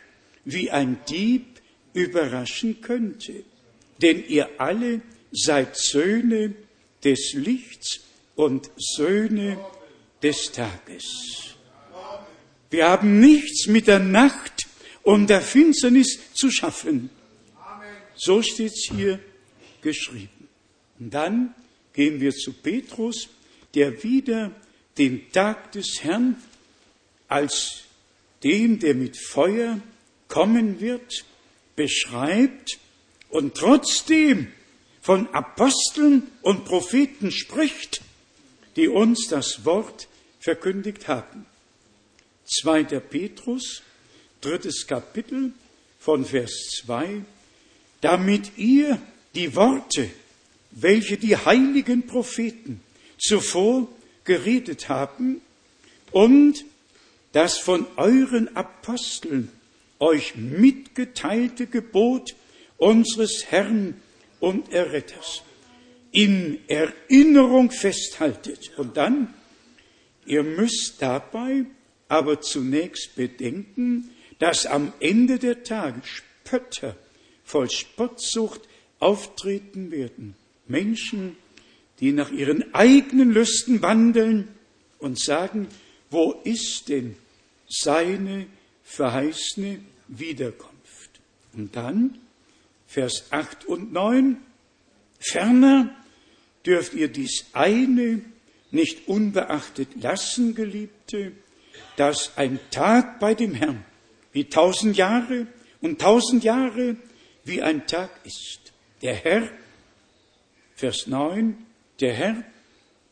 wie 0.45 0.71
ein 0.71 0.99
Dieb 1.09 1.61
überraschen 1.93 2.81
könnte. 2.81 3.45
Denn 4.01 4.25
ihr 4.27 4.49
alle 4.59 5.01
seid 5.33 5.77
Söhne 5.77 6.55
des 7.05 7.33
Lichts 7.35 8.01
und 8.37 8.71
Söhne 8.77 9.59
des 10.23 10.53
Tages. 10.53 11.05
Wir 12.71 12.89
haben 12.89 13.21
nichts 13.21 13.67
mit 13.67 13.87
der 13.87 13.99
Nacht 13.99 14.67
und 15.03 15.29
der 15.29 15.41
Finsternis 15.41 16.19
zu 16.35 16.51
schaffen. 16.51 17.11
So 18.15 18.43
steht 18.43 18.73
es 18.73 18.91
hier 18.95 19.21
geschrieben. 19.81 20.49
Und 20.99 21.15
dann 21.15 21.55
gehen 21.93 22.21
wir 22.21 22.33
zu 22.33 22.53
Petrus, 22.53 23.29
der 23.75 24.03
wieder 24.03 24.53
den 24.97 25.31
Tag 25.33 25.73
des 25.73 26.03
Herrn 26.03 26.37
als 27.29 27.85
dem, 28.43 28.79
der 28.79 28.95
mit 28.95 29.17
Feuer 29.17 29.81
kommen 30.29 30.81
wird, 30.81 31.25
beschreibt 31.77 32.79
und 33.29 33.55
trotzdem 33.55 34.49
von 35.01 35.29
Aposteln 35.35 36.25
und 36.43 36.65
Propheten 36.65 37.31
spricht, 37.31 38.03
die 38.77 38.89
uns 38.89 39.29
das 39.29 39.65
Wort 39.65 40.09
verkündigt 40.41 41.09
haben. 41.09 41.47
Zweiter 42.45 43.01
Petrus, 43.01 43.83
drittes 44.41 44.87
Kapitel 44.87 45.53
von 45.99 46.25
Vers 46.25 46.83
2, 46.85 47.23
damit 48.01 48.57
ihr 48.57 49.01
die 49.35 49.55
Worte, 49.55 50.11
welche 50.71 51.17
die 51.17 51.37
heiligen 51.37 52.07
Propheten 52.07 52.81
zuvor 53.19 53.89
geredet 54.25 54.89
haben 54.89 55.41
und 56.13 56.65
das 57.33 57.59
von 57.59 57.87
euren 57.97 58.57
Aposteln 58.57 59.51
euch 59.99 60.37
mitgeteilte 60.37 61.67
Gebot 61.67 62.35
unseres 62.77 63.47
Herrn 63.51 64.01
und 64.41 64.73
Erretters 64.73 65.43
in 66.13 66.59
Erinnerung 66.69 67.71
festhaltet. 67.71 68.73
Und 68.79 68.97
dann, 68.97 69.35
ihr 70.27 70.43
müsst 70.43 70.97
dabei 71.01 71.65
aber 72.09 72.41
zunächst 72.41 73.17
bedenken, 73.17 74.11
dass 74.39 74.67
am 74.67 74.93
Ende 75.01 75.39
der 75.39 75.65
Tage 75.65 76.01
Spötter 76.05 76.97
voll 77.45 77.71
Spottsucht 77.71 78.63
auftreten 79.01 79.91
werden. 79.91 80.35
Menschen, 80.67 81.37
die 82.01 82.13
nach 82.13 82.31
ihren 82.31 82.75
eigenen 82.75 83.33
Lüsten 83.33 83.83
wandeln 83.83 84.49
und 84.99 85.21
sagen, 85.21 85.69
wo 86.11 86.33
ist 86.45 86.89
denn 86.89 87.17
seine 87.69 88.47
verheißene 88.85 89.81
Wiederkunft? 90.09 90.79
Und 91.53 91.75
dann, 91.77 92.19
Vers 92.87 93.27
8 93.31 93.67
und 93.67 93.93
9, 93.93 94.39
ferner 95.19 95.95
dürft 96.65 96.95
ihr 96.95 97.09
dies 97.09 97.47
eine 97.53 98.23
nicht 98.71 99.09
unbeachtet 99.09 99.89
lassen, 100.01 100.55
Geliebte, 100.55 101.33
dass 101.97 102.37
ein 102.37 102.59
Tag 102.71 103.19
bei 103.19 103.35
dem 103.35 103.55
Herrn 103.55 103.85
wie 104.33 104.45
tausend 104.45 104.97
Jahre 104.97 105.47
und 105.81 106.01
tausend 106.01 106.45
Jahre 106.45 106.97
wie 107.45 107.63
ein 107.63 107.87
Tag 107.87 108.11
ist. 108.25 108.73
Der 109.03 109.15
Herr, 109.15 109.49
Vers 110.75 111.07
9, 111.07 111.57
der 112.01 112.15
Herr 112.15 112.45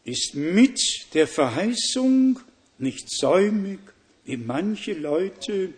ist 0.04 0.34
mit 0.34 0.80
der 1.14 1.26
Verheißung 1.26 2.38
nicht 2.78 3.10
säumig, 3.10 3.80
wie 4.24 4.36
manche 4.36 4.92
Leute 4.92 5.72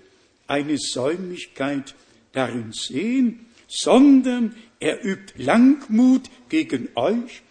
eine 0.46 0.76
Säumigkeit 0.78 1.94
darin 2.32 2.72
sehen, 2.72 3.46
sondern 3.66 4.54
er 4.80 5.04
übt 5.04 5.34
Langmut 5.42 6.30
gegen 6.48 6.88
euch 6.94 7.42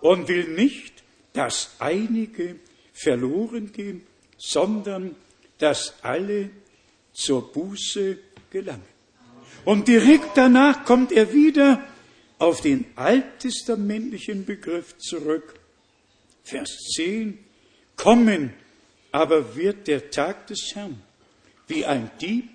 und 0.00 0.28
will 0.28 0.48
nicht, 0.54 1.02
dass 1.32 1.70
einige 1.78 2.56
verloren 2.92 3.72
gehen, 3.72 4.02
sondern 4.38 5.14
dass 5.58 5.94
alle 6.02 6.50
zur 7.12 7.52
Buße 7.52 8.18
gelangen. 8.50 8.82
Und 9.64 9.88
direkt 9.88 10.36
danach 10.36 10.84
kommt 10.84 11.12
er 11.12 11.32
wieder 11.32 11.82
auf 12.38 12.60
den 12.60 12.84
alttestamentlichen 12.96 14.44
Begriff 14.44 14.96
zurück. 14.98 15.54
Vers 16.44 16.76
10. 16.94 17.38
Kommen 17.96 18.52
aber 19.12 19.56
wird 19.56 19.86
der 19.86 20.10
Tag 20.10 20.46
des 20.48 20.72
Herrn 20.74 21.00
wie 21.68 21.84
ein 21.84 22.10
Dieb. 22.20 22.48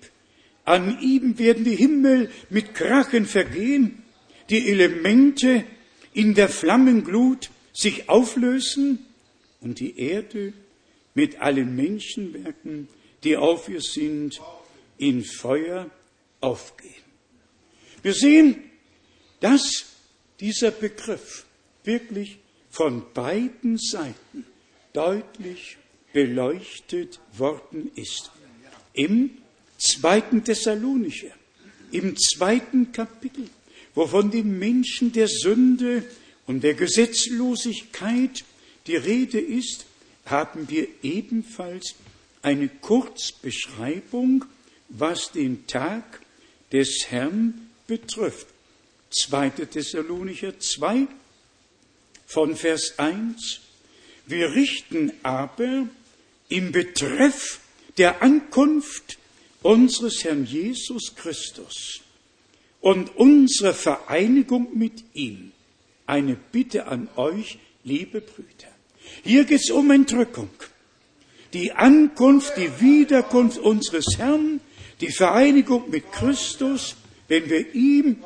An 0.64 1.00
ihm 1.00 1.38
werden 1.38 1.64
die 1.64 1.74
Himmel 1.74 2.30
mit 2.50 2.74
Krachen 2.74 3.26
vergehen, 3.26 4.02
die 4.48 4.70
Elemente 4.70 5.64
in 6.14 6.34
der 6.34 6.48
Flammenglut 6.48 7.50
sich 7.72 8.08
auflösen 8.08 9.04
und 9.60 9.80
die 9.80 9.98
Erde 9.98 10.52
mit 11.14 11.40
allen 11.40 11.74
Menschenwerken, 11.74 12.88
die 13.24 13.36
auf 13.36 13.68
ihr 13.68 13.80
sind, 13.80 14.40
in 14.98 15.24
Feuer 15.24 15.90
aufgehen. 16.40 16.92
Wir 18.02 18.14
sehen, 18.14 18.62
dass 19.42 19.84
dieser 20.40 20.70
Begriff 20.70 21.44
wirklich 21.84 22.38
von 22.70 23.04
beiden 23.12 23.76
Seiten 23.76 24.46
deutlich 24.92 25.76
beleuchtet 26.12 27.20
worden 27.36 27.90
ist. 27.96 28.30
Im 28.94 29.30
zweiten 29.78 30.44
Thessalonicher, 30.44 31.32
im 31.90 32.16
zweiten 32.16 32.92
Kapitel, 32.92 33.48
wo 33.94 34.06
von 34.06 34.30
dem 34.30 34.58
Menschen 34.58 35.12
der 35.12 35.28
Sünde 35.28 36.04
und 36.46 36.62
der 36.62 36.74
Gesetzlosigkeit 36.74 38.44
die 38.86 38.96
Rede 38.96 39.40
ist, 39.40 39.86
haben 40.24 40.68
wir 40.70 40.86
ebenfalls 41.02 41.94
eine 42.42 42.68
Kurzbeschreibung, 42.68 44.44
was 44.88 45.32
den 45.32 45.66
Tag 45.66 46.20
des 46.70 47.06
Herrn 47.08 47.70
betrifft. 47.86 48.51
2. 49.12 49.50
Thessalonicher 49.50 50.58
2 50.58 51.06
von 52.26 52.56
Vers 52.56 52.98
1. 52.98 53.60
Wir 54.26 54.52
richten 54.54 55.12
aber 55.22 55.86
im 56.48 56.72
Betreff 56.72 57.60
der 57.98 58.22
Ankunft 58.22 59.18
unseres 59.62 60.24
Herrn 60.24 60.44
Jesus 60.44 61.14
Christus 61.14 62.00
und 62.80 63.16
unsere 63.16 63.74
Vereinigung 63.74 64.76
mit 64.76 65.04
ihm 65.14 65.52
eine 66.06 66.36
Bitte 66.36 66.86
an 66.86 67.08
euch, 67.16 67.58
liebe 67.84 68.20
Brüder. 68.20 68.72
Hier 69.22 69.44
geht 69.44 69.60
es 69.60 69.70
um 69.70 69.90
Entrückung. 69.90 70.50
Die 71.52 71.72
Ankunft, 71.72 72.56
die 72.56 72.80
Wiederkunft 72.80 73.58
unseres 73.58 74.16
Herrn, 74.16 74.60
die 75.00 75.12
Vereinigung 75.12 75.90
mit 75.90 76.10
Christus, 76.12 76.96
wenn 77.28 77.48
wir 77.48 77.74
ihm 77.74 78.22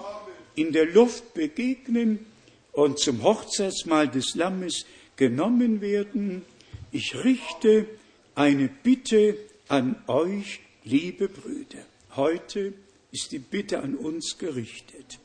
in 0.57 0.73
der 0.73 0.87
Luft 0.87 1.35
begegnen 1.35 2.27
und 2.73 2.99
zum 2.99 3.23
Hochzeitsmahl 3.23 4.09
des 4.09 4.35
Lammes 4.35 4.87
genommen 5.17 5.81
werden. 5.81 6.43
Ich 6.91 7.15
richte 7.15 7.87
eine 8.35 8.69
Bitte 8.69 9.37
an 9.69 9.97
euch, 10.09 10.61
liebe 10.85 11.29
Brüder. 11.29 11.85
Heute 12.17 12.73
ist 13.13 13.33
die 13.33 13.39
Bitte 13.39 13.83
an 13.83 13.95
uns 13.95 14.39
gerichtet. 14.39 15.19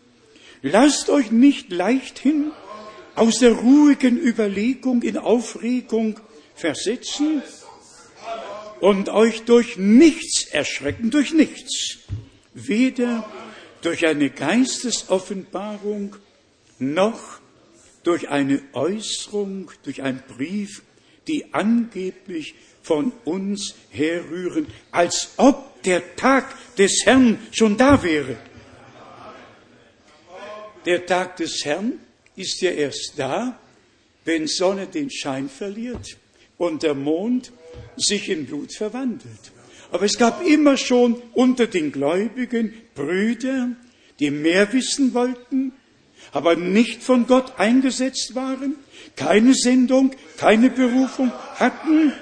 Lasst 0.61 1.09
euch 1.09 1.31
nicht 1.31 1.71
leichthin 1.71 2.51
aus 3.15 3.39
der 3.39 3.53
ruhigen 3.53 4.17
Überlegung 4.17 5.01
in 5.01 5.17
Aufregung 5.17 6.19
versetzen 6.55 7.41
und 8.79 9.09
euch 9.09 9.43
durch 9.43 9.77
nichts 9.77 10.47
erschrecken, 10.47 11.11
durch 11.11 11.33
nichts, 11.33 11.99
weder 12.53 13.29
durch 13.81 14.05
eine 14.05 14.29
Geistesoffenbarung 14.29 16.15
noch 16.79 17.39
durch 18.03 18.29
eine 18.29 18.61
Äußerung, 18.73 19.71
durch 19.83 20.01
einen 20.01 20.23
Brief, 20.27 20.81
die 21.27 21.53
angeblich 21.53 22.55
von 22.81 23.11
uns 23.25 23.75
herrühren, 23.89 24.67
als 24.91 25.33
ob 25.37 25.83
der 25.83 26.15
Tag 26.15 26.55
des 26.77 27.03
Herrn 27.05 27.39
schon 27.51 27.77
da 27.77 28.01
wäre. 28.01 28.37
Der 30.85 31.05
Tag 31.05 31.37
des 31.37 31.63
Herrn 31.63 31.93
ist 32.35 32.61
ja 32.61 32.71
erst 32.71 33.13
da, 33.17 33.59
wenn 34.25 34.47
Sonne 34.47 34.87
den 34.87 35.11
Schein 35.11 35.47
verliert 35.47 36.17
und 36.57 36.81
der 36.81 36.95
Mond 36.95 37.51
sich 37.97 38.29
in 38.29 38.45
Blut 38.45 38.73
verwandelt. 38.73 39.51
Aber 39.91 40.05
es 40.05 40.17
gab 40.17 40.45
immer 40.45 40.77
schon 40.77 41.21
unter 41.33 41.67
den 41.67 41.91
Gläubigen 41.91 42.73
Brüder, 42.95 43.69
die 44.19 44.31
mehr 44.31 44.71
wissen 44.73 45.13
wollten, 45.13 45.73
aber 46.31 46.55
nicht 46.55 47.03
von 47.03 47.27
Gott 47.27 47.59
eingesetzt 47.59 48.35
waren, 48.35 48.75
keine 49.15 49.53
Sendung, 49.53 50.11
keine 50.37 50.69
Berufung 50.69 51.31
hatten 51.55 52.13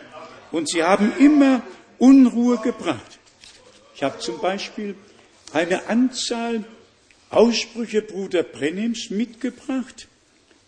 und 0.51 0.69
sie 0.69 0.83
haben 0.83 1.13
immer 1.19 1.61
Unruhe 1.99 2.57
gebracht. 2.57 3.19
Ich 3.95 4.03
habe 4.03 4.17
zum 4.19 4.39
Beispiel 4.39 4.95
eine 5.53 5.87
Anzahl 5.87 6.63
Aussprüche 7.29 8.01
Bruder 8.01 8.41
Brennims 8.41 9.11
mitgebracht, 9.11 10.07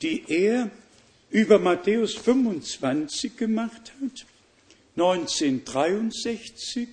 die 0.04 0.24
er 0.28 0.70
über 1.32 1.58
Matthäus 1.58 2.14
25 2.14 3.36
gemacht 3.38 3.94
hat, 4.02 4.26
1963, 4.96 6.90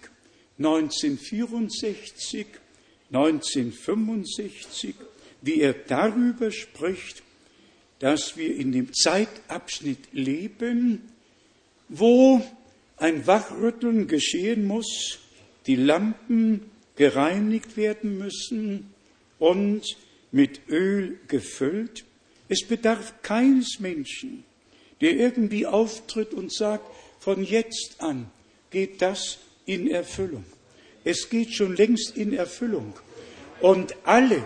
1964, 0.59 2.47
1965, 3.13 4.95
wie 5.43 5.61
er 5.61 5.73
darüber 5.73 6.51
spricht, 6.51 7.23
dass 7.99 8.37
wir 8.37 8.55
in 8.55 8.73
dem 8.73 8.93
Zeitabschnitt 8.93 10.13
leben, 10.13 11.09
wo 11.89 12.43
ein 12.97 13.27
Wachrütteln 13.27 14.07
geschehen 14.07 14.67
muss, 14.67 15.19
die 15.67 15.77
Lampen 15.77 16.71
gereinigt 16.97 17.77
werden 17.77 18.19
müssen 18.19 18.93
und 19.39 19.97
mit 20.33 20.69
Öl 20.69 21.19
gefüllt. 21.29 22.05
Es 22.49 22.67
bedarf 22.67 23.23
keines 23.23 23.79
Menschen, 23.79 24.45
der 25.01 25.17
irgendwie 25.17 25.67
auftritt 25.67 26.35
und 26.35 26.53
sagt, 26.53 26.85
von 27.19 27.43
jetzt 27.43 27.97
an 28.01 28.31
geht 28.71 29.03
das 29.03 29.39
in 29.67 29.91
Erfüllung. 29.91 30.45
Es 31.05 31.31
geht 31.31 31.55
schon 31.55 31.77
längst 31.77 32.17
in 32.17 32.33
Erfüllung. 32.33 32.95
Und 33.61 33.95
alle, 34.05 34.43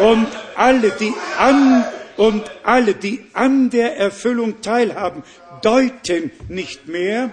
und 0.00 0.28
alle, 0.56 0.90
die 0.90 1.12
an, 1.38 1.84
und 2.16 2.50
alle, 2.64 2.94
die 2.94 3.24
an 3.32 3.70
der 3.70 3.96
Erfüllung 3.96 4.60
teilhaben, 4.60 5.22
deuten 5.62 6.30
nicht 6.48 6.86
mehr, 6.86 7.32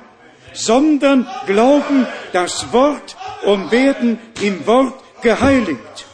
sondern 0.53 1.27
glauben 1.45 2.07
das 2.31 2.71
Wort 2.71 3.17
und 3.45 3.71
werden 3.71 4.19
im 4.41 4.65
Wort 4.65 5.03
geheiligt. 5.21 6.05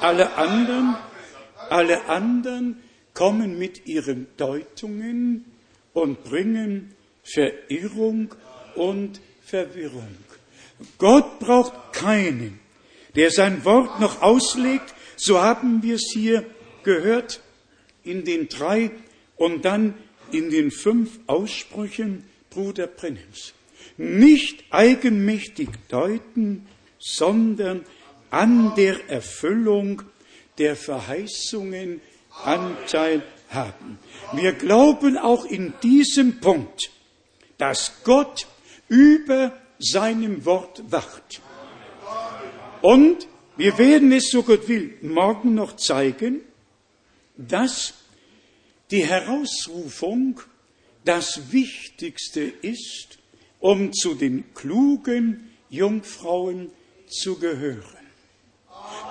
Alle 0.00 0.34
anderen, 0.36 0.96
alle 1.70 2.08
anderen 2.08 2.82
kommen 3.14 3.58
mit 3.58 3.86
ihren 3.86 4.26
Deutungen 4.36 5.44
und 5.94 6.24
bringen 6.24 6.95
Verirrung 7.26 8.34
und 8.74 9.20
Verwirrung. 9.44 10.16
Gott 10.98 11.38
braucht 11.38 11.92
keinen, 11.92 12.60
der 13.14 13.30
sein 13.30 13.64
Wort 13.64 14.00
noch 14.00 14.22
auslegt, 14.22 14.94
so 15.16 15.40
haben 15.40 15.82
wir 15.82 15.96
es 15.96 16.10
hier 16.12 16.44
gehört 16.82 17.40
in 18.04 18.24
den 18.24 18.48
drei 18.48 18.90
und 19.36 19.64
dann 19.64 19.94
in 20.32 20.50
den 20.50 20.70
fünf 20.70 21.18
Aussprüchen 21.26 22.24
Bruder 22.50 22.86
Brennims. 22.86 23.54
Nicht 23.96 24.64
eigenmächtig 24.70 25.70
deuten, 25.88 26.66
sondern 26.98 27.84
an 28.30 28.74
der 28.76 29.08
Erfüllung 29.08 30.02
der 30.58 30.76
Verheißungen 30.76 32.00
Anteil 32.44 33.22
haben. 33.48 33.98
Wir 34.32 34.52
glauben 34.52 35.16
auch 35.16 35.44
in 35.46 35.72
diesem 35.82 36.40
Punkt, 36.40 36.90
dass 37.58 38.02
Gott 38.04 38.46
über 38.88 39.52
seinem 39.78 40.44
Wort 40.44 40.82
wacht. 40.90 41.40
Und 42.82 43.26
wir 43.56 43.78
werden 43.78 44.12
es, 44.12 44.30
so 44.30 44.42
Gott 44.42 44.68
will, 44.68 44.98
morgen 45.02 45.54
noch 45.54 45.76
zeigen, 45.76 46.40
dass 47.36 47.94
die 48.90 49.04
Herausrufung 49.04 50.40
das 51.04 51.52
Wichtigste 51.52 52.40
ist, 52.40 53.18
um 53.60 53.92
zu 53.92 54.14
den 54.14 54.52
klugen 54.54 55.50
Jungfrauen 55.70 56.70
zu 57.08 57.38
gehören. 57.38 57.82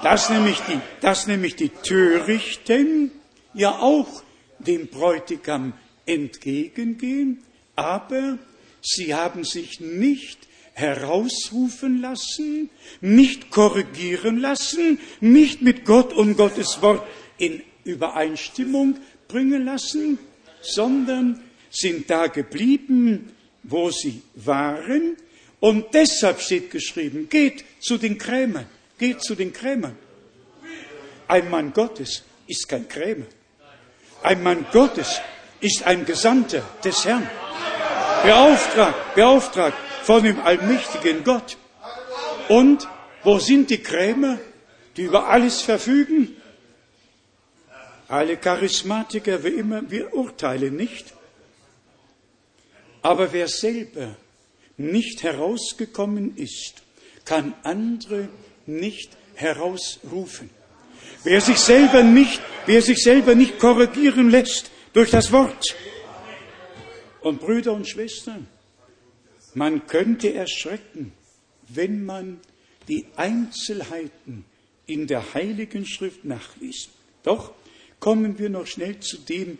Dass 0.04 0.30
nämlich 0.30 0.60
die, 0.62 0.80
dass 1.02 1.28
nämlich 1.28 1.56
die 1.56 1.70
Törichten 1.70 3.12
ja 3.54 3.80
auch 3.80 4.24
dem 4.60 4.88
Bräutigam 4.88 5.74
entgegengehen, 6.06 7.45
aber 7.76 8.38
sie 8.82 9.14
haben 9.14 9.44
sich 9.44 9.80
nicht 9.80 10.48
herausrufen 10.74 12.02
lassen, 12.02 12.70
nicht 13.00 13.50
korrigieren 13.50 14.40
lassen, 14.40 15.00
nicht 15.22 15.62
mit 15.62 15.86
Gott 15.86 16.14
und 16.14 16.36
Gottes 16.36 16.82
Wort 16.82 17.06
in 17.38 17.64
Übereinstimmung 17.86 18.98
bringen 19.28 19.66
lassen, 19.66 20.20
sondern 20.62 21.42
sind 21.70 22.10
da 22.10 22.28
geblieben, 22.28 23.32
wo 23.64 23.90
sie 23.90 24.22
waren. 24.36 25.16
Und 25.60 25.94
deshalb 25.94 26.42
steht 26.42 26.72
geschrieben, 26.72 27.30
geht 27.30 27.64
zu 27.80 27.98
den 27.98 28.18
Krämern, 28.18 28.66
geht 28.98 29.22
zu 29.22 29.36
den 29.36 29.54
Krämern. 29.54 29.98
Ein 31.28 31.50
Mann 31.50 31.74
Gottes 31.74 32.24
ist 32.48 32.68
kein 32.68 32.88
Krämer. 32.88 33.26
Ein 34.22 34.44
Mann 34.44 34.66
Gottes 34.72 35.22
ist 35.60 35.84
ein 35.84 36.06
Gesandter 36.06 36.64
des 36.84 37.06
Herrn. 37.06 37.28
Beauftragt, 38.26 39.16
beauftragt 39.16 39.78
von 40.04 40.24
dem 40.24 40.40
allmächtigen 40.40 41.24
Gott. 41.24 41.58
Und 42.50 42.88
wo 43.24 43.38
sind 43.38 43.70
die 43.70 43.78
Krämer, 43.78 44.40
die 44.98 45.04
über 45.04 45.28
alles 45.28 45.62
verfügen? 45.62 46.36
Alle 48.08 48.38
Charismatiker, 48.38 49.44
wie 49.44 49.50
immer, 49.50 49.90
wir 49.90 50.14
urteilen 50.14 50.76
nicht. 50.76 51.14
Aber 53.04 53.32
wer 53.32 53.48
selber 53.48 54.16
nicht 54.78 55.22
herausgekommen 55.22 56.36
ist, 56.36 56.82
kann 57.26 57.54
andere 57.62 58.30
nicht 58.66 59.12
herausrufen. 59.36 60.50
Wer 61.24 61.42
sich 61.42 61.60
selber 61.60 62.02
nicht, 62.02 62.42
wer 62.66 62.82
sich 62.82 63.04
selber 63.04 63.36
nicht 63.36 63.60
korrigieren 63.60 64.30
lässt 64.32 64.72
durch 64.94 65.12
das 65.12 65.32
Wort. 65.32 65.76
Und 67.26 67.42
Brüder 67.42 67.74
und 67.74 67.88
Schwestern, 67.88 68.46
man 69.56 69.88
könnte 69.88 70.32
erschrecken, 70.36 71.12
wenn 71.68 72.06
man 72.06 72.40
die 72.88 73.08
Einzelheiten 73.16 74.46
in 74.86 75.08
der 75.08 75.34
Heiligen 75.34 75.88
Schrift 75.88 76.24
nachliest. 76.24 76.92
Doch 77.24 77.56
kommen 78.00 78.38
wir 78.38 78.52
noch 78.52 78.68
schnell 78.68 79.00
zu 79.00 79.18
dem, 79.18 79.58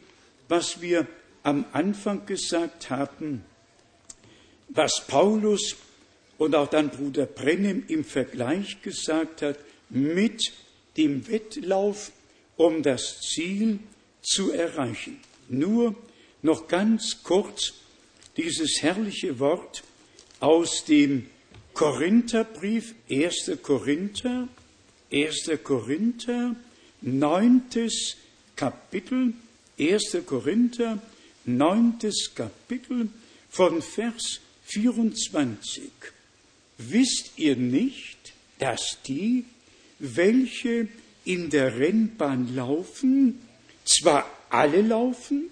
was 0.48 0.80
wir 0.80 1.08
am 1.42 1.66
Anfang 1.74 2.28
gesagt 2.28 2.92
haben, 2.92 3.44
was 4.70 5.04
Paulus 5.08 5.76
und 6.38 6.54
auch 6.54 6.70
dann 6.70 6.92
Bruder 6.92 7.26
Brennem 7.26 7.84
im 7.88 8.06
Vergleich 8.06 8.84
gesagt 8.84 9.42
hat 9.42 9.58
mit 9.90 10.54
dem 10.98 11.28
Wettlauf, 11.28 12.12
um 12.58 12.84
das 12.84 13.22
Ziel 13.22 13.80
zu 14.22 14.52
erreichen. 14.52 15.20
Nur 15.50 15.96
noch 16.46 16.68
ganz 16.68 17.24
kurz 17.24 17.74
dieses 18.38 18.82
herrliche 18.82 19.40
Wort 19.40 19.84
aus 20.40 20.86
dem 20.86 21.26
Korintherbrief, 21.74 22.94
1. 23.10 23.52
Korinther, 23.64 24.48
1. 25.12 25.50
Korinther, 25.64 26.56
neuntes 27.02 28.16
Kapitel, 28.56 29.34
1. 29.80 30.18
Korinther, 30.26 31.02
neuntes 31.46 32.32
Kapitel 32.36 33.10
von 33.50 33.82
Vers 33.82 34.40
24. 34.66 35.90
Wisst 36.78 37.32
ihr 37.38 37.56
nicht, 37.56 38.34
dass 38.60 39.00
die, 39.08 39.46
welche 39.98 40.90
in 41.26 41.50
der 41.50 41.80
Rennbahn 41.80 42.56
laufen, 42.56 43.42
zwar 43.84 44.30
alle 44.50 44.84
laufen, 44.84 45.50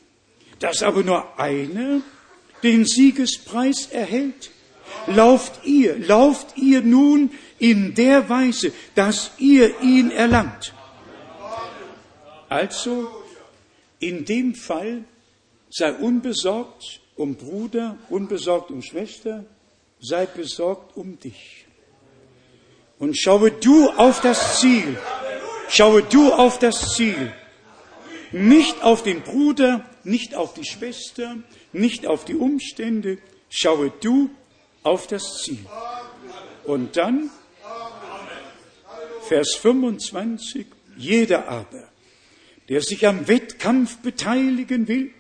dass 0.64 0.82
aber 0.82 1.04
nur 1.04 1.38
einer 1.38 2.02
den 2.64 2.86
Siegespreis 2.86 3.88
erhält? 3.88 4.50
Lauft 5.08 5.66
ihr, 5.66 6.00
lauft 6.00 6.58
ihr 6.58 6.82
nun 6.82 7.32
in 7.60 7.94
der 7.96 8.30
Weise, 8.30 8.72
dass 8.96 9.32
ihr 9.40 9.82
ihn 9.82 10.10
erlangt. 10.10 10.74
Also, 12.48 13.10
in 14.00 14.24
dem 14.24 14.56
Fall 14.56 15.04
sei 15.70 15.92
unbesorgt 15.92 17.02
um 17.18 17.36
Bruder, 17.36 17.98
unbesorgt 18.10 18.72
um 18.72 18.82
Schwester, 18.82 19.44
sei 20.00 20.26
besorgt 20.28 20.96
um 20.96 21.20
dich. 21.20 21.66
Und 23.00 23.20
schaue 23.20 23.52
du 23.52 23.90
auf 23.90 24.22
das 24.22 24.62
Ziel. 24.62 24.98
Schaue 25.68 26.04
du 26.04 26.32
auf 26.32 26.58
das 26.58 26.94
Ziel. 26.96 27.34
Nicht 28.32 28.82
auf 28.82 29.04
den 29.04 29.24
Bruder, 29.24 29.84
nicht 30.04 30.36
auf 30.36 30.54
die 30.54 30.66
Schwester, 30.66 31.38
nicht 31.72 32.08
auf 32.08 32.26
die 32.26 32.36
Umstände. 32.36 33.18
Schaue 33.50 33.92
du 34.02 34.30
auf 34.84 35.08
das 35.08 35.42
Ziel. 35.44 35.66
Und 36.66 36.98
dann, 36.98 37.30
Vers 39.28 39.56
25, 39.56 40.66
jeder 40.98 41.48
aber, 41.48 41.90
der 42.70 42.82
sich 42.82 43.08
am 43.08 43.28
Wettkampf 43.28 43.98
beteiligen 43.98 44.88
will, 44.88 45.12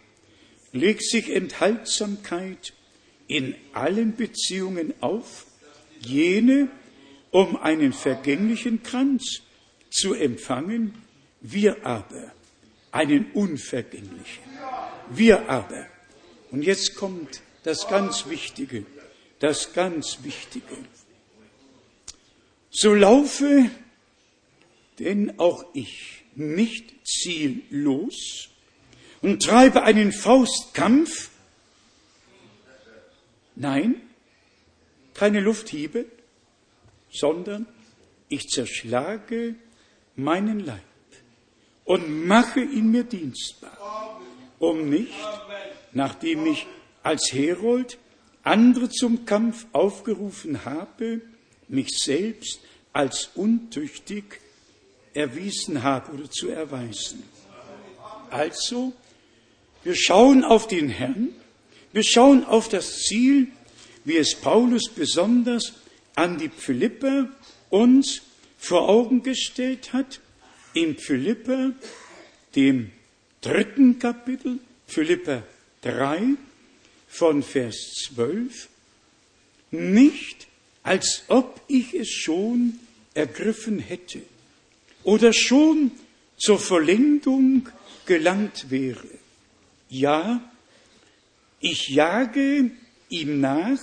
legt 0.71 1.03
sich 1.03 1.29
Enthaltsamkeit 1.29 2.73
in 3.27 3.55
allen 3.73 4.15
Beziehungen 4.15 4.93
auf, 5.01 5.45
jene, 5.99 6.69
um 7.31 7.55
einen 7.55 7.93
vergänglichen 7.93 8.84
Kranz 8.84 9.41
zu 9.89 10.13
empfangen, 10.13 10.95
wir 11.41 11.86
aber 11.86 12.31
einen 12.91 13.31
unvergänglichen. 13.34 14.53
Wir 15.09 15.49
aber. 15.49 15.88
Und 16.51 16.64
jetzt 16.64 16.95
kommt 16.95 17.41
das 17.64 17.88
ganz 17.88 18.28
Wichtige, 18.28 18.86
das 19.39 19.74
ganz 19.74 20.20
Wichtige. 20.24 20.78
So 22.70 22.93
laufe 22.93 23.70
denn 25.00 25.39
auch 25.39 25.66
ich 25.74 26.24
nicht 26.36 27.08
ziellos 27.08 28.50
und 29.21 29.43
treibe 29.43 29.83
einen 29.83 30.12
Faustkampf. 30.12 31.29
Nein, 33.55 34.01
keine 35.13 35.39
Lufthiebe, 35.39 36.05
sondern 37.12 37.67
ich 38.29 38.47
zerschlage 38.50 39.55
meinen 40.16 40.59
Leib 40.59 40.82
und 41.86 42.25
mache 42.25 42.62
ihn 42.62 42.89
mir 42.92 43.04
dienstbar, 43.04 44.20
um 44.63 44.89
nicht, 44.89 45.11
nachdem 45.91 46.45
ich 46.45 46.65
als 47.03 47.33
Herold 47.33 47.97
andere 48.43 48.89
zum 48.89 49.25
Kampf 49.25 49.65
aufgerufen 49.73 50.63
habe, 50.63 51.21
mich 51.67 51.89
selbst 51.97 52.61
als 52.93 53.29
untüchtig 53.35 54.39
erwiesen 55.13 55.83
habe 55.83 56.13
oder 56.13 56.29
zu 56.29 56.49
erweisen. 56.49 57.23
Also, 58.29 58.93
wir 59.83 59.95
schauen 59.95 60.45
auf 60.45 60.67
den 60.67 60.87
Herrn, 60.87 61.29
wir 61.91 62.03
schauen 62.03 62.45
auf 62.45 62.69
das 62.69 62.99
Ziel, 62.99 63.49
wie 64.05 64.17
es 64.17 64.33
Paulus 64.33 64.89
besonders 64.89 65.73
an 66.15 66.37
die 66.37 66.49
Philipper 66.49 67.29
uns 67.69 68.21
vor 68.57 68.87
Augen 68.87 69.23
gestellt 69.23 69.91
hat, 69.91 70.21
in 70.73 70.97
Philipper, 70.97 71.73
dem 72.55 72.91
dritten 73.43 73.99
Kapitel, 73.99 74.59
Philipper 74.87 75.43
3, 75.82 76.36
von 77.07 77.43
Vers 77.43 77.93
12, 78.07 78.70
nicht 79.71 80.47
als 80.82 81.24
ob 81.28 81.61
ich 81.67 81.93
es 81.93 82.09
schon 82.09 82.79
ergriffen 83.13 83.79
hätte 83.79 84.21
oder 85.03 85.32
schon 85.33 85.91
zur 86.37 86.59
Vollendung 86.59 87.70
gelangt 88.05 88.70
wäre. 88.70 89.07
Ja, 89.89 90.41
ich 91.59 91.89
jage 91.89 92.71
ihm 93.09 93.39
nach, 93.39 93.79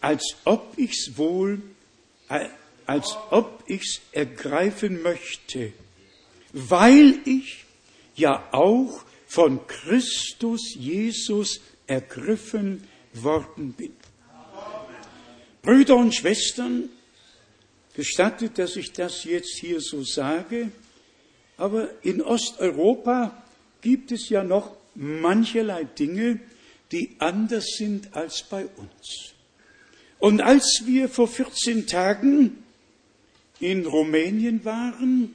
als 0.00 0.36
ob 0.44 0.74
ich's 0.76 1.16
wohl, 1.16 1.62
als 2.86 3.16
ob 3.30 3.62
ich's 3.66 4.00
ergreifen 4.12 5.02
möchte, 5.02 5.72
weil 6.52 7.18
ich 7.24 7.64
ja 8.20 8.48
auch 8.52 9.04
von 9.26 9.66
Christus 9.66 10.74
Jesus 10.74 11.60
ergriffen 11.86 12.86
worden 13.14 13.72
bin. 13.72 13.92
Brüder 15.62 15.96
und 15.96 16.14
Schwestern, 16.14 16.88
Gestattet, 17.94 18.56
dass 18.58 18.76
ich 18.76 18.92
das 18.92 19.24
jetzt 19.24 19.58
hier 19.58 19.80
so 19.80 20.02
sage, 20.04 20.70
aber 21.56 21.90
in 22.02 22.22
Osteuropa 22.22 23.42
gibt 23.80 24.12
es 24.12 24.28
ja 24.28 24.44
noch 24.44 24.76
mancherlei 24.94 25.84
Dinge, 25.84 26.40
die 26.92 27.16
anders 27.18 27.66
sind 27.76 28.14
als 28.14 28.44
bei 28.48 28.66
uns. 28.76 29.34
Und 30.18 30.40
als 30.40 30.84
wir 30.86 31.08
vor 31.08 31.28
14 31.28 31.86
Tagen 31.86 32.62
in 33.58 33.84
Rumänien 33.86 34.64
waren 34.64 35.34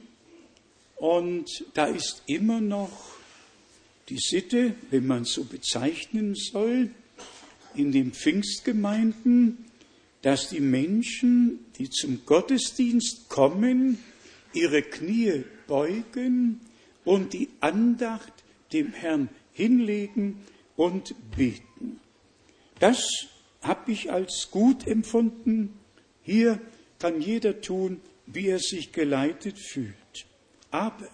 und 0.96 1.64
da 1.74 1.86
ist 1.86 2.22
immer 2.26 2.60
noch 2.60 2.90
die 4.08 4.18
Sitte, 4.18 4.74
wenn 4.90 5.06
man 5.06 5.24
so 5.24 5.44
bezeichnen 5.44 6.34
soll, 6.34 6.90
in 7.74 7.92
den 7.92 8.12
Pfingstgemeinden, 8.12 9.66
dass 10.22 10.48
die 10.48 10.60
Menschen, 10.60 11.66
die 11.78 11.90
zum 11.90 12.24
Gottesdienst 12.24 13.28
kommen, 13.28 13.98
ihre 14.54 14.82
Knie 14.82 15.44
beugen 15.66 16.60
und 17.04 17.32
die 17.32 17.48
Andacht 17.60 18.32
dem 18.72 18.92
Herrn 18.92 19.28
hinlegen 19.52 20.40
und 20.76 21.14
beten. 21.36 22.00
Das 22.78 23.26
habe 23.62 23.92
ich 23.92 24.10
als 24.10 24.48
gut 24.50 24.86
empfunden. 24.86 25.74
Hier 26.22 26.60
kann 26.98 27.20
jeder 27.20 27.60
tun, 27.60 28.00
wie 28.26 28.48
er 28.48 28.58
sich 28.58 28.92
geleitet 28.92 29.58
fühlt. 29.58 29.94
Aber 30.70 31.08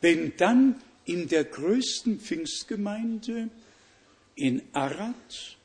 wenn 0.00 0.36
dann 0.36 0.80
in 1.04 1.28
der 1.28 1.44
größten 1.44 2.20
Pfingstgemeinde 2.20 3.48
in 4.34 4.62
Arad 4.72 5.56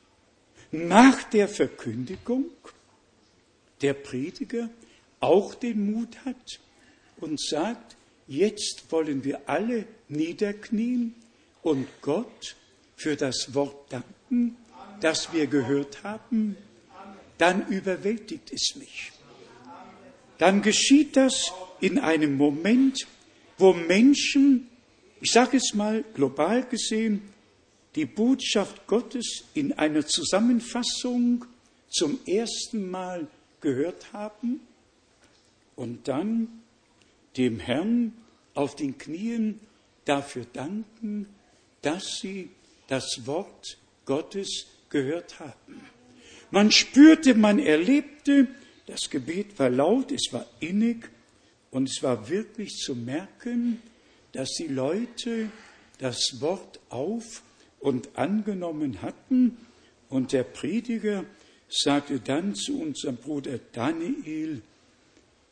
nach 0.70 1.24
der 1.24 1.48
Verkündigung 1.48 2.46
der 3.80 3.94
Prediger 3.94 4.68
auch 5.20 5.54
den 5.54 5.92
Mut 5.92 6.24
hat 6.24 6.60
und 7.18 7.40
sagt, 7.40 7.96
jetzt 8.26 8.90
wollen 8.90 9.24
wir 9.24 9.48
alle 9.48 9.86
niederknien 10.08 11.14
und 11.62 11.86
Gott 12.02 12.56
für 12.96 13.16
das 13.16 13.54
Wort 13.54 13.92
danken, 13.92 14.56
das 15.00 15.32
wir 15.32 15.46
gehört 15.46 16.02
haben, 16.02 16.56
dann 17.38 17.66
überwältigt 17.68 18.52
es 18.52 18.74
mich. 18.76 19.12
Dann 20.38 20.62
geschieht 20.62 21.16
das 21.16 21.52
in 21.80 21.98
einem 21.98 22.36
Moment, 22.36 23.06
wo 23.58 23.72
Menschen, 23.72 24.68
ich 25.20 25.30
sage 25.32 25.56
es 25.56 25.74
mal 25.74 26.04
global 26.14 26.64
gesehen, 26.64 27.22
die 27.94 28.04
Botschaft 28.04 28.86
Gottes 28.86 29.44
in 29.54 29.72
einer 29.72 30.06
Zusammenfassung 30.06 31.44
zum 31.88 32.18
ersten 32.26 32.90
Mal 32.90 33.26
gehört 33.60 34.12
haben 34.12 34.60
und 35.74 36.06
dann 36.06 36.62
dem 37.36 37.58
Herrn 37.58 38.12
auf 38.54 38.76
den 38.76 38.98
Knien 38.98 39.60
dafür 40.04 40.44
danken, 40.52 41.26
dass 41.82 42.18
sie 42.20 42.50
das 42.88 43.26
Wort 43.26 43.78
Gottes 44.04 44.66
gehört 44.90 45.38
haben. 45.40 45.80
Man 46.50 46.70
spürte, 46.70 47.34
man 47.34 47.58
erlebte, 47.58 48.48
das 48.86 49.10
Gebet 49.10 49.58
war 49.58 49.70
laut, 49.70 50.12
es 50.12 50.32
war 50.32 50.46
innig 50.60 51.10
und 51.70 51.88
es 51.88 52.02
war 52.02 52.28
wirklich 52.28 52.76
zu 52.76 52.94
merken, 52.94 53.82
dass 54.32 54.50
die 54.58 54.68
Leute 54.68 55.50
das 55.98 56.40
Wort 56.40 56.80
auf 56.88 57.42
und 57.80 58.16
angenommen 58.16 59.02
hatten. 59.02 59.58
Und 60.08 60.32
der 60.32 60.44
Prediger 60.44 61.24
sagte 61.68 62.20
dann 62.20 62.54
zu 62.54 62.80
unserem 62.80 63.16
Bruder 63.16 63.58
Daniel, 63.72 64.62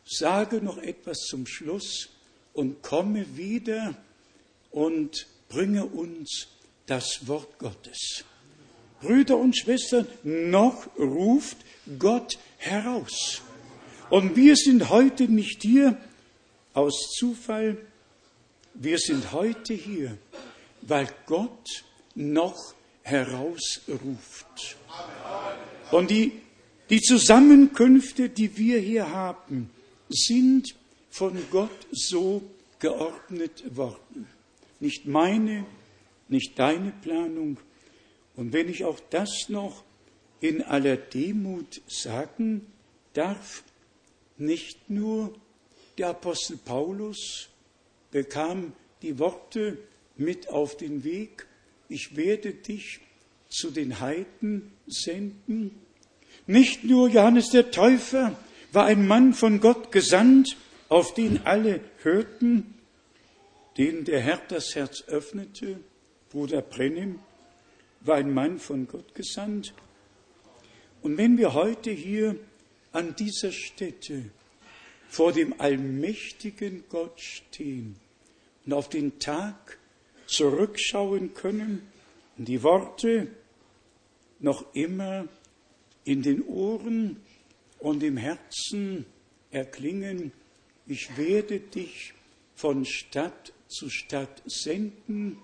sage 0.04 0.62
noch 0.62 0.78
etwas 0.78 1.18
zum 1.28 1.46
Schluss 1.46 2.08
und 2.52 2.82
komme 2.82 3.36
wieder 3.36 3.94
und 4.70 5.26
bringe 5.48 5.84
uns 5.84 6.48
das 6.86 7.26
Wort 7.26 7.58
Gottes. 7.58 8.24
Brüder 9.00 9.36
und 9.36 9.56
Schwestern, 9.56 10.06
noch 10.22 10.86
ruft 10.96 11.58
Gott 11.98 12.38
heraus. 12.56 13.42
Und 14.08 14.36
wir 14.36 14.54
sind 14.56 14.88
heute 14.90 15.24
nicht 15.24 15.62
hier 15.62 15.96
aus 16.74 17.12
Zufall, 17.18 17.76
wir 18.74 18.98
sind 18.98 19.32
heute 19.32 19.74
hier, 19.74 20.16
weil 20.82 21.08
Gott 21.26 21.84
noch 22.14 22.74
herausruft. 23.02 24.76
Und 25.90 26.10
die, 26.10 26.32
die 26.90 27.00
Zusammenkünfte, 27.00 28.28
die 28.28 28.56
wir 28.56 28.78
hier 28.78 29.10
haben, 29.10 29.70
sind 30.08 30.74
von 31.10 31.36
Gott 31.50 31.86
so 31.90 32.42
geordnet 32.78 33.76
worden. 33.76 34.28
Nicht 34.78 35.06
meine, 35.06 35.66
nicht 36.28 36.58
deine 36.58 36.92
Planung. 37.02 37.56
Und 38.36 38.52
wenn 38.52 38.68
ich 38.68 38.84
auch 38.84 39.00
das 39.10 39.48
noch 39.48 39.82
in 40.40 40.62
aller 40.62 40.96
Demut 40.96 41.80
sagen 41.88 42.66
darf, 43.14 43.64
nicht 44.38 44.90
nur 44.90 45.34
der 45.98 46.08
Apostel 46.08 46.56
Paulus 46.56 47.48
bekam 48.10 48.72
die 49.02 49.18
Worte 49.18 49.78
mit 50.16 50.48
auf 50.48 50.76
den 50.76 51.04
Weg, 51.04 51.46
ich 51.88 52.16
werde 52.16 52.52
dich 52.52 53.00
zu 53.48 53.70
den 53.70 54.00
Heiden 54.00 54.72
senden. 54.86 55.70
Nicht 56.46 56.84
nur 56.84 57.08
Johannes 57.08 57.50
der 57.50 57.70
Täufer 57.70 58.36
war 58.72 58.86
ein 58.86 59.06
Mann 59.06 59.34
von 59.34 59.60
Gott 59.60 59.92
gesandt, 59.92 60.56
auf 60.88 61.14
den 61.14 61.44
alle 61.46 61.80
hörten, 62.02 62.74
den 63.76 64.04
der 64.04 64.20
Herr 64.20 64.40
das 64.48 64.74
Herz 64.74 65.04
öffnete. 65.08 65.80
Bruder 66.30 66.62
Brennim 66.62 67.18
war 68.00 68.16
ein 68.16 68.32
Mann 68.32 68.58
von 68.58 68.86
Gott 68.86 69.14
gesandt. 69.14 69.74
Und 71.02 71.18
wenn 71.18 71.38
wir 71.38 71.54
heute 71.54 71.90
hier 71.90 72.36
an 72.96 73.14
dieser 73.14 73.52
Stätte 73.52 74.30
vor 75.10 75.30
dem 75.30 75.60
allmächtigen 75.60 76.84
Gott 76.88 77.20
stehen 77.20 77.96
und 78.64 78.72
auf 78.72 78.88
den 78.88 79.18
Tag 79.18 79.78
zurückschauen 80.26 81.34
können 81.34 81.86
und 82.38 82.48
die 82.48 82.62
Worte 82.62 83.28
noch 84.38 84.74
immer 84.74 85.28
in 86.04 86.22
den 86.22 86.42
Ohren 86.46 87.20
und 87.80 88.02
im 88.02 88.16
Herzen 88.16 89.04
erklingen, 89.50 90.32
ich 90.86 91.18
werde 91.18 91.60
dich 91.60 92.14
von 92.54 92.86
Stadt 92.86 93.52
zu 93.68 93.90
Stadt 93.90 94.42
senden, 94.46 95.36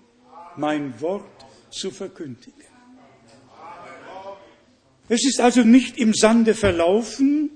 mein 0.57 0.99
Wort 1.01 1.45
zu 1.69 1.91
verkündigen. 1.91 2.72
Es 5.09 5.25
ist 5.25 5.39
also 5.41 5.63
nicht 5.63 5.97
im 5.97 6.13
Sande 6.13 6.55
verlaufen, 6.55 7.51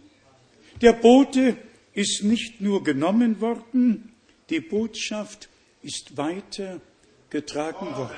der 0.81 0.93
Bote 0.93 1.57
ist 1.93 2.23
nicht 2.23 2.61
nur 2.61 2.83
genommen 2.83 3.41
worden, 3.41 4.11
die 4.49 4.59
Botschaft 4.59 5.49
ist 5.81 6.17
weiter 6.17 6.81
getragen 7.29 7.95
worden. 7.95 8.15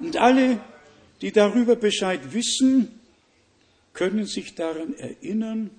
Und 0.00 0.16
alle, 0.16 0.60
die 1.20 1.32
darüber 1.32 1.76
Bescheid 1.76 2.32
wissen, 2.32 3.00
können 3.94 4.26
sich 4.26 4.54
daran 4.54 4.94
erinnern, 4.94 5.70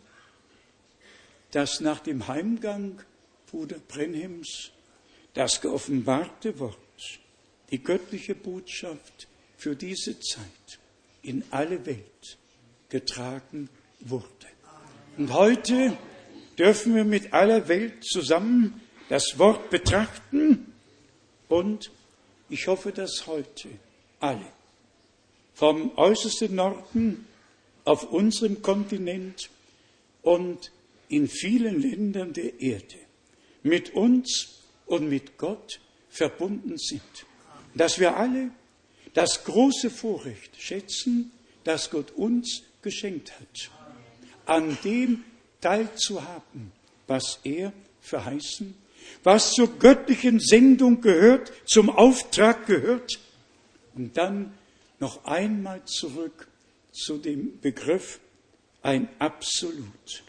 dass 1.51 1.79
nach 1.79 1.99
dem 1.99 2.27
Heimgang 2.27 3.01
Bruder 3.49 3.77
Brenhems 3.87 4.71
das 5.33 5.61
geoffenbarte 5.61 6.59
Wort, 6.59 6.77
die 7.71 7.81
göttliche 7.81 8.35
Botschaft 8.35 9.27
für 9.57 9.75
diese 9.75 10.19
Zeit 10.19 10.79
in 11.21 11.43
alle 11.51 11.85
Welt 11.85 12.37
getragen 12.89 13.69
wurde. 13.99 14.47
Und 15.17 15.33
heute 15.33 15.97
dürfen 16.57 16.95
wir 16.95 17.03
mit 17.03 17.33
aller 17.33 17.67
Welt 17.67 18.03
zusammen 18.03 18.81
das 19.09 19.37
Wort 19.37 19.69
betrachten 19.69 20.73
und 21.47 21.91
ich 22.49 22.67
hoffe, 22.67 22.91
dass 22.91 23.27
heute 23.27 23.69
alle 24.19 24.45
vom 25.53 25.97
äußersten 25.97 26.55
Norden 26.55 27.27
auf 27.85 28.11
unserem 28.11 28.61
Kontinent 28.61 29.49
und 30.21 30.71
in 31.09 31.27
vielen 31.27 31.81
Ländern 31.81 32.33
der 32.33 32.61
Erde 32.61 32.97
mit 33.63 33.93
uns 33.93 34.63
und 34.85 35.09
mit 35.09 35.37
Gott 35.37 35.79
verbunden 36.09 36.77
sind. 36.77 37.01
Dass 37.73 37.99
wir 37.99 38.15
alle 38.15 38.51
das 39.13 39.43
große 39.43 39.89
Vorrecht 39.89 40.61
schätzen, 40.61 41.31
das 41.63 41.89
Gott 41.89 42.11
uns 42.11 42.63
geschenkt 42.81 43.33
hat, 43.39 43.71
an 44.45 44.77
dem 44.83 45.23
teilzuhaben, 45.61 46.71
was 47.07 47.39
er 47.43 47.73
verheißen 48.01 48.75
was 49.23 49.51
zur 49.51 49.79
göttlichen 49.79 50.39
Sendung 50.39 51.01
gehört, 51.01 51.51
zum 51.65 51.89
Auftrag 51.89 52.65
gehört. 52.65 53.19
Und 53.95 54.17
dann 54.17 54.53
noch 54.99 55.25
einmal 55.25 55.83
zurück 55.85 56.47
zu 56.91 57.17
dem 57.17 57.59
Begriff 57.59 58.19
ein 58.81 59.09
Absolut. 59.19 60.23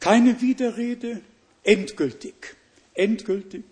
Keine 0.00 0.40
Widerrede, 0.40 1.20
endgültig, 1.62 2.56
endgültig. 2.94 3.64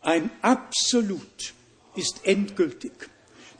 Ein 0.00 0.30
Absolut 0.40 1.52
ist 1.98 2.24
endgültig. 2.24 2.92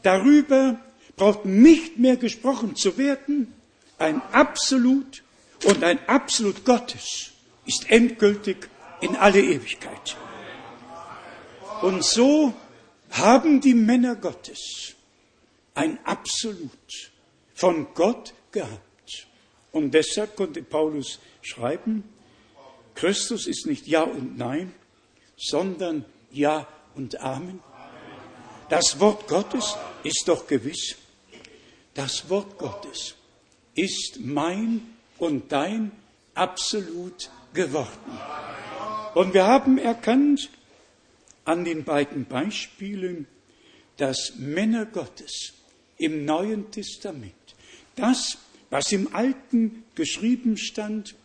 Darüber 0.02 0.80
braucht 1.16 1.44
nicht 1.44 1.98
mehr 1.98 2.16
gesprochen 2.16 2.76
zu 2.76 2.96
werden. 2.96 3.52
Ein 3.98 4.22
Absolut 4.32 5.22
Und 5.64 5.82
ein 5.82 5.98
absolut 6.08 6.64
Gottes 6.64 7.32
ist 7.66 7.90
endgültig 7.90 8.68
in 9.00 9.16
alle 9.16 9.40
Ewigkeit. 9.40 10.16
Und 11.82 12.04
so 12.04 12.54
haben 13.10 13.60
die 13.60 13.74
Männer 13.74 14.16
Gottes 14.16 14.94
ein 15.74 15.98
Absolut 16.04 17.12
von 17.54 17.88
Gott 17.94 18.34
gehabt. 18.52 19.26
Und 19.72 19.92
deshalb 19.92 20.36
konnte 20.36 20.62
Paulus 20.62 21.18
schreiben, 21.42 22.04
Christus 22.94 23.46
ist 23.46 23.66
nicht 23.66 23.86
Ja 23.86 24.02
und 24.02 24.38
Nein, 24.38 24.72
sondern 25.36 26.04
Ja 26.32 26.66
und 26.94 27.20
Amen. 27.20 27.60
Das 28.68 29.00
Wort 29.00 29.26
Gottes 29.28 29.76
ist 30.02 30.24
doch 30.26 30.46
gewiss. 30.46 30.96
Das 31.94 32.28
Wort 32.28 32.58
Gottes 32.58 33.14
ist 33.74 34.18
mein 34.20 34.82
und 35.18 35.50
dein 35.50 35.92
Absolut 36.34 37.30
geworden. 37.54 38.18
Und 39.14 39.34
wir 39.34 39.46
haben 39.46 39.78
erkannt 39.78 40.50
an 41.44 41.64
den 41.64 41.82
beiden 41.82 42.26
Beispielen, 42.26 43.26
dass 43.96 44.34
Männer 44.36 44.86
Gottes 44.86 45.54
im 45.96 46.24
Neuen 46.24 46.70
Testament 46.70 47.32
das, 47.96 48.38
was 48.70 48.92
im 48.92 49.12
Alten 49.14 49.82
geschrieben 49.94 50.56
stand, 50.56 51.16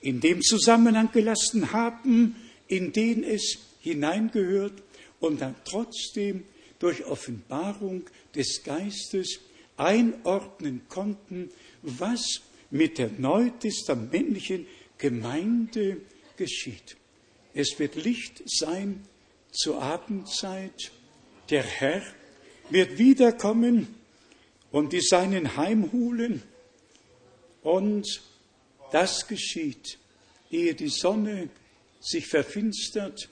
in 0.00 0.20
dem 0.20 0.42
Zusammenhang 0.42 1.10
gelassen 1.12 1.72
haben, 1.72 2.36
in 2.68 2.92
den 2.92 3.24
es 3.24 3.58
hineingehört 3.80 4.74
und 5.18 5.40
dann 5.40 5.56
trotzdem 5.64 6.44
durch 6.80 7.04
Offenbarung 7.04 8.02
des 8.34 8.64
Geistes 8.64 9.38
einordnen 9.76 10.82
konnten, 10.88 11.50
was 11.82 12.42
mit 12.70 12.98
der 12.98 13.10
neutestamentlichen 13.16 14.66
Gemeinde 14.98 15.98
geschieht. 16.36 16.96
Es 17.54 17.78
wird 17.78 17.94
Licht 17.94 18.42
sein 18.46 19.04
zur 19.52 19.80
Abendzeit. 19.82 20.90
Der 21.50 21.62
Herr 21.62 22.02
wird 22.70 22.98
wiederkommen 22.98 23.94
und 24.70 24.92
die 24.92 25.00
Seinen 25.00 25.56
heimholen. 25.56 26.42
Und 27.62 28.22
das 28.92 29.26
geschieht, 29.26 29.98
ehe 30.50 30.74
die 30.74 30.88
Sonne 30.88 31.48
sich 32.00 32.26
verfinstert 32.26 33.28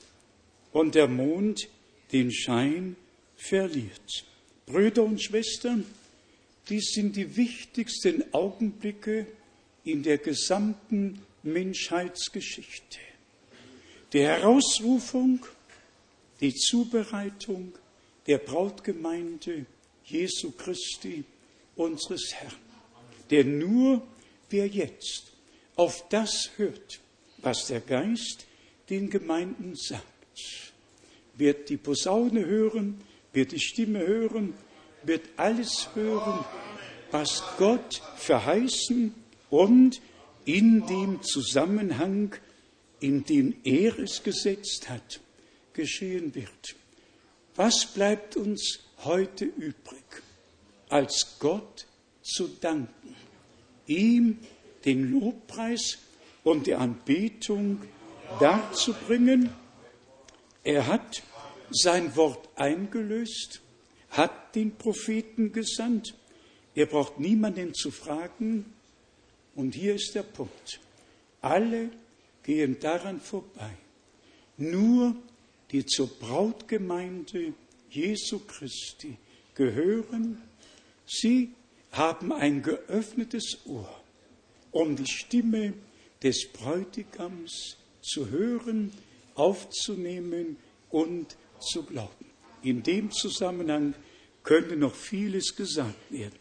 und 0.72 0.94
der 0.94 1.08
Mond 1.08 1.68
den 2.12 2.32
Schein 2.32 2.96
verliert. 3.38 4.24
Brüder 4.66 5.04
und 5.04 5.22
Schwestern, 5.22 5.86
dies 6.68 6.92
sind 6.92 7.16
die 7.16 7.36
wichtigsten 7.36 8.22
Augenblicke 8.34 9.26
in 9.84 10.02
der 10.02 10.18
gesamten 10.18 11.22
Menschheitsgeschichte. 11.42 12.98
Die 14.12 14.20
Herausrufung, 14.20 15.46
die 16.40 16.54
Zubereitung 16.54 17.72
der 18.26 18.38
Brautgemeinde 18.38 19.64
Jesu 20.04 20.50
Christi, 20.50 21.24
unseres 21.76 22.34
Herrn. 22.34 22.52
Denn 23.30 23.58
nur 23.58 24.02
wer 24.50 24.66
jetzt 24.66 25.32
auf 25.76 26.08
das 26.08 26.50
hört, 26.56 27.00
was 27.38 27.66
der 27.68 27.80
Geist 27.80 28.46
den 28.90 29.08
Gemeinden 29.08 29.74
sagt, 29.76 30.04
wird 31.36 31.68
die 31.68 31.76
Posaune 31.76 32.44
hören, 32.44 33.00
wird 33.32 33.52
die 33.52 33.60
Stimme 33.60 34.00
hören, 34.00 34.54
wird 35.02 35.28
alles 35.36 35.88
hören, 35.94 36.44
was 37.10 37.42
Gott 37.56 38.02
verheißen 38.16 39.14
und 39.50 40.00
in 40.44 40.86
dem 40.86 41.22
Zusammenhang, 41.22 42.34
in 43.00 43.24
den 43.24 43.60
er 43.64 43.98
es 43.98 44.22
gesetzt 44.22 44.88
hat, 44.88 45.20
geschehen 45.72 46.34
wird. 46.34 46.76
Was 47.54 47.86
bleibt 47.86 48.36
uns 48.36 48.80
heute 49.04 49.44
übrig, 49.44 50.22
als 50.88 51.36
Gott 51.38 51.86
zu 52.22 52.48
danken, 52.48 53.14
ihm 53.86 54.38
den 54.84 55.12
Lobpreis 55.12 55.98
und 56.44 56.66
die 56.66 56.74
Anbetung 56.74 57.80
darzubringen? 58.40 59.50
Er 60.64 60.86
hat 60.86 61.22
sein 61.70 62.14
Wort 62.16 62.48
eingelöst, 62.56 63.60
hat 64.10 64.54
den 64.54 64.74
Propheten 64.76 65.52
gesandt. 65.52 66.14
Er 66.74 66.86
braucht 66.86 67.20
niemanden 67.20 67.74
zu 67.74 67.90
fragen. 67.90 68.72
Und 69.54 69.74
hier 69.74 69.94
ist 69.94 70.14
der 70.14 70.22
Punkt. 70.22 70.80
Alle 71.40 71.90
gehen 72.42 72.78
daran 72.80 73.20
vorbei. 73.20 73.70
Nur 74.56 75.14
die 75.70 75.84
zur 75.84 76.08
Brautgemeinde 76.08 77.52
Jesu 77.90 78.40
Christi 78.40 79.16
gehören, 79.54 80.40
sie 81.06 81.52
haben 81.92 82.32
ein 82.32 82.62
geöffnetes 82.62 83.58
Ohr, 83.66 84.00
um 84.70 84.96
die 84.96 85.06
Stimme 85.06 85.74
des 86.22 86.48
Bräutigams 86.52 87.76
zu 88.02 88.30
hören, 88.30 88.92
aufzunehmen 89.34 90.56
und 90.90 91.36
zu 91.60 91.84
glauben. 91.84 92.26
In 92.62 92.82
dem 92.82 93.10
Zusammenhang 93.10 93.94
könnte 94.42 94.76
noch 94.76 94.94
vieles 94.94 95.54
gesagt 95.54 96.10
werden. 96.10 96.38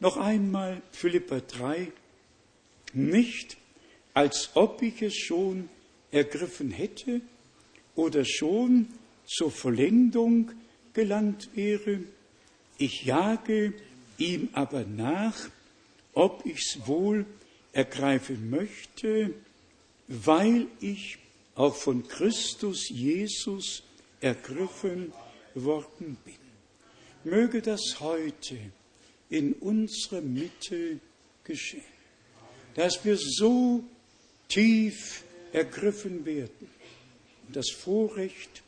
Noch 0.00 0.16
einmal 0.16 0.82
Philippa 0.92 1.40
3, 1.40 1.90
nicht 2.92 3.56
als 4.12 4.50
ob 4.54 4.82
ich 4.82 5.02
es 5.02 5.16
schon 5.16 5.68
ergriffen 6.10 6.70
hätte 6.70 7.20
oder 7.96 8.24
schon 8.24 8.88
zur 9.26 9.50
Vollendung 9.50 10.52
gelangt 10.92 11.50
wäre. 11.54 12.00
Ich 12.78 13.04
jage 13.04 13.74
ihm 14.18 14.48
aber 14.52 14.84
nach, 14.84 15.48
ob 16.12 16.46
ich's 16.46 16.86
wohl 16.86 17.26
ergreifen 17.72 18.50
möchte, 18.50 19.34
weil 20.06 20.66
ich 20.80 21.18
auch 21.54 21.74
von 21.74 22.06
Christus 22.06 22.88
Jesus 22.88 23.82
ergriffen 24.20 25.12
worden 25.54 26.16
bin. 26.24 26.34
Möge 27.24 27.62
das 27.62 28.00
heute 28.00 28.58
in 29.30 29.54
unserer 29.54 30.20
Mitte 30.20 31.00
geschehen, 31.44 31.82
dass 32.74 33.04
wir 33.04 33.16
so 33.16 33.84
tief 34.48 35.22
ergriffen 35.52 36.24
werden 36.24 36.68
und 37.46 37.56
das 37.56 37.70
Vorrecht 37.70 38.62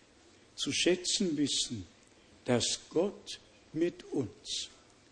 zu 0.54 0.72
schätzen 0.72 1.36
wissen, 1.36 1.86
dass 2.44 2.80
Gott 2.90 3.40
mit 3.72 4.04
uns 4.04 4.70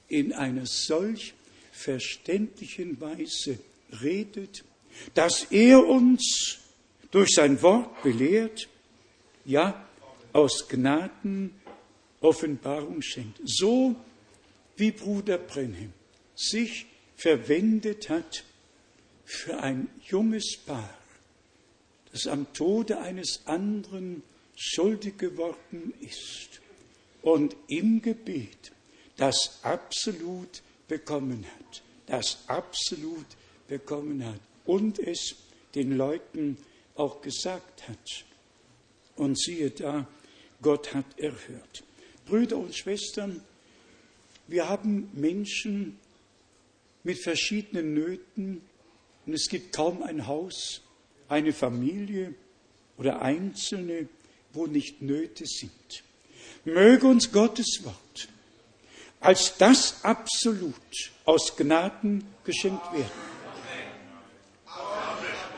in 0.09 0.33
einer 0.33 0.67
solch 0.67 1.35
verständlichen 1.73 3.01
Weise 3.01 3.59
redet, 4.03 4.65
dass 5.15 5.45
er 5.51 5.85
uns 5.85 6.59
durch 7.15 7.31
sein 7.33 7.63
Wort 7.63 8.03
belehrt, 8.03 8.69
ja, 9.45 9.87
aus 10.33 10.69
Gnaden 10.69 11.55
Offenbarung 12.21 13.03
schenkt. 13.03 13.41
So 13.45 13.95
wie 14.77 14.91
Bruder 14.91 15.39
Brenhem 15.39 15.93
sich 16.35 16.87
verwendet 17.17 18.11
hat 18.11 18.43
für 19.25 19.61
ein 19.61 19.89
junges 20.09 20.57
Paar, 20.67 20.99
das 22.11 22.27
am 22.27 22.53
Tode 22.53 22.99
eines 22.99 23.43
anderen 23.45 24.25
schuldig 24.57 25.17
geworden 25.17 25.95
ist 26.01 26.61
und 27.23 27.55
im 27.69 28.03
Gebet 28.03 28.73
das 29.17 29.61
absolut 29.63 30.63
bekommen 30.89 31.47
hat, 31.47 31.83
das 32.07 32.39
absolut 32.49 33.27
bekommen 33.69 34.25
hat 34.25 34.41
und 34.65 34.99
es 34.99 35.37
den 35.77 35.97
Leuten 35.97 36.57
auch 36.95 37.21
gesagt 37.21 37.89
hat. 37.89 38.25
Und 39.17 39.39
siehe 39.39 39.71
da, 39.71 40.07
Gott 40.63 40.95
hat 40.95 41.19
erhört. 41.19 41.85
Brüder 42.27 42.57
und 42.57 42.75
Schwestern, 42.75 43.43
wir 44.47 44.69
haben 44.69 45.11
Menschen 45.13 45.99
mit 47.03 47.23
verschiedenen 47.23 47.95
Nöten 47.95 48.63
und 49.27 49.33
es 49.33 49.49
gibt 49.49 49.75
kaum 49.75 50.03
ein 50.03 50.27
Haus, 50.27 50.83
eine 51.29 51.53
Familie 51.53 52.35
oder 52.97 53.23
Einzelne, 53.23 54.09
wo 54.53 54.67
nicht 54.67 55.03
Nöte 55.03 55.45
sind. 55.47 56.05
Möge 56.65 57.07
uns 57.07 57.31
Gottes 57.31 57.81
Wort 57.85 58.29
als 59.25 59.57
das 59.57 60.05
Absolut 60.05 60.75
aus 61.25 61.57
Gnaden 61.57 62.25
geschenkt 62.45 62.93
werden. 62.93 63.34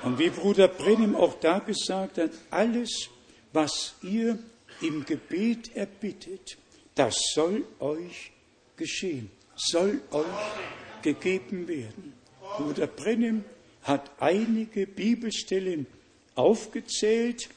Und 0.06 0.20
wie 0.20 0.30
Bruder 0.30 0.68
Brennim 0.68 1.16
auch 1.16 1.34
da 1.40 1.58
gesagt 1.58 2.18
hat, 2.18 2.30
alles, 2.52 3.08
was 3.52 3.96
ihr 4.02 4.38
im 4.80 5.04
Gebet 5.04 5.74
erbittet, 5.74 6.58
das 6.94 7.16
soll 7.34 7.64
euch 7.80 8.30
geschehen, 8.76 9.32
soll 9.56 10.00
euch 10.12 11.02
gegeben 11.02 11.66
werden. 11.66 12.12
Bruder 12.56 12.86
Brennem 12.86 13.44
hat 13.82 14.08
einige 14.20 14.86
Bibelstellen 14.86 15.88
aufgezählt 16.36 17.48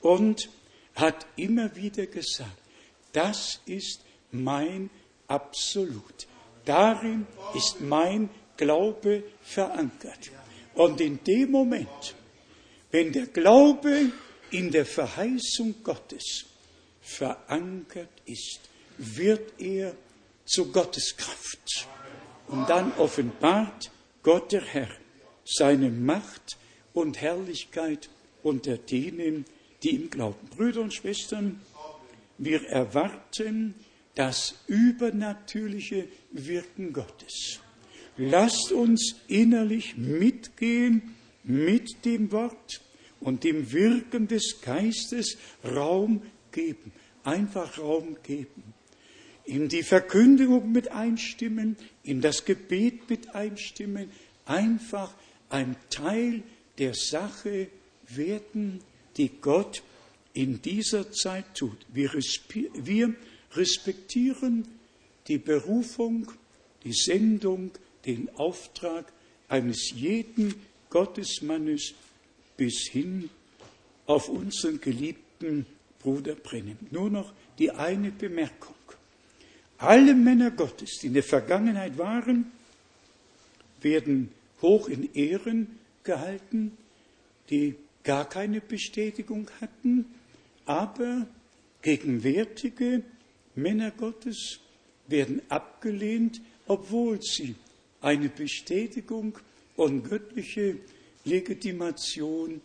und 0.00 0.48
hat 0.94 1.26
immer 1.34 1.74
wieder 1.74 2.06
gesagt, 2.06 2.56
das 3.12 3.58
ist 3.66 4.00
mein 4.30 4.90
Absolut. 5.26 6.28
Darin 6.66 7.26
ist 7.52 7.80
mein 7.80 8.30
Glaube 8.56 9.24
verankert. 9.42 10.30
Und 10.74 11.00
in 11.00 11.22
dem 11.24 11.50
Moment, 11.50 12.14
wenn 12.90 13.12
der 13.12 13.26
Glaube 13.26 14.10
in 14.50 14.70
der 14.70 14.86
Verheißung 14.86 15.74
Gottes 15.82 16.44
verankert 17.00 18.10
ist, 18.24 18.60
wird 18.98 19.60
er 19.60 19.94
zu 20.44 20.70
Gottes 20.70 21.16
Kraft. 21.16 21.88
Und 22.48 22.68
dann 22.68 22.92
offenbart 22.98 23.90
Gott 24.22 24.52
der 24.52 24.64
Herr 24.64 24.90
seine 25.44 25.90
Macht 25.90 26.56
und 26.92 27.20
Herrlichkeit 27.20 28.08
unter 28.42 28.76
denen, 28.76 29.44
die 29.82 29.90
ihm 29.90 30.10
glauben. 30.10 30.48
Brüder 30.48 30.80
und 30.82 30.94
Schwestern, 30.94 31.60
wir 32.38 32.66
erwarten 32.68 33.74
das 34.14 34.54
übernatürliche 34.66 36.08
Wirken 36.30 36.92
Gottes. 36.92 37.60
Lasst 38.16 38.72
uns 38.72 39.16
innerlich 39.28 39.96
mitgehen 39.96 41.14
mit 41.42 42.04
dem 42.04 42.30
Wort 42.32 42.80
und 43.20 43.44
dem 43.44 43.72
Wirken 43.72 44.28
des 44.28 44.60
Geistes 44.60 45.36
Raum 45.64 46.22
geben, 46.52 46.92
einfach 47.24 47.78
Raum 47.78 48.16
geben. 48.22 48.74
In 49.44 49.68
die 49.68 49.82
Verkündigung 49.82 50.72
mit 50.72 50.88
einstimmen, 50.88 51.76
in 52.02 52.20
das 52.20 52.44
Gebet 52.44 53.10
mit 53.10 53.34
einstimmen, 53.34 54.10
einfach 54.46 55.14
ein 55.50 55.76
Teil 55.90 56.42
der 56.78 56.94
Sache 56.94 57.68
werden, 58.08 58.80
die 59.16 59.30
Gott 59.40 59.82
in 60.32 60.60
dieser 60.62 61.10
Zeit 61.12 61.54
tut. 61.54 61.78
Wir, 61.92 62.10
respektieren 63.52 64.66
die 65.28 65.38
Berufung, 65.38 66.30
die 66.82 66.92
Sendung, 66.92 67.70
den 68.06 68.28
Auftrag 68.36 69.12
eines 69.48 69.90
jeden 69.90 70.54
Gottesmannes 70.90 71.94
bis 72.56 72.88
hin 72.90 73.30
auf 74.06 74.28
unseren 74.28 74.80
geliebten 74.80 75.66
Bruder 76.00 76.34
Brennim. 76.34 76.76
Nur 76.90 77.10
noch 77.10 77.32
die 77.58 77.70
eine 77.70 78.10
Bemerkung. 78.10 78.74
Alle 79.78 80.14
Männer 80.14 80.50
Gottes, 80.50 80.98
die 81.00 81.08
in 81.08 81.14
der 81.14 81.22
Vergangenheit 81.22 81.98
waren, 81.98 82.50
werden 83.80 84.30
hoch 84.62 84.88
in 84.88 85.12
Ehren 85.14 85.78
gehalten, 86.04 86.76
die 87.50 87.74
gar 88.02 88.28
keine 88.28 88.60
Bestätigung 88.60 89.50
hatten, 89.60 90.06
aber 90.64 91.26
gegenwärtige 91.82 93.02
Männer 93.54 93.90
Gottes 93.90 94.60
werden 95.06 95.42
abgelehnt, 95.48 96.40
obwohl 96.66 97.20
sie 97.20 97.54
eine 98.04 98.28
Bestätigung 98.28 99.38
und 99.76 100.08
göttliche 100.08 100.76
Legitimation 101.24 102.60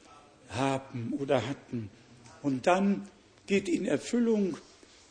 haben 0.50 1.14
oder 1.18 1.48
hatten. 1.48 1.90
Und 2.44 2.68
dann 2.68 3.08
geht 3.48 3.70
in 3.70 3.86
Erfüllung, 3.86 4.58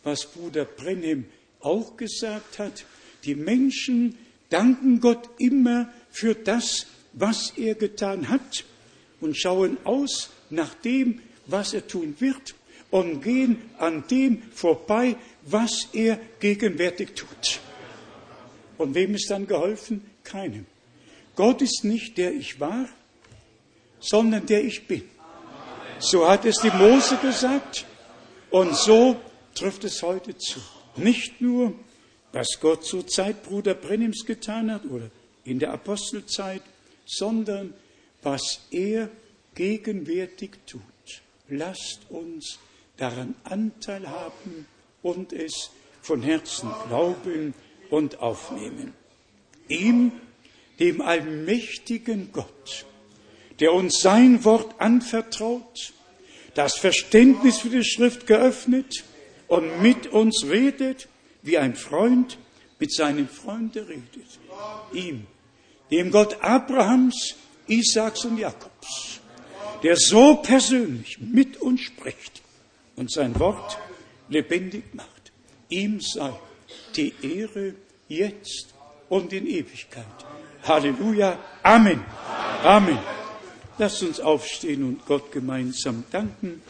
was 0.04 0.26
Bruder 0.26 0.66
Brennem 0.66 1.24
auch 1.60 1.96
gesagt 1.96 2.58
hat, 2.58 2.84
die 3.24 3.34
Menschen 3.34 4.18
danken 4.50 5.00
Gott 5.00 5.28
immer 5.38 5.90
für 6.10 6.34
das, 6.34 6.86
was 7.14 7.54
er 7.56 7.74
getan 7.74 8.28
hat 8.28 8.64
und 9.20 9.36
schauen 9.36 9.78
aus 9.84 10.30
nach 10.50 10.74
dem, 10.74 11.20
was 11.46 11.72
er 11.72 11.86
tun 11.86 12.14
wird 12.18 12.54
und 12.90 13.22
gehen 13.22 13.62
an 13.78 14.04
dem 14.10 14.42
vorbei, 14.52 15.16
was 15.44 15.88
er 15.92 16.18
gegenwärtig 16.38 17.14
tut. 17.14 17.60
Und 18.76 18.94
wem 18.94 19.14
ist 19.14 19.30
dann 19.30 19.46
geholfen? 19.46 20.02
Keinem. 20.28 20.66
Gott 21.36 21.62
ist 21.62 21.84
nicht 21.84 22.18
der 22.18 22.32
ich 22.32 22.60
war, 22.60 22.88
sondern 24.00 24.46
der 24.46 24.64
ich 24.64 24.86
bin. 24.86 25.02
So 25.98 26.28
hat 26.28 26.44
es 26.44 26.56
die 26.62 26.70
Mose 26.70 27.16
gesagt 27.16 27.86
und 28.50 28.74
so 28.74 29.16
trifft 29.54 29.84
es 29.84 30.02
heute 30.02 30.36
zu. 30.36 30.60
Nicht 30.96 31.40
nur, 31.40 31.74
was 32.32 32.60
Gott 32.60 32.84
zur 32.84 33.06
Zeit 33.06 33.42
Bruder 33.42 33.74
Brennims 33.74 34.24
getan 34.24 34.72
hat 34.72 34.84
oder 34.84 35.10
in 35.44 35.58
der 35.58 35.72
Apostelzeit, 35.72 36.62
sondern 37.06 37.74
was 38.22 38.60
er 38.70 39.08
gegenwärtig 39.54 40.50
tut. 40.66 40.82
Lasst 41.48 42.00
uns 42.10 42.58
daran 42.96 43.34
Anteil 43.44 44.08
haben 44.08 44.66
und 45.02 45.32
es 45.32 45.70
von 46.02 46.22
Herzen 46.22 46.70
glauben 46.88 47.54
und 47.90 48.20
aufnehmen. 48.20 48.92
Ihm, 49.68 50.12
dem 50.78 51.00
allmächtigen 51.00 52.30
Gott, 52.32 52.86
der 53.60 53.72
uns 53.72 54.00
sein 54.00 54.44
Wort 54.44 54.80
anvertraut, 54.80 55.92
das 56.54 56.76
Verständnis 56.76 57.58
für 57.58 57.70
die 57.70 57.84
Schrift 57.84 58.26
geöffnet 58.26 59.04
und 59.46 59.82
mit 59.82 60.08
uns 60.08 60.44
redet, 60.48 61.08
wie 61.42 61.58
ein 61.58 61.74
Freund 61.74 62.38
mit 62.78 62.92
seinen 62.92 63.28
Freunden 63.28 63.84
redet. 63.84 64.38
Ihm, 64.92 65.26
dem 65.90 66.10
Gott 66.10 66.42
Abrahams, 66.42 67.34
Isaaks 67.66 68.24
und 68.24 68.38
Jakobs, 68.38 69.20
der 69.82 69.96
so 69.96 70.36
persönlich 70.36 71.18
mit 71.20 71.60
uns 71.60 71.80
spricht 71.82 72.42
und 72.96 73.10
sein 73.10 73.38
Wort 73.38 73.78
lebendig 74.28 74.94
macht. 74.94 75.32
Ihm 75.68 76.00
sei 76.00 76.32
die 76.96 77.12
Ehre 77.22 77.74
jetzt 78.08 78.74
und 79.08 79.32
in 79.32 79.46
Ewigkeit. 79.46 80.04
Halleluja. 80.66 81.38
Amen. 81.62 82.04
Amen. 82.62 82.98
Lasst 83.78 84.02
uns 84.02 84.20
aufstehen 84.20 84.84
und 84.84 85.06
Gott 85.06 85.30
gemeinsam 85.30 86.04
danken. 86.10 86.62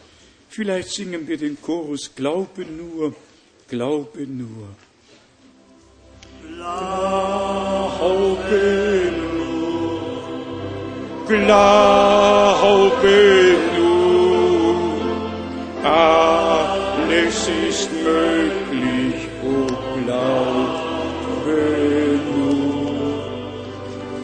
Vielleicht 0.49 0.89
singen 0.89 1.27
wir 1.27 1.37
den 1.37 1.59
Chorus 1.61 2.13
Glaube 2.15 2.65
nur, 2.65 3.15
Glaube 3.67 4.27
nur. 4.27 4.67
Glaube 6.59 9.11
nur, 9.17 10.29
Glaube 11.27 13.15
nur, 13.77 14.75
alles 15.83 17.47
ist 17.69 17.89
möglich, 18.03 18.48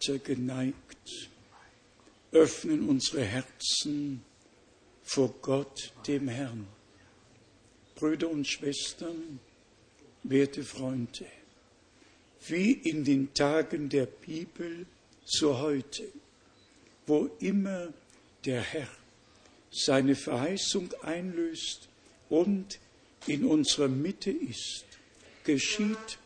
die 0.00 0.12
Häupter 0.12 0.18
geneigt, 0.18 1.30
öffnen 2.32 2.88
unsere 2.88 3.24
Herzen 3.24 4.22
vor 5.02 5.34
Gott, 5.42 5.92
dem 6.06 6.28
Herrn. 6.28 6.66
Brüder 7.96 8.30
und 8.30 8.46
Schwestern, 8.46 9.40
werte 10.22 10.62
Freunde, 10.62 11.26
wie 12.46 12.72
in 12.72 13.04
den 13.04 13.34
Tagen 13.34 13.88
der 13.88 14.06
Bibel 14.06 14.86
so 15.24 15.58
heute, 15.58 16.08
wo 17.06 17.30
immer 17.40 17.92
der 18.44 18.62
Herr 18.62 18.88
seine 19.70 20.14
Verheißung 20.14 20.92
einlöst 21.02 21.88
und 22.28 22.78
in 23.26 23.44
unserer 23.44 23.88
Mitte 23.88 24.30
ist, 24.30 24.84
geschieht, 25.44 26.18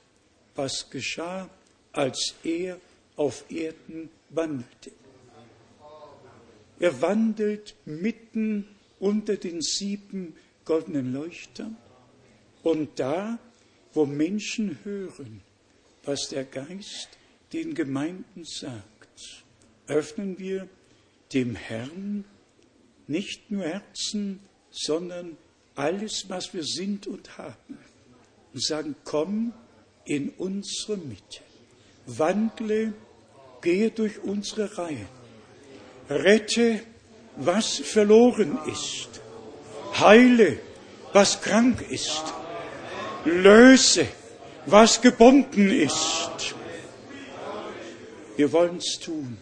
was 0.55 0.89
geschah, 0.91 1.51
als 1.93 2.35
er 2.45 2.79
auf 3.17 3.45
Erden 3.51 4.11
wandelte. 4.31 4.93
Er 6.79 7.01
wandelt 7.01 7.77
mitten 7.85 8.67
unter 8.99 9.37
den 9.37 9.63
sieben 9.63 10.35
goldenen 10.65 11.13
Leuchtern 11.13 11.77
und 12.63 12.99
da, 12.99 13.39
wo 13.93 14.07
Menschen 14.07 14.79
hören, 14.83 15.43
was 16.05 16.29
der 16.29 16.45
Geist 16.45 17.11
den 17.53 17.75
Gemeinden 17.75 18.45
sagt, 18.45 19.45
öffnen 19.87 20.39
wir 20.39 20.69
dem 21.33 21.55
Herrn 21.55 22.25
nicht 23.07 23.51
nur 23.51 23.65
Herzen, 23.65 24.41
sondern 24.71 25.37
alles, 25.75 26.27
was 26.29 26.55
wir 26.55 26.65
sind 26.65 27.07
und 27.07 27.39
haben. 27.39 27.79
Und 28.53 28.63
sagen, 28.63 28.95
komm 29.05 29.53
in 30.05 30.31
unsere 30.31 30.97
Mitte, 30.97 31.41
wandle, 32.07 32.95
gehe 33.65 33.91
durch 33.91 34.23
unsere 34.23 34.79
Reihen, 34.79 35.09
rette, 36.09 36.81
was 37.37 37.79
verloren 37.79 38.59
ist, 38.71 39.21
heile, 39.99 40.59
was 41.13 41.41
krank 41.41 41.85
ist, 41.91 42.23
löse, 43.25 44.07
was 44.67 45.01
gebunden 45.01 45.71
ist. 45.71 46.55
Wir 48.37 48.53
wollen 48.53 48.77
es 48.77 48.99
tun. 49.01 49.39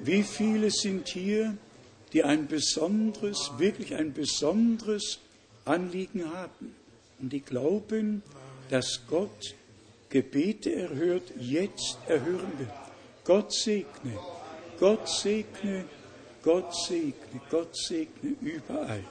Wie 0.00 0.22
viele 0.22 0.70
sind 0.70 1.08
hier, 1.08 1.56
die 2.12 2.24
ein 2.24 2.46
besonderes, 2.46 3.52
wirklich 3.58 3.94
ein 3.94 4.12
besonderes 4.12 5.18
Anliegen 5.64 6.32
haben 6.32 6.74
und 7.20 7.32
die 7.32 7.40
glauben, 7.40 8.22
dass 8.70 9.02
Gott 9.08 9.54
Gebete 10.08 10.74
erhört, 10.74 11.32
jetzt 11.38 11.98
erhören 12.06 12.52
wird. 12.58 12.87
Gott 13.28 13.52
segne, 13.52 14.16
Gott 14.80 15.06
segne, 15.06 15.84
Gott 16.42 16.74
segne, 16.74 17.40
Gott 17.50 17.76
segne 17.76 18.34
überall. 18.40 19.04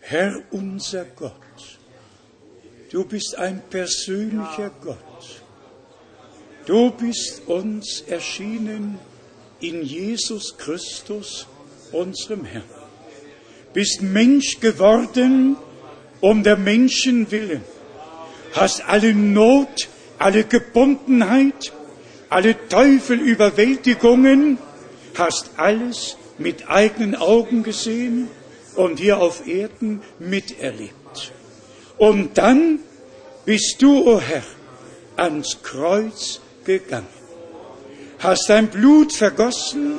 Herr 0.00 0.42
unser 0.50 1.06
Gott, 1.06 1.78
du 2.90 3.06
bist 3.06 3.34
ein 3.38 3.62
persönlicher 3.70 4.70
Gott. 4.82 5.42
Du 6.66 6.90
bist 6.90 7.48
uns 7.48 8.02
erschienen 8.02 8.98
in 9.60 9.82
Jesus 9.82 10.54
Christus, 10.58 11.46
unserem 11.92 12.44
Herrn. 12.44 12.64
Bist 13.72 14.02
Mensch 14.02 14.60
geworden 14.60 15.56
um 16.20 16.42
der 16.42 16.58
Menschen 16.58 17.30
willen. 17.30 17.64
Hast 18.52 18.86
alle 18.86 19.14
Not, 19.14 19.88
alle 20.18 20.44
Gebundenheit, 20.44 21.72
alle 22.30 22.56
Teufelüberwältigungen, 22.68 24.58
hast 25.16 25.50
alles 25.56 26.16
mit 26.38 26.70
eigenen 26.70 27.16
Augen 27.16 27.62
gesehen 27.62 28.28
und 28.76 28.98
hier 28.98 29.18
auf 29.18 29.46
Erden 29.46 30.00
miterlebt. 30.18 31.32
Und 31.98 32.38
dann 32.38 32.78
bist 33.44 33.82
du, 33.82 33.98
o 33.98 34.14
oh 34.14 34.20
Herr, 34.20 34.42
ans 35.16 35.58
Kreuz 35.62 36.40
gegangen 36.64 37.20
hast 38.20 38.50
dein 38.50 38.68
Blut 38.68 39.12
vergossen, 39.12 39.98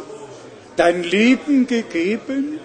dein 0.77 1.03
Leben 1.03 1.67
gegeben, 1.67 2.59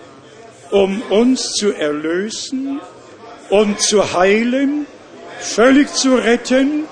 um 0.71 1.03
uns 1.03 1.53
zu 1.53 1.73
erlösen 1.73 2.81
und 3.51 3.81
zu 3.81 4.13
heilen, 4.13 4.87
völlig 5.41 5.93
zu 5.95 6.15
retten 6.17 6.85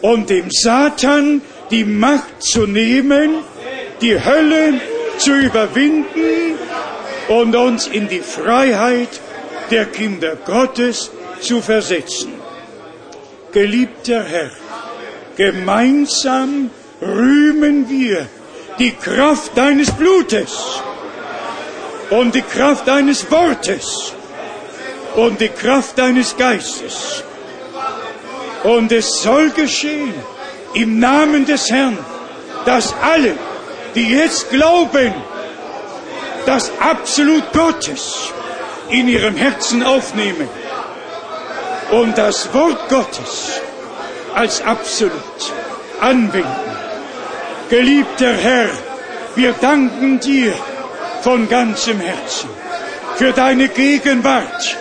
und 0.00 0.30
dem 0.30 0.50
Satan 0.50 1.42
die 1.70 1.84
Macht 1.84 2.42
zu 2.42 2.66
nehmen, 2.66 3.44
die 4.00 4.22
Hölle 4.22 4.80
zu 5.18 5.32
überwinden 5.32 6.58
und 7.28 7.54
uns 7.54 7.86
in 7.86 8.08
die 8.08 8.20
Freiheit 8.20 9.20
der 9.70 9.86
Kinder 9.86 10.36
Gottes 10.36 11.10
zu 11.40 11.60
versetzen. 11.60 12.32
Geliebter 13.52 14.24
Herr, 14.24 14.50
gemeinsam 15.36 16.70
rühmen 17.00 17.88
wir 17.88 18.26
die 18.78 18.92
Kraft 18.92 19.56
deines 19.56 19.90
Blutes 19.90 20.80
und 22.10 22.34
die 22.34 22.42
Kraft 22.42 22.86
deines 22.86 23.30
Wortes 23.30 24.12
und 25.16 25.40
die 25.40 25.48
Kraft 25.48 25.98
deines 25.98 26.36
Geistes. 26.36 27.24
Und 28.64 28.92
es 28.92 29.22
soll 29.22 29.50
geschehen 29.50 30.14
im 30.74 30.98
Namen 30.98 31.44
des 31.44 31.70
Herrn, 31.70 31.98
dass 32.64 32.94
alle, 33.02 33.34
die 33.94 34.10
jetzt 34.10 34.50
glauben, 34.50 35.14
das 36.46 36.70
Absolut 36.80 37.52
Gottes 37.52 38.32
in 38.88 39.08
ihrem 39.08 39.36
Herzen 39.36 39.82
aufnehmen 39.82 40.48
und 41.90 42.16
das 42.16 42.52
Wort 42.54 42.88
Gottes 42.88 43.60
als 44.34 44.62
Absolut 44.62 45.12
anwenden 46.00 46.78
Geliebter 47.70 48.32
Herr, 48.32 48.70
wir 49.34 49.52
danken 49.52 50.18
dir 50.20 50.54
von 51.20 51.50
ganzem 51.50 52.00
Herzen 52.00 52.48
für 53.16 53.32
deine 53.32 53.68
Gegenwart, 53.68 54.76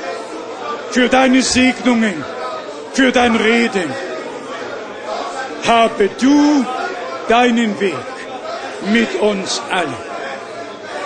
für 0.91 1.09
deine 1.09 1.41
Segnungen, 1.41 2.23
für 2.93 3.11
dein 3.11 3.35
Reden. 3.35 3.91
Habe 5.65 6.09
du 6.19 6.65
deinen 7.27 7.79
Weg 7.79 7.95
mit 8.91 9.15
uns 9.21 9.61
allen. 9.71 10.07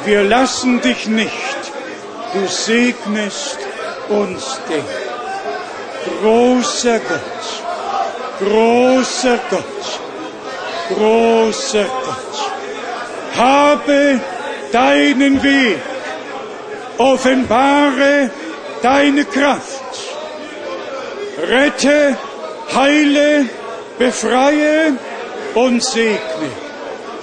Wir 0.05 0.23
lassen 0.23 0.81
dich 0.81 1.07
nicht, 1.07 1.31
du 2.33 2.47
segnest 2.47 3.57
uns 4.09 4.59
den. 4.69 4.83
Großer 6.21 6.99
Gott, 6.99 7.43
großer 8.39 9.39
Gott, 9.49 9.99
großer 10.95 11.85
Gott, 11.85 13.37
habe 13.37 14.19
deinen 14.71 15.43
Weg, 15.43 15.79
offenbare 16.97 18.31
deine 18.81 19.25
Kraft, 19.25 19.83
rette, 21.47 22.17
heile, 22.73 23.45
befreie 24.01 24.93
und 25.53 25.83
segne. 25.83 26.49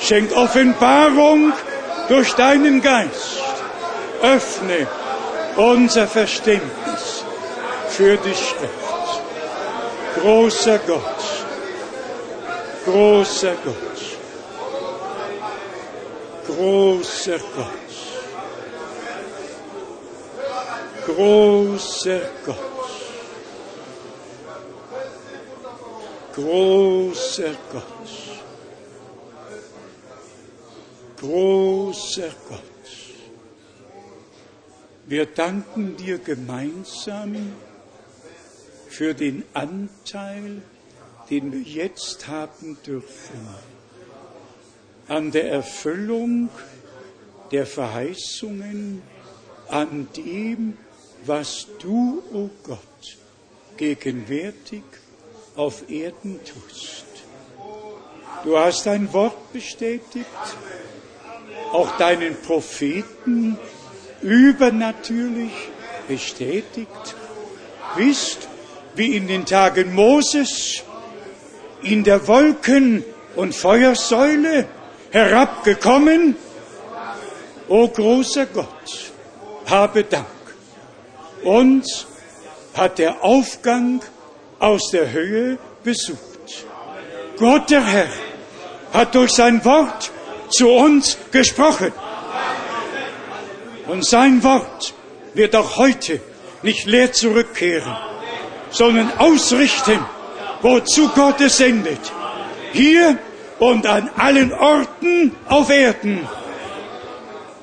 Schenk 0.01 0.31
Offenbarung 0.37 1.53
durch 2.09 2.33
deinen 2.35 2.81
Geist. 2.81 3.43
Öffne 4.23 4.87
unser 5.57 6.07
Verständnis 6.07 7.25
für 7.89 8.17
die 8.17 8.39
Schrift. 8.45 8.87
Großer 10.21 10.79
Gott, 10.87 11.25
Großer 12.85 13.55
Gott. 13.65 13.99
Großer 16.47 17.39
Gott. 17.57 17.95
Großer 21.07 22.21
Gott. 22.47 23.08
Großer 26.39 27.57
Gott. 27.73 27.85
Großer 31.17 32.31
Gott. 32.49 32.61
Wir 35.07 35.27
danken 35.27 35.97
dir 35.97 36.19
gemeinsam 36.19 37.35
für 38.89 39.15
den 39.15 39.43
Anteil, 39.53 40.63
den 41.29 41.51
wir 41.51 41.63
jetzt 41.63 42.29
haben 42.29 42.79
dürfen, 42.87 43.49
an 45.09 45.33
der 45.33 45.51
Erfüllung 45.51 46.51
der 47.51 47.67
Verheißungen, 47.67 49.03
an 49.67 50.07
dem, 50.17 50.79
was 51.27 51.67
du, 51.81 52.23
o 52.33 52.45
oh 52.45 52.51
Gott, 52.63 53.19
gegenwärtig 53.77 54.85
auf 55.59 55.91
Erden 55.91 56.41
tust. 56.45 57.05
Du 58.45 58.57
hast 58.57 58.87
dein 58.87 59.13
Wort 59.13 59.53
bestätigt, 59.53 60.27
auch 61.73 61.97
deinen 61.99 62.41
Propheten 62.41 63.59
übernatürlich 64.23 65.53
bestätigt, 66.07 67.17
bist 67.97 68.49
wie 68.95 69.17
in 69.17 69.27
den 69.27 69.45
Tagen 69.45 69.95
Moses 69.95 70.85
in 71.83 72.05
der 72.05 72.27
Wolken- 72.27 73.05
und 73.37 73.55
Feuersäule 73.55 74.67
herabgekommen 75.11 76.37
O 77.69 77.87
großer 77.87 78.47
Gott, 78.47 79.13
habe 79.67 80.05
Dank. 80.05 80.27
Uns 81.43 82.07
hat 82.73 82.99
der 82.99 83.23
Aufgang 83.23 84.01
aus 84.59 84.91
der 84.91 85.11
Höhe 85.13 85.59
besucht. 85.85 86.67
Gott 87.39 87.71
der 87.71 87.85
Herr 87.85 88.09
hat 88.93 89.15
durch 89.15 89.33
sein 89.33 89.65
Wort 89.65 90.11
zu 90.51 90.69
uns 90.71 91.17
gesprochen. 91.31 91.93
Und 93.87 94.05
sein 94.05 94.43
Wort 94.43 94.95
wird 95.35 95.55
auch 95.55 95.77
heute 95.77 96.21
nicht 96.63 96.87
leer 96.87 97.13
zurückkehren, 97.13 97.97
sondern 98.71 99.17
ausrichten, 99.19 100.05
wozu 100.63 101.09
Gott 101.09 101.41
es 101.41 101.59
sendet. 101.59 102.01
Hier 102.73 103.19
und 103.59 103.87
an 103.87 104.11
allen 104.17 104.53
Orten 104.53 105.35
auf 105.47 105.71
Erden. 105.71 106.27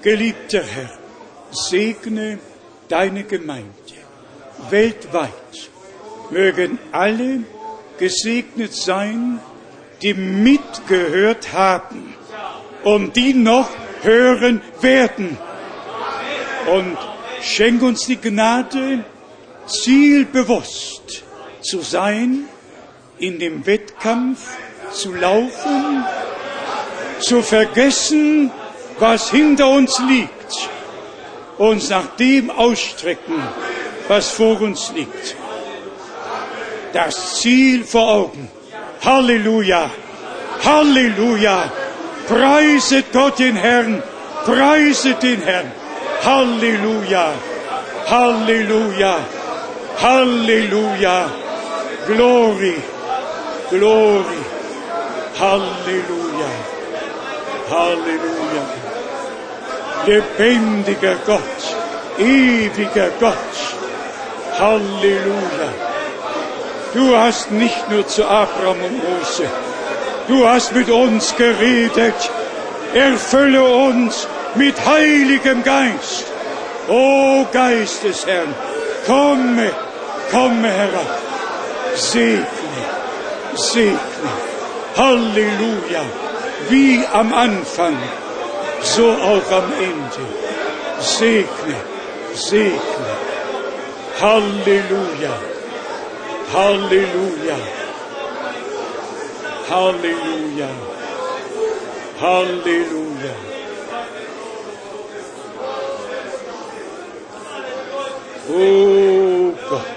Geliebter 0.01 0.63
Herr, 0.63 0.89
segne 1.51 2.39
deine 2.87 3.23
Gemeinde 3.23 3.69
weltweit. 4.69 5.69
Mögen 6.31 6.79
alle 6.91 7.43
gesegnet 7.97 8.73
sein, 8.73 9.39
die 10.01 10.13
mitgehört 10.13 11.53
haben 11.53 12.13
und 12.83 13.15
die 13.15 13.33
noch 13.33 13.69
hören 14.03 14.61
werden. 14.81 15.37
Und 16.71 16.97
schenk 17.41 17.81
uns 17.81 18.05
die 18.05 18.17
Gnade, 18.17 19.03
zielbewusst 19.65 21.23
zu 21.61 21.81
sein, 21.81 22.45
in 23.17 23.39
dem 23.39 23.65
Wettkampf 23.65 24.39
zu 24.91 25.13
laufen, 25.13 26.05
zu 27.19 27.41
vergessen, 27.41 28.51
was 28.99 29.31
hinter 29.31 29.69
uns 29.69 29.99
liegt, 29.99 30.69
uns 31.57 31.89
nach 31.89 32.15
dem 32.17 32.49
ausstrecken, 32.49 33.41
was 34.07 34.31
vor 34.31 34.61
uns 34.61 34.91
liegt. 34.93 35.35
Das 36.95 37.41
Ziel 37.41 37.83
vor 37.83 38.07
Augen. 38.09 38.47
Halleluja! 39.03 39.89
Halleluja! 40.63 41.69
Preiset 42.25 43.11
Gott 43.11 43.37
den 43.37 43.57
Herrn! 43.57 44.01
Preiset 44.45 45.21
den 45.21 45.41
Herrn! 45.41 45.69
Halleluja! 46.23 47.33
Halleluja! 48.09 49.17
Halleluja! 50.01 51.29
Glory! 52.07 52.75
Glory! 53.69 54.41
Halleluja! 55.37 56.51
Halleluja! 57.71 58.63
Lebendiger 60.05 61.17
Gott! 61.25 61.61
Ewiger 62.17 63.09
Gott! 63.19 63.55
Halleluja! 64.57 65.84
Du 66.95 67.13
hast 67.13 67.51
nicht 67.51 67.89
nur 67.89 68.07
zu 68.07 68.23
Abraham 68.23 68.77
und 68.81 69.03
Mose, 69.03 69.43
du 70.29 70.47
hast 70.47 70.73
mit 70.73 70.89
uns 70.89 71.35
geredet. 71.35 72.15
Erfülle 72.93 73.61
uns 73.61 74.25
mit 74.55 74.75
heiligem 74.85 75.61
Geist. 75.61 76.25
O 76.87 77.45
Geist 77.51 78.05
des 78.05 78.25
Herrn, 78.25 78.55
komme, 79.05 79.71
komme 80.31 80.69
herab. 80.69 81.19
Segne, 81.95 82.45
segne. 83.55 83.99
Halleluja. 84.95 86.03
Wie 86.69 87.03
am 87.11 87.33
Anfang, 87.33 87.97
so 88.81 89.11
auch 89.11 89.51
am 89.51 89.69
Ende. 89.79 90.25
Segne, 91.01 91.75
segne. 92.33 93.15
Halleluja. 94.21 95.54
Halleluja. 96.51 97.57
Halleluja. 99.69 100.69
Halleluja. 102.19 103.33
Oh 108.49 109.53
Gott. 109.69 109.87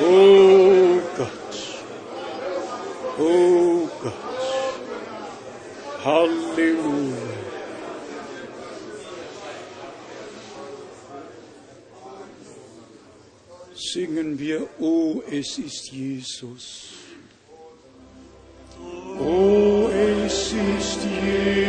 Oh 0.00 1.00
Gott. 1.16 1.32
Oh 3.18 3.88
Gott. 4.02 4.14
Halleluja. 6.04 6.43
Es 15.38 15.58
ist 15.58 15.90
Jesus. 15.90 16.94
Oh, 19.18 19.88
es 20.24 20.52
ist 20.52 20.98
Jesus. 21.22 21.63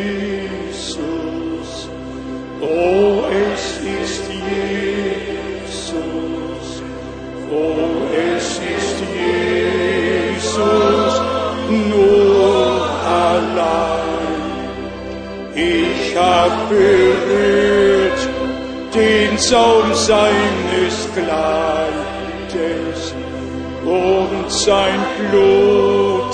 Sein 24.65 24.99
Blut, 25.19 26.33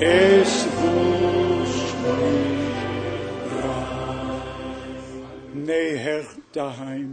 es 0.00 0.66
wusch 0.78 1.86
mich. 2.02 2.58
Näher 5.66 6.24
daheim, 6.52 7.12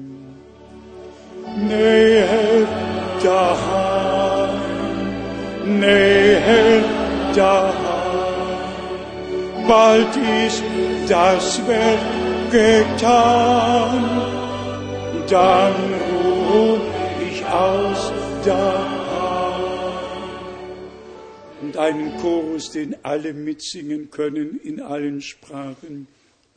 näher 1.70 2.68
daheim, 3.24 4.60
näher 5.80 6.84
daheim. 7.36 8.58
Bald 9.68 10.14
ist 10.46 10.64
das 11.08 11.62
Werk 11.68 12.06
getan, 12.52 14.04
dann 15.30 15.78
ruh 16.10 16.80
ich 17.30 17.46
aus 17.46 18.02
daheim. 18.44 18.87
Einen 21.78 22.18
Chorus, 22.18 22.72
den 22.72 22.96
alle 23.04 23.34
mitsingen 23.34 24.10
können 24.10 24.60
in 24.64 24.82
allen 24.82 25.22
Sprachen. 25.22 26.08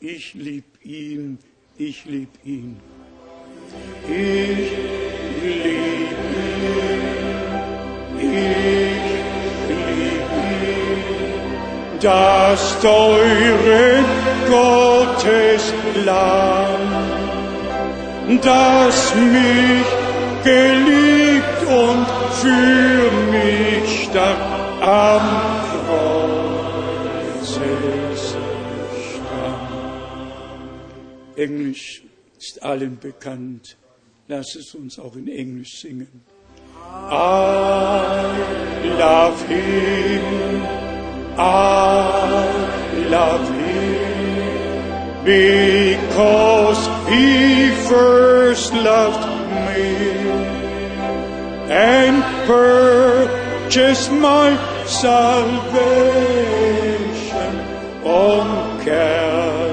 Ich 0.01 0.33
lieb 0.33 0.65
ihn, 0.83 1.39
ich 1.77 2.07
lieb 2.07 2.31
ihn. 2.43 2.81
Ich 4.09 4.71
lieb 5.43 5.59
ihn, 5.83 6.17
ich 8.19 9.03
lieb 9.69 10.31
ihn. 10.55 12.01
Das 12.01 12.81
teure 12.81 14.03
Gottes 14.49 15.75
Lamm, 16.07 16.81
das 18.41 19.15
mich 19.15 19.87
geliebt 20.45 21.63
und 21.69 22.07
für 22.41 23.11
mich 23.31 24.05
starb 24.05 24.60
am 24.81 25.23
Kreuz 25.87 27.57
starb. 29.15 29.69
Englisch 31.37 32.03
ist 32.39 32.63
allen 32.63 32.99
bekannt. 32.99 33.77
Lass 34.29 34.55
es 34.57 34.75
uns 34.75 34.99
auch 34.99 35.17
in 35.17 35.29
Englisch 35.29 35.81
singen. 35.81 36.25
I 37.11 38.23
love 38.99 39.47
him. 39.49 40.63
I 41.37 43.09
love 43.09 43.49
him 43.49 43.81
because 45.25 46.89
he 47.09 47.71
first 47.89 48.73
loved 48.75 49.27
me 49.67 49.97
and 51.71 52.23
purchased 53.71 54.11
my 54.11 54.57
salvation 54.85 55.71
on 58.05 58.85
Calvary. 58.85 59.71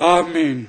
Amen. 0.00 0.68